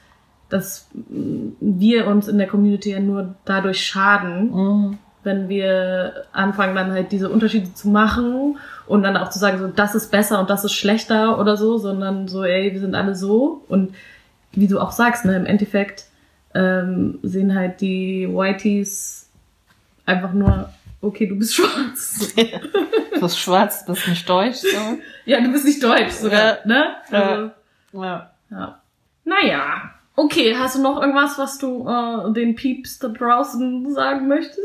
dass 0.49 0.87
wir 0.93 2.07
uns 2.07 2.27
in 2.27 2.37
der 2.37 2.47
Community 2.47 2.91
ja 2.91 2.99
nur 2.99 3.35
dadurch 3.45 3.85
schaden, 3.85 4.51
mhm 4.51 4.97
wenn 5.23 5.49
wir 5.49 6.25
anfangen 6.31 6.75
dann 6.75 6.91
halt 6.91 7.11
diese 7.11 7.29
Unterschiede 7.29 7.73
zu 7.73 7.89
machen 7.89 8.57
und 8.87 9.03
dann 9.03 9.17
auch 9.17 9.29
zu 9.29 9.39
sagen, 9.39 9.59
so 9.59 9.67
das 9.67 9.95
ist 9.95 10.11
besser 10.11 10.39
und 10.39 10.49
das 10.49 10.63
ist 10.63 10.73
schlechter 10.73 11.39
oder 11.39 11.57
so, 11.57 11.77
sondern 11.77 12.27
so, 12.27 12.43
ey, 12.43 12.73
wir 12.73 12.79
sind 12.79 12.95
alle 12.95 13.15
so 13.15 13.63
und 13.67 13.93
wie 14.53 14.67
du 14.67 14.79
auch 14.79 14.91
sagst, 14.91 15.25
ne, 15.25 15.35
im 15.35 15.45
Endeffekt 15.45 16.05
ähm, 16.53 17.19
sehen 17.21 17.55
halt 17.55 17.81
die 17.81 18.27
Whiteys 18.27 19.29
einfach 20.05 20.33
nur, 20.33 20.69
okay, 21.01 21.27
du 21.27 21.35
bist 21.35 21.55
schwarz. 21.55 22.33
du 23.13 23.21
bist 23.21 23.39
schwarz, 23.39 23.85
du 23.85 23.93
bist 23.93 24.07
nicht 24.07 24.27
deutsch. 24.27 24.57
So. 24.57 24.97
Ja, 25.25 25.39
du 25.39 25.51
bist 25.51 25.65
nicht 25.65 25.83
deutsch 25.83 26.13
sogar, 26.13 26.57
ja. 26.59 26.65
ne? 26.65 26.85
Also, 27.11 27.41
ja. 27.41 27.51
Ja. 27.93 28.81
Naja. 29.23 29.91
Okay, 30.15 30.55
hast 30.57 30.75
du 30.75 30.81
noch 30.81 31.01
irgendwas, 31.01 31.37
was 31.37 31.57
du 31.57 31.87
äh, 31.87 32.33
den 32.33 32.55
Peeps 32.55 32.99
da 32.99 33.07
draußen 33.07 33.91
sagen 33.93 34.27
möchtest? 34.27 34.59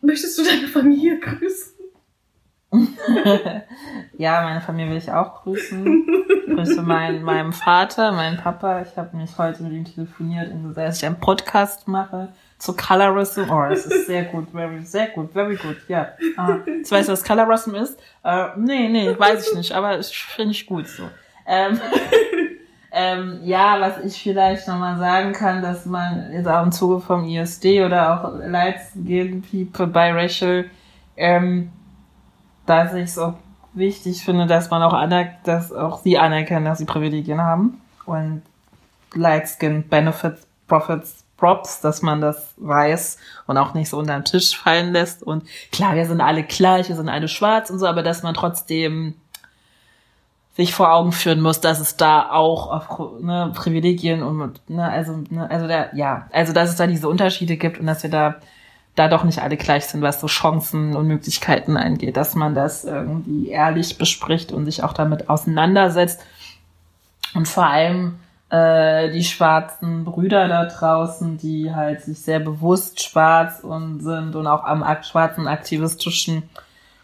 Möchtest 0.00 0.38
du 0.38 0.44
deine 0.44 0.68
Familie 0.68 1.18
grüßen? 1.18 1.78
ja, 4.18 4.42
meine 4.42 4.60
Familie 4.60 4.90
will 4.90 4.98
ich 4.98 5.10
auch 5.10 5.42
grüßen. 5.42 6.06
Ich 6.46 6.54
grüße 6.54 6.82
meinen, 6.82 7.22
meinen 7.22 7.52
Vater, 7.52 8.12
meinen 8.12 8.36
Papa. 8.36 8.82
Ich 8.82 8.96
habe 8.96 9.16
mich 9.16 9.36
heute 9.38 9.62
mit 9.62 9.72
ihm 9.72 9.84
telefoniert 9.84 10.52
und 10.52 10.68
gesagt, 10.68 10.88
dass 10.88 10.98
ich 10.98 11.06
einen 11.06 11.18
Podcast 11.18 11.88
mache 11.88 12.28
zu 12.58 12.76
Colorism. 12.76 13.50
Oh, 13.50 13.68
das 13.68 13.86
ist 13.86 14.06
sehr 14.06 14.24
gut, 14.24 14.50
very, 14.50 14.82
sehr 14.82 15.08
gut, 15.08 15.32
very 15.32 15.56
good, 15.56 15.76
ja. 15.88 16.08
Ah, 16.36 16.58
jetzt 16.66 16.92
weißt 16.92 17.08
du, 17.08 17.12
was 17.12 17.24
Colorism 17.24 17.74
ist? 17.74 17.98
Äh, 18.22 18.48
nee, 18.56 18.88
nee, 18.88 19.18
weiß 19.18 19.48
ich 19.48 19.56
nicht, 19.56 19.72
aber 19.72 19.98
ich 19.98 20.16
finde 20.16 20.52
ich 20.52 20.66
gut 20.66 20.88
so. 20.88 21.04
Ähm, 21.46 21.80
ähm, 22.90 23.40
ja, 23.44 23.80
was 23.80 24.04
ich 24.04 24.22
vielleicht 24.22 24.66
nochmal 24.66 24.98
sagen 24.98 25.32
kann, 25.32 25.62
dass 25.62 25.84
man 25.84 26.32
jetzt 26.32 26.48
auch 26.48 26.62
im 26.62 26.72
Zuge 26.72 27.00
vom 27.00 27.24
ISD 27.24 27.82
oder 27.84 28.24
auch 28.24 28.38
Lights 28.46 28.92
gegen 28.94 29.42
People 29.42 29.86
Biracial, 29.86 30.64
ähm, 31.16 31.70
dass 32.64 32.94
ich 32.94 33.04
es 33.04 33.18
auch 33.18 33.34
wichtig 33.74 34.24
finde, 34.24 34.46
dass 34.46 34.70
man 34.70 34.82
auch 34.82 34.94
anerkennt, 34.94 35.46
dass 35.46 35.72
auch 35.72 36.02
sie 36.02 36.18
anerkennen, 36.18 36.64
dass 36.64 36.78
sie 36.78 36.86
Privilegien 36.86 37.40
haben 37.40 37.80
und 38.06 38.42
Light 39.14 39.48
Skin 39.48 39.86
Benefits, 39.86 40.46
Profits, 40.66 41.24
Props, 41.36 41.80
dass 41.80 42.02
man 42.02 42.20
das 42.20 42.54
weiß 42.56 43.18
und 43.46 43.56
auch 43.58 43.72
nicht 43.74 43.88
so 43.88 43.98
unter 43.98 44.14
den 44.14 44.24
Tisch 44.24 44.56
fallen 44.58 44.92
lässt. 44.92 45.22
Und 45.22 45.44
klar, 45.70 45.94
wir 45.94 46.04
sind 46.04 46.20
alle 46.20 46.42
gleich, 46.42 46.88
wir 46.88 46.96
sind 46.96 47.08
alle 47.08 47.28
schwarz 47.28 47.70
und 47.70 47.78
so, 47.78 47.86
aber 47.86 48.02
dass 48.02 48.22
man 48.22 48.34
trotzdem 48.34 49.14
sich 50.58 50.74
vor 50.74 50.92
Augen 50.92 51.12
führen 51.12 51.40
muss, 51.40 51.60
dass 51.60 51.78
es 51.78 51.96
da 51.96 52.32
auch 52.32 52.70
auf 52.72 53.20
ne, 53.22 53.52
Privilegien 53.54 54.24
und 54.24 54.60
ne, 54.68 54.90
also 54.90 55.22
ne, 55.30 55.48
also 55.48 55.68
der 55.68 55.90
ja 55.94 56.26
also 56.32 56.52
dass 56.52 56.68
es 56.68 56.74
da 56.74 56.88
diese 56.88 57.08
Unterschiede 57.08 57.56
gibt 57.56 57.78
und 57.78 57.86
dass 57.86 58.02
wir 58.02 58.10
da 58.10 58.34
da 58.96 59.06
doch 59.06 59.22
nicht 59.22 59.40
alle 59.40 59.56
gleich 59.56 59.86
sind, 59.86 60.02
was 60.02 60.20
so 60.20 60.26
Chancen 60.26 60.96
und 60.96 61.06
Möglichkeiten 61.06 61.76
angeht, 61.76 62.16
dass 62.16 62.34
man 62.34 62.56
das 62.56 62.84
irgendwie 62.84 63.50
ehrlich 63.50 63.98
bespricht 63.98 64.50
und 64.50 64.64
sich 64.64 64.82
auch 64.82 64.92
damit 64.92 65.30
auseinandersetzt. 65.30 66.20
Und 67.34 67.46
vor 67.46 67.66
allem 67.66 68.18
äh, 68.50 69.12
die 69.12 69.22
schwarzen 69.22 70.04
Brüder 70.04 70.48
da 70.48 70.64
draußen, 70.64 71.38
die 71.38 71.72
halt 71.72 72.02
sich 72.02 72.18
sehr 72.18 72.40
bewusst 72.40 73.00
schwarz 73.00 73.60
und 73.60 74.00
sind 74.00 74.34
und 74.34 74.48
auch 74.48 74.64
am 74.64 74.84
schwarzen 75.04 75.46
aktivistischen 75.46 76.50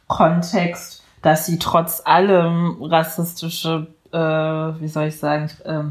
Kontext 0.09 1.04
dass 1.25 1.47
sie 1.47 1.59
trotz 1.59 2.03
allem 2.05 2.77
rassistische, 2.83 3.87
äh, 4.13 4.19
wie 4.19 4.89
soll 4.89 5.07
ich 5.07 5.19
sagen, 5.19 5.51
äh, 5.65 5.85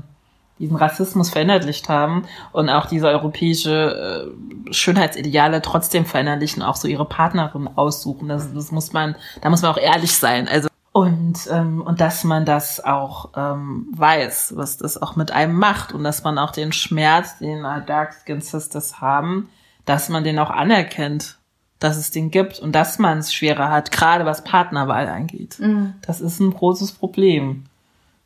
diesen 0.60 0.78
Rassismus 0.78 1.32
verinnerlicht 1.32 1.90
haben 1.90 2.26
und 2.52 2.70
auch 2.70 2.86
diese 2.86 3.08
europäische 3.08 4.32
äh, 4.70 4.74
Schönheitsideale 4.74 5.64
trotzdem 5.64 6.06
verinnerlichen, 6.06 6.62
auch 6.62 6.76
so 6.76 6.88
ihre 6.88 7.06
Partnerin 7.06 7.68
aussuchen. 7.76 8.28
Das, 8.30 8.54
das 8.54 8.72
muss 8.72 8.94
man, 8.94 9.16
da 9.42 9.50
muss 9.50 9.64
man 9.64 9.72
auch 9.72 9.80
ehrlich 9.80 10.16
sein. 10.16 10.48
Also 10.48 10.70
und 10.92 11.48
ähm, 11.50 11.82
und 11.82 12.00
dass 12.00 12.24
man 12.24 12.46
das 12.46 12.84
auch 12.86 13.30
ähm, 13.36 13.88
weiß, 13.96 14.54
was 14.56 14.78
das 14.78 15.02
auch 15.02 15.16
mit 15.16 15.32
einem 15.32 15.56
macht 15.56 15.92
und 15.92 16.04
dass 16.04 16.24
man 16.24 16.38
auch 16.38 16.52
den 16.52 16.72
Schmerz, 16.72 17.40
den 17.40 17.64
Dark 17.88 18.14
Skin 18.14 18.42
Sisters 18.42 19.02
haben, 19.02 19.50
dass 19.86 20.10
man 20.10 20.24
den 20.24 20.38
auch 20.38 20.52
anerkennt 20.52 21.40
dass 21.84 21.98
es 21.98 22.12
den 22.12 22.32
gibt 22.32 22.60
und 22.60 22.74
dass 22.74 22.98
man 22.98 23.18
es 23.18 23.34
schwerer 23.34 23.70
hat, 23.70 23.92
gerade 23.92 24.26
was 24.26 24.44
Partnerwahl 24.44 25.08
angeht. 25.10 25.58
Mhm. 25.60 25.96
Das 26.06 26.22
ist 26.22 26.40
ein 26.40 26.54
großes 26.54 26.94
Problem. 26.94 27.66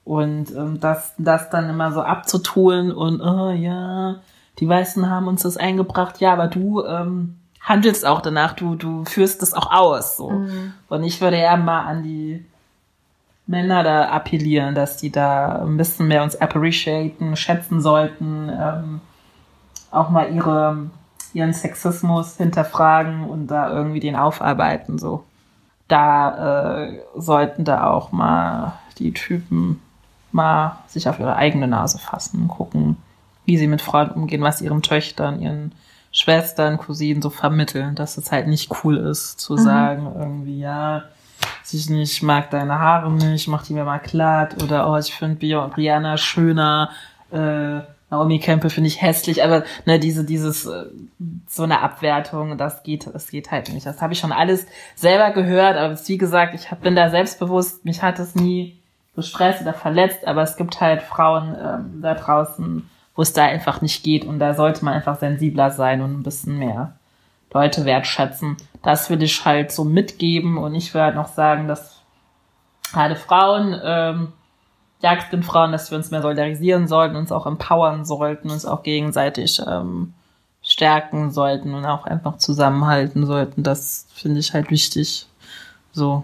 Und 0.05 0.51
ähm, 0.55 0.79
das, 0.79 1.13
das 1.17 1.49
dann 1.49 1.69
immer 1.69 1.91
so 1.91 2.01
abzutun 2.01 2.91
und, 2.91 3.19
oh 3.19 3.49
ja, 3.49 4.17
die 4.59 4.69
Weißen 4.69 5.09
haben 5.09 5.27
uns 5.27 5.41
das 5.41 5.57
eingebracht, 5.57 6.21
ja, 6.21 6.33
aber 6.33 6.47
du 6.47 6.85
ähm, 6.85 7.35
handelst 7.61 8.05
auch 8.05 8.21
danach, 8.21 8.53
du, 8.53 8.75
du 8.75 9.05
führst 9.05 9.41
das 9.41 9.53
auch 9.53 9.71
aus. 9.71 10.17
So. 10.17 10.29
Mhm. 10.29 10.73
Und 10.87 11.03
ich 11.03 11.19
würde 11.19 11.37
eher 11.37 11.57
mal 11.57 11.81
an 11.81 12.03
die 12.03 12.45
Männer 13.47 13.83
da 13.83 14.09
appellieren, 14.09 14.75
dass 14.75 14.97
die 14.97 15.11
da 15.11 15.63
ein 15.63 15.77
bisschen 15.77 16.07
mehr 16.07 16.23
uns 16.23 16.35
appreciaten, 16.35 17.35
schätzen 17.35 17.81
sollten, 17.81 18.49
ähm, 18.49 19.01
auch 19.89 20.09
mal 20.09 20.31
ihre 20.33 20.89
ihren 21.33 21.53
Sexismus 21.53 22.37
hinterfragen 22.37 23.25
und 23.25 23.47
da 23.47 23.69
irgendwie 23.71 23.99
den 23.99 24.15
aufarbeiten, 24.15 24.97
so. 24.97 25.23
Da 25.87 26.83
äh, 26.85 26.99
sollten 27.15 27.63
da 27.63 27.87
auch 27.87 28.11
mal 28.11 28.73
die 28.97 29.13
Typen 29.13 29.81
mal 30.31 30.79
sich 30.87 31.07
auf 31.07 31.19
ihre 31.19 31.35
eigene 31.37 31.67
Nase 31.67 31.97
fassen 31.97 32.41
und 32.41 32.47
gucken, 32.49 32.97
wie 33.45 33.57
sie 33.57 33.67
mit 33.67 33.81
Frauen 33.81 34.11
umgehen, 34.11 34.41
was 34.41 34.61
ihren 34.61 34.81
Töchtern, 34.81 35.41
ihren 35.41 35.71
Schwestern, 36.11 36.77
Cousinen 36.77 37.21
so 37.21 37.29
vermitteln, 37.29 37.95
dass 37.95 38.17
es 38.17 38.31
halt 38.31 38.47
nicht 38.47 38.71
cool 38.83 38.97
ist, 38.97 39.39
zu 39.39 39.53
Mhm. 39.53 39.57
sagen, 39.57 40.11
irgendwie, 40.17 40.59
ja, 40.59 41.03
ich 41.71 41.89
nicht 41.89 42.23
mag 42.23 42.49
deine 42.49 42.79
Haare 42.79 43.11
nicht, 43.11 43.47
mach 43.47 43.63
die 43.63 43.73
mir 43.73 43.83
mal 43.85 43.99
glatt 43.99 44.61
oder 44.63 44.89
oh, 44.89 44.97
ich 44.97 45.13
finde 45.13 45.35
Brianna 45.69 46.17
schöner, 46.17 46.89
äh, 47.31 47.79
Naomi 48.09 48.39
Campbell 48.39 48.69
finde 48.69 48.87
ich 48.87 49.01
hässlich, 49.01 49.43
aber 49.43 49.63
ne, 49.85 49.99
diese, 49.99 50.23
dieses, 50.23 50.65
äh, 50.65 50.85
so 51.47 51.63
eine 51.63 51.81
Abwertung, 51.81 52.57
das 52.57 52.83
geht, 52.83 53.07
das 53.13 53.29
geht 53.29 53.51
halt 53.51 53.69
nicht. 53.73 53.85
Das 53.85 54.01
habe 54.01 54.13
ich 54.13 54.19
schon 54.19 54.31
alles 54.31 54.65
selber 54.95 55.31
gehört, 55.31 55.75
aber 55.75 55.97
wie 56.07 56.17
gesagt, 56.17 56.53
ich 56.55 56.71
hab, 56.71 56.81
bin 56.81 56.95
da 56.95 57.09
selbstbewusst, 57.09 57.83
mich 57.83 58.01
hat 58.01 58.19
es 58.19 58.35
nie 58.35 58.77
gestresst 59.15 59.61
oder 59.61 59.73
verletzt, 59.73 60.25
aber 60.25 60.43
es 60.43 60.55
gibt 60.55 60.79
halt 60.79 61.01
Frauen 61.01 61.55
ähm, 61.61 62.01
da 62.01 62.13
draußen, 62.13 62.89
wo 63.15 63.21
es 63.21 63.33
da 63.33 63.43
einfach 63.43 63.81
nicht 63.81 64.03
geht 64.03 64.23
und 64.23 64.39
da 64.39 64.53
sollte 64.53 64.85
man 64.85 64.93
einfach 64.93 65.19
sensibler 65.19 65.71
sein 65.71 66.01
und 66.01 66.19
ein 66.19 66.23
bisschen 66.23 66.57
mehr 66.57 66.93
Leute 67.51 67.83
wertschätzen. 67.83 68.57
Das 68.83 69.09
will 69.09 69.21
ich 69.23 69.43
halt 69.43 69.71
so 69.71 69.83
mitgeben 69.83 70.57
und 70.57 70.75
ich 70.75 70.93
will 70.93 71.01
halt 71.01 71.15
noch 71.15 71.27
sagen, 71.27 71.67
dass 71.67 72.01
gerade 72.93 73.15
Frauen, 73.15 73.75
ähm, 73.83 74.33
jagdenden 75.01 75.43
Frauen, 75.43 75.71
dass 75.71 75.91
wir 75.91 75.97
uns 75.97 76.11
mehr 76.11 76.21
solidarisieren 76.21 76.87
sollten, 76.87 77.15
uns 77.15 77.31
auch 77.31 77.45
empowern 77.45 78.05
sollten, 78.05 78.49
uns 78.49 78.65
auch 78.65 78.83
gegenseitig 78.83 79.61
ähm, 79.65 80.13
stärken 80.61 81.31
sollten 81.31 81.73
und 81.73 81.85
auch 81.85 82.05
einfach 82.05 82.37
zusammenhalten 82.37 83.25
sollten. 83.25 83.63
Das 83.63 84.07
finde 84.13 84.39
ich 84.39 84.53
halt 84.53 84.71
wichtig. 84.71 85.27
So, 85.91 86.23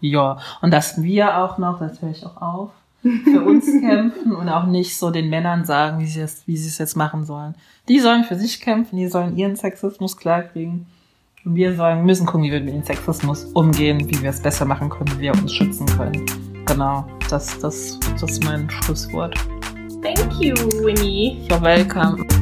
ja. 0.00 0.38
Und 0.60 0.72
dass 0.72 1.02
wir 1.02 1.38
auch 1.38 1.58
noch, 1.58 1.78
das 1.78 2.00
höre 2.00 2.10
ich 2.10 2.24
auch 2.24 2.40
auf, 2.40 2.70
für 3.02 3.42
uns 3.46 3.66
kämpfen 3.66 4.34
und 4.34 4.48
auch 4.48 4.66
nicht 4.66 4.96
so 4.96 5.10
den 5.10 5.28
Männern 5.28 5.64
sagen, 5.64 5.98
wie 5.98 6.06
sie 6.06 6.20
es, 6.20 6.46
wie 6.46 6.56
sie 6.56 6.68
es 6.68 6.78
jetzt 6.78 6.96
machen 6.96 7.24
sollen. 7.24 7.54
Die 7.88 7.98
sollen 7.98 8.24
für 8.24 8.36
sich 8.36 8.60
kämpfen, 8.60 8.96
die 8.96 9.08
sollen 9.08 9.36
ihren 9.36 9.56
Sexismus 9.56 10.16
klarkriegen. 10.16 10.86
Und 11.44 11.56
wir 11.56 11.74
sollen, 11.74 12.04
müssen 12.04 12.26
gucken, 12.26 12.44
wie 12.44 12.52
wir 12.52 12.60
mit 12.60 12.72
dem 12.72 12.84
Sexismus 12.84 13.46
umgehen, 13.54 14.08
wie 14.08 14.22
wir 14.22 14.30
es 14.30 14.40
besser 14.40 14.64
machen 14.64 14.88
können, 14.88 15.10
wie 15.16 15.22
wir 15.22 15.32
uns 15.32 15.52
schützen 15.52 15.86
können. 15.86 16.24
Genau, 16.66 17.04
das, 17.32 17.58
das, 17.60 17.98
das 18.20 18.30
ist 18.30 18.44
mein 18.44 18.68
Schlusswort. 18.68 19.34
Thank 20.02 20.34
you, 20.40 20.54
Winnie. 20.84 21.38
You're 21.48 21.62
welcome. 21.62 22.41